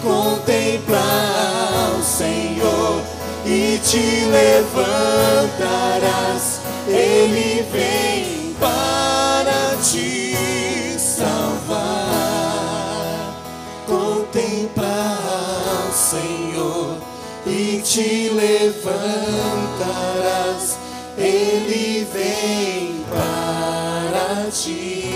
Contemplar 0.00 1.90
o 1.98 2.04
Senhor 2.04 3.02
e 3.44 3.80
te 3.82 4.26
levantarás. 4.26 5.56
Ele 6.88 7.62
vem 7.72 8.54
para 8.60 9.76
te 9.82 10.96
salvar. 10.98 11.86
Contemplar 13.86 15.18
o 15.88 15.92
Senhor 15.92 16.98
e 17.44 17.80
te 17.82 18.28
levantarás. 18.30 18.86
Ele 21.18 22.06
vem 22.12 23.04
para 23.10 24.48
te 24.50 25.15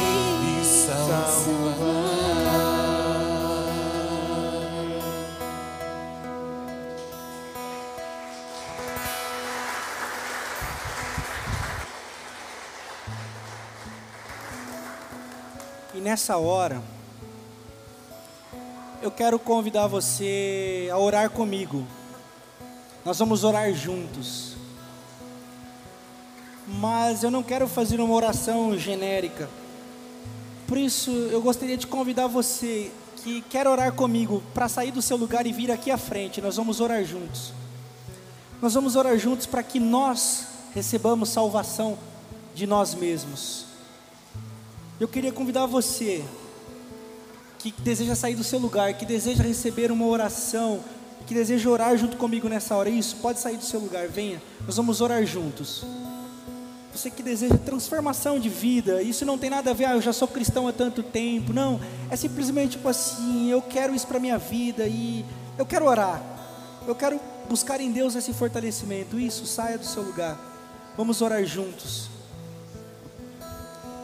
nessa 16.10 16.36
hora, 16.36 16.82
eu 19.00 19.12
quero 19.12 19.38
convidar 19.38 19.86
você 19.86 20.88
a 20.92 20.98
orar 20.98 21.30
comigo. 21.30 21.86
Nós 23.04 23.16
vamos 23.20 23.44
orar 23.44 23.72
juntos. 23.72 24.56
Mas 26.66 27.22
eu 27.22 27.30
não 27.30 27.44
quero 27.44 27.68
fazer 27.68 28.00
uma 28.00 28.12
oração 28.12 28.76
genérica. 28.76 29.48
Por 30.66 30.76
isso, 30.76 31.12
eu 31.12 31.40
gostaria 31.40 31.76
de 31.76 31.86
convidar 31.86 32.26
você 32.26 32.90
que 33.18 33.42
quer 33.42 33.68
orar 33.68 33.92
comigo 33.92 34.42
para 34.52 34.68
sair 34.68 34.90
do 34.90 35.00
seu 35.00 35.16
lugar 35.16 35.46
e 35.46 35.52
vir 35.52 35.70
aqui 35.70 35.92
à 35.92 35.96
frente. 35.96 36.40
Nós 36.40 36.56
vamos 36.56 36.80
orar 36.80 37.04
juntos. 37.04 37.52
Nós 38.60 38.74
vamos 38.74 38.96
orar 38.96 39.16
juntos 39.16 39.46
para 39.46 39.62
que 39.62 39.78
nós 39.78 40.44
recebamos 40.74 41.28
salvação 41.28 41.96
de 42.52 42.66
nós 42.66 42.96
mesmos. 42.96 43.69
Eu 45.00 45.08
queria 45.08 45.32
convidar 45.32 45.64
você 45.64 46.22
que 47.58 47.72
deseja 47.78 48.14
sair 48.14 48.34
do 48.34 48.44
seu 48.44 48.58
lugar, 48.58 48.92
que 48.92 49.06
deseja 49.06 49.42
receber 49.42 49.90
uma 49.90 50.04
oração, 50.06 50.84
que 51.26 51.32
deseja 51.32 51.70
orar 51.70 51.96
junto 51.96 52.18
comigo 52.18 52.50
nessa 52.50 52.76
hora. 52.76 52.90
Isso, 52.90 53.16
pode 53.16 53.40
sair 53.40 53.56
do 53.56 53.64
seu 53.64 53.80
lugar, 53.80 54.06
venha. 54.08 54.42
Nós 54.66 54.76
vamos 54.76 55.00
orar 55.00 55.24
juntos. 55.24 55.86
Você 56.94 57.10
que 57.10 57.22
deseja 57.22 57.56
transformação 57.56 58.38
de 58.38 58.50
vida, 58.50 59.00
isso 59.00 59.24
não 59.24 59.38
tem 59.38 59.48
nada 59.48 59.70
a 59.70 59.72
ver, 59.72 59.86
ah, 59.86 59.94
eu 59.94 60.02
já 60.02 60.12
sou 60.12 60.28
cristão 60.28 60.68
há 60.68 60.72
tanto 60.72 61.02
tempo. 61.02 61.50
Não, 61.54 61.80
é 62.10 62.16
simplesmente 62.16 62.72
tipo 62.72 62.86
assim, 62.86 63.50
eu 63.50 63.62
quero 63.62 63.94
isso 63.94 64.06
para 64.06 64.20
minha 64.20 64.36
vida 64.36 64.86
e 64.86 65.24
eu 65.56 65.64
quero 65.64 65.86
orar. 65.86 66.22
Eu 66.86 66.94
quero 66.94 67.18
buscar 67.48 67.80
em 67.80 67.90
Deus 67.90 68.16
esse 68.16 68.34
fortalecimento. 68.34 69.18
Isso, 69.18 69.46
saia 69.46 69.78
do 69.78 69.86
seu 69.86 70.02
lugar. 70.02 70.38
Vamos 70.94 71.22
orar 71.22 71.42
juntos. 71.46 72.09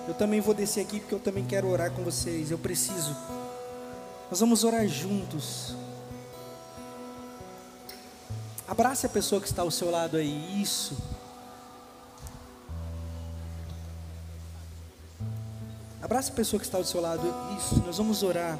Eu 0.06 0.14
também 0.14 0.40
vou 0.40 0.54
descer 0.54 0.82
aqui 0.82 1.00
porque 1.00 1.14
eu 1.14 1.20
também 1.20 1.44
quero 1.44 1.68
orar 1.68 1.90
com 1.90 2.04
vocês. 2.04 2.50
Eu 2.50 2.58
preciso. 2.58 3.16
Nós 4.30 4.38
vamos 4.38 4.62
orar 4.62 4.86
juntos. 4.86 5.74
Abrace 8.68 9.06
a 9.06 9.08
pessoa 9.08 9.40
que 9.40 9.48
está 9.48 9.62
ao 9.62 9.70
seu 9.70 9.90
lado 9.90 10.16
aí. 10.16 10.62
Isso. 10.62 10.96
Abrace 16.00 16.30
a 16.30 16.34
pessoa 16.34 16.60
que 16.60 16.66
está 16.66 16.78
ao 16.78 16.84
seu 16.84 17.00
lado. 17.00 17.22
Isso. 17.58 17.82
Nós 17.84 17.98
vamos 17.98 18.22
orar. 18.22 18.58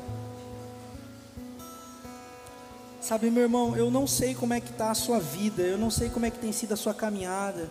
Sabe, 3.01 3.31
meu 3.31 3.45
irmão, 3.45 3.77
eu 3.77 3.89
não 3.89 4.05
sei 4.05 4.35
como 4.35 4.53
é 4.53 4.61
que 4.61 4.71
está 4.71 4.91
a 4.91 4.95
sua 4.95 5.21
vida. 5.21 5.63
Eu 5.63 5.79
não 5.79 5.93
sei 5.93 6.11
como 6.11 6.27
é 6.27 6.31
que 6.31 6.41
tem 6.41 6.51
sido 6.51 6.75
a 6.75 6.77
sua 6.77 6.93
caminhada. 6.93 7.69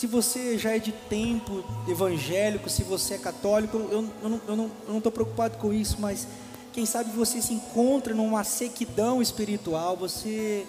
Se 0.00 0.06
você 0.06 0.56
já 0.56 0.70
é 0.70 0.78
de 0.78 0.92
tempo 0.92 1.62
evangélico, 1.86 2.70
se 2.70 2.82
você 2.82 3.16
é 3.16 3.18
católico, 3.18 3.76
eu, 3.76 4.08
eu 4.48 4.56
não 4.56 4.96
estou 4.96 5.12
preocupado 5.12 5.58
com 5.58 5.74
isso, 5.74 5.98
mas 6.00 6.26
quem 6.72 6.86
sabe 6.86 7.14
você 7.14 7.42
se 7.42 7.52
encontra 7.52 8.14
numa 8.14 8.42
sequidão 8.42 9.20
espiritual, 9.20 9.98
você 9.98 10.66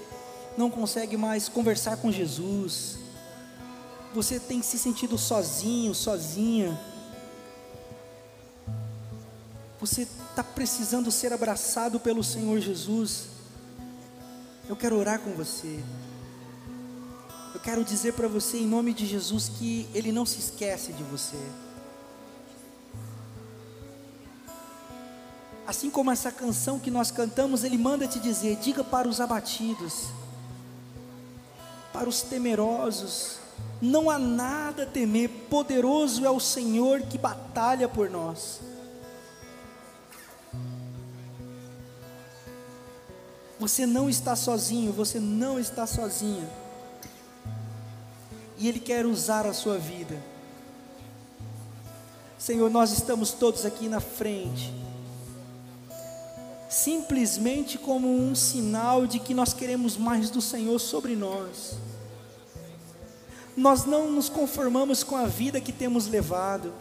não 0.58 0.70
consegue 0.70 1.16
mais 1.16 1.48
conversar 1.48 1.96
com 1.96 2.12
Jesus, 2.12 2.98
você 4.14 4.38
tem 4.38 4.62
se 4.62 4.78
sentido 4.78 5.18
sozinho, 5.18 5.96
sozinha, 5.96 6.78
você 9.80 10.02
está 10.02 10.44
precisando 10.44 11.10
ser 11.10 11.32
abraçado 11.32 12.02
pelo 12.02 12.22
Senhor 12.22 12.60
Jesus. 12.60 13.28
Eu 14.68 14.76
quero 14.76 14.98
orar 14.98 15.22
com 15.22 15.32
você. 15.32 15.80
Eu 17.62 17.66
quero 17.66 17.84
dizer 17.84 18.14
para 18.14 18.28
você, 18.28 18.58
em 18.58 18.66
nome 18.66 18.92
de 18.92 19.06
Jesus, 19.06 19.48
que 19.48 19.88
Ele 19.94 20.12
não 20.12 20.26
se 20.26 20.40
esquece 20.40 20.92
de 20.94 21.04
você. 21.04 21.38
Assim 25.68 25.92
como 25.92 26.10
essa 26.10 26.32
canção 26.32 26.80
que 26.80 26.90
nós 26.90 27.12
cantamos, 27.12 27.64
Ele 27.64 27.78
manda 27.78 28.08
te 28.08 28.20
dizer: 28.20 28.56
diga 28.56 28.84
para 28.84 29.08
os 29.08 29.22
abatidos, 29.22 30.08
para 31.94 32.10
os 32.10 32.24
temerosos, 32.24 33.38
não 33.80 34.10
há 34.10 34.18
nada 34.18 34.82
a 34.82 34.88
temer, 34.88 35.30
poderoso 35.48 36.26
é 36.26 36.32
o 36.32 36.40
Senhor 36.40 37.04
que 37.04 37.20
batalha 37.20 37.88
por 37.88 38.10
nós. 38.10 38.60
Você 43.60 43.86
não 43.86 44.10
está 44.10 44.36
sozinho, 44.36 44.92
você 44.92 45.20
não 45.20 45.60
está 45.60 45.86
sozinha 45.86 46.61
e 48.62 48.68
Ele 48.68 48.80
quer 48.80 49.08
usar 49.08 49.48
a 49.48 49.54
sua 49.54 49.80
vida. 49.80 50.22
Senhor, 52.38 52.70
nós 52.70 52.92
estamos 52.92 53.32
todos 53.32 53.66
aqui 53.66 53.90
na 53.90 54.00
frente, 54.00 54.72
simplesmente 56.70 57.80
como 57.80 58.08
um 58.08 58.36
sinal 58.36 59.08
de 59.08 59.18
que 59.18 59.34
nós 59.34 59.52
queremos 59.52 59.98
mais 59.98 60.30
do 60.30 60.40
Senhor 60.40 60.78
sobre 60.78 61.16
nós. 61.16 61.74
Nós 63.58 63.84
não 63.84 64.12
nos 64.12 64.30
conformamos 64.30 65.04
com 65.04 65.16
a 65.16 65.26
vida 65.26 65.60
que 65.60 65.74
temos 65.74 66.08
levado, 66.08 66.72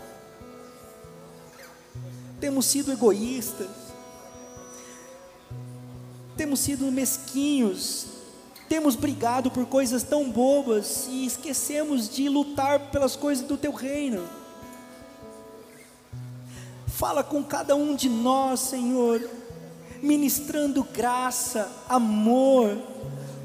temos 2.38 2.66
sido 2.66 2.92
egoístas, 2.92 3.70
temos 6.36 6.60
sido 6.60 6.92
mesquinhos, 6.92 8.09
temos 8.70 8.94
brigado 8.94 9.50
por 9.50 9.66
coisas 9.66 10.04
tão 10.04 10.30
bobas 10.30 11.08
e 11.10 11.26
esquecemos 11.26 12.08
de 12.08 12.28
lutar 12.28 12.78
pelas 12.92 13.16
coisas 13.16 13.44
do 13.44 13.56
teu 13.56 13.72
reino. 13.72 14.22
Fala 16.86 17.24
com 17.24 17.42
cada 17.42 17.74
um 17.74 17.96
de 17.96 18.08
nós, 18.08 18.60
Senhor, 18.60 19.28
ministrando 20.00 20.84
graça, 20.84 21.68
amor, 21.88 22.78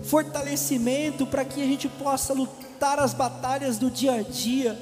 fortalecimento 0.03 1.25
para 1.25 1.43
que 1.43 1.59
a 1.59 1.65
gente 1.65 1.89
possa 1.89 2.31
lutar 2.31 2.99
as 2.99 3.15
batalhas 3.15 3.79
do 3.79 3.89
dia 3.89 4.13
a 4.13 4.21
dia, 4.21 4.79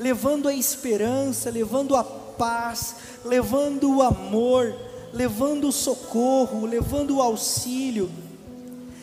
levando 0.00 0.48
a 0.48 0.52
esperança, 0.52 1.48
levando 1.48 1.94
a 1.94 2.02
paz, 2.02 2.96
levando 3.24 3.98
o 3.98 4.02
amor, 4.02 4.74
levando 5.12 5.68
o 5.68 5.72
socorro, 5.72 6.66
levando 6.66 7.18
o 7.18 7.22
auxílio 7.22 8.10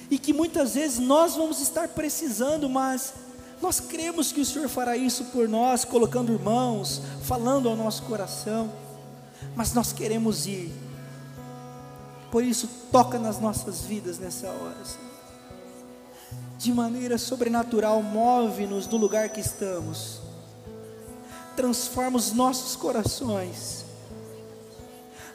e 0.10 0.18
que 0.18 0.34
muitas 0.34 0.76
vezes 0.76 1.00
nós 1.00 1.36
vamos 1.36 1.60
estar 1.62 1.88
precisando, 1.90 2.70
mas 2.70 3.14
nós 3.62 3.80
cremos 3.80 4.32
que 4.32 4.42
o 4.42 4.46
Senhor 4.46 4.68
fará 4.68 4.98
isso 4.98 5.26
por 5.26 5.48
nós, 5.48 5.86
colocando 5.86 6.34
irmãos, 6.34 7.02
falando 7.24 7.70
ao 7.70 7.76
nosso 7.76 8.04
coração, 8.04 8.70
mas 9.56 9.74
nós 9.74 9.94
queremos 9.94 10.46
ir, 10.46 10.72
por 12.30 12.44
isso, 12.44 12.68
toca 12.92 13.18
nas 13.18 13.40
nossas 13.40 13.82
vidas 13.82 14.20
nessa 14.20 14.48
hora, 14.48 14.84
Senhor. 14.84 15.14
de 16.58 16.74
maneira 16.74 17.18
sobrenatural, 17.18 18.02
move-nos 18.02 18.88
do 18.88 18.98
lugar 18.98 19.30
que 19.30 19.40
estamos, 19.40 20.20
transforma 21.56 22.18
os 22.18 22.32
nossos 22.32 22.76
corações. 22.76 23.86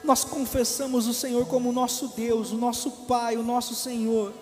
Nós 0.03 0.23
confessamos 0.23 1.07
o 1.07 1.13
Senhor 1.13 1.45
como 1.47 1.71
nosso 1.71 2.09
Deus, 2.09 2.51
o 2.51 2.57
nosso 2.57 2.91
Pai, 3.07 3.37
o 3.37 3.43
nosso 3.43 3.75
Senhor 3.75 4.33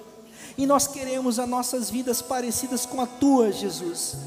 e 0.57 0.65
nós 0.65 0.87
queremos 0.87 1.37
as 1.37 1.47
nossas 1.47 1.89
vidas 1.89 2.21
parecidas 2.21 2.85
com 2.85 2.99
a 2.99 3.05
tua, 3.05 3.51
Jesus. 3.51 4.17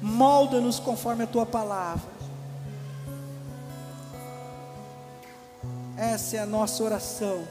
Molda-nos 0.00 0.80
conforme 0.80 1.22
a 1.22 1.26
tua 1.28 1.46
palavra. 1.46 2.10
Essa 5.96 6.38
é 6.38 6.40
a 6.40 6.46
nossa 6.46 6.82
oração. 6.82 7.46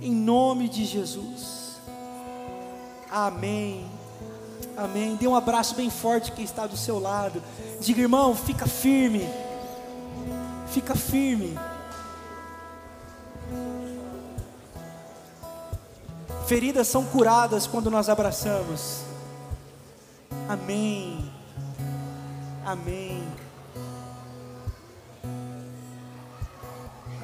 Em 0.00 0.12
nome 0.12 0.68
de 0.68 0.84
Jesus. 0.84 1.78
Amém. 3.10 3.84
Amém. 4.76 5.16
Dê 5.16 5.26
um 5.26 5.34
abraço 5.34 5.74
bem 5.74 5.90
forte 5.90 6.30
quem 6.30 6.44
está 6.44 6.66
do 6.68 6.76
seu 6.76 7.00
lado. 7.00 7.42
Diga, 7.80 8.00
irmão, 8.02 8.36
fica 8.36 8.66
firme. 8.66 9.28
Fica 10.68 10.94
firme. 10.94 11.58
Feridas 16.46 16.88
são 16.88 17.06
curadas 17.06 17.66
quando 17.66 17.90
nós 17.90 18.10
abraçamos. 18.10 19.02
Amém. 20.46 21.32
Amém. 22.66 23.26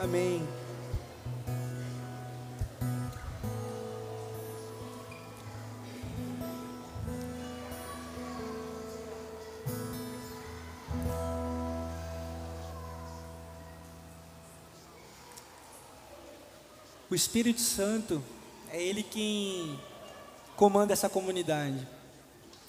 Amém. 0.03 0.49
O 17.11 17.15
Espírito 17.15 17.61
Santo 17.61 18.23
é 18.73 18.83
Ele 18.83 19.03
quem 19.03 19.79
comanda 20.57 20.93
essa 20.93 21.09
comunidade. 21.09 21.87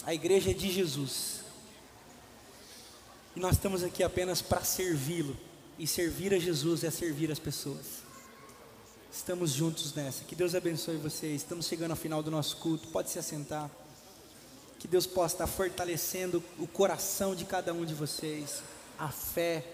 A 0.03 0.13
igreja 0.13 0.51
é 0.51 0.53
de 0.53 0.71
Jesus. 0.71 1.41
E 3.35 3.39
nós 3.39 3.53
estamos 3.53 3.83
aqui 3.83 4.03
apenas 4.03 4.41
para 4.41 4.63
servi-lo. 4.63 5.37
E 5.77 5.87
servir 5.87 6.33
a 6.33 6.39
Jesus 6.39 6.83
é 6.83 6.91
servir 6.91 7.31
as 7.31 7.39
pessoas. 7.39 8.01
Estamos 9.11 9.51
juntos 9.51 9.93
nessa. 9.93 10.23
Que 10.23 10.35
Deus 10.35 10.55
abençoe 10.55 10.97
vocês. 10.97 11.41
Estamos 11.41 11.67
chegando 11.67 11.91
ao 11.91 11.97
final 11.97 12.23
do 12.23 12.31
nosso 12.31 12.57
culto. 12.57 12.87
Pode 12.87 13.09
se 13.09 13.19
assentar. 13.19 13.69
Que 14.79 14.87
Deus 14.87 15.05
possa 15.05 15.35
estar 15.35 15.47
fortalecendo 15.47 16.43
o 16.57 16.65
coração 16.65 17.35
de 17.35 17.45
cada 17.45 17.73
um 17.73 17.85
de 17.85 17.93
vocês. 17.93 18.63
A 18.97 19.09
fé, 19.09 19.65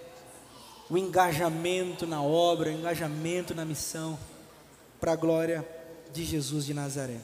o 0.90 0.98
engajamento 0.98 2.06
na 2.06 2.22
obra, 2.22 2.70
o 2.70 2.74
engajamento 2.74 3.56
na 3.56 3.64
missão 3.64 4.18
para 5.00 5.14
a 5.14 5.16
glória 5.16 5.77
de 6.14 6.26
Jesus 6.26 6.66
de 6.66 6.74
Nazaré. 6.74 7.20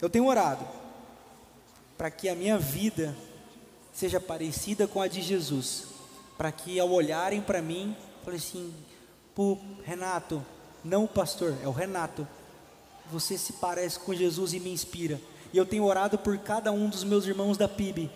Eu 0.00 0.08
tenho 0.08 0.26
orado 0.26 0.66
para 1.96 2.10
que 2.10 2.28
a 2.28 2.34
minha 2.34 2.58
vida 2.58 3.14
seja 3.92 4.20
parecida 4.20 4.86
com 4.86 5.00
a 5.00 5.08
de 5.08 5.20
Jesus, 5.20 5.84
para 6.38 6.50
que 6.50 6.80
ao 6.80 6.90
olharem 6.90 7.40
para 7.40 7.60
mim, 7.60 7.96
falem 8.24 8.38
assim: 8.38 8.74
Pô, 9.34 9.58
Renato, 9.84 10.44
não 10.84 11.04
o 11.04 11.08
pastor, 11.08 11.54
é 11.62 11.68
o 11.68 11.72
Renato. 11.72 12.26
Você 13.10 13.36
se 13.36 13.54
parece 13.54 13.98
com 13.98 14.14
Jesus 14.14 14.54
e 14.54 14.60
me 14.60 14.72
inspira. 14.72 15.20
E 15.52 15.58
eu 15.58 15.66
tenho 15.66 15.84
orado 15.84 16.16
por 16.16 16.38
cada 16.38 16.70
um 16.70 16.88
dos 16.88 17.02
meus 17.02 17.26
irmãos 17.26 17.56
da 17.56 17.66
PIB, 17.66 18.10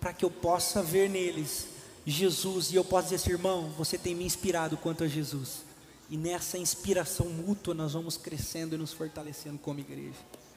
para 0.00 0.12
que 0.12 0.24
eu 0.24 0.30
possa 0.30 0.82
ver 0.82 1.08
neles 1.08 1.68
Jesus 2.06 2.70
e 2.70 2.76
eu 2.76 2.84
possa 2.84 3.04
dizer 3.04 3.16
assim, 3.16 3.30
irmão, 3.30 3.70
você 3.78 3.96
tem 3.96 4.14
me 4.14 4.24
inspirado 4.24 4.76
quanto 4.76 5.04
a 5.04 5.08
Jesus. 5.08 5.63
E 6.14 6.16
nessa 6.16 6.56
inspiração 6.56 7.28
mútua 7.28 7.74
nós 7.74 7.92
vamos 7.92 8.16
crescendo 8.16 8.76
e 8.76 8.78
nos 8.78 8.92
fortalecendo 8.92 9.58
como 9.58 9.80
igreja. 9.80 10.20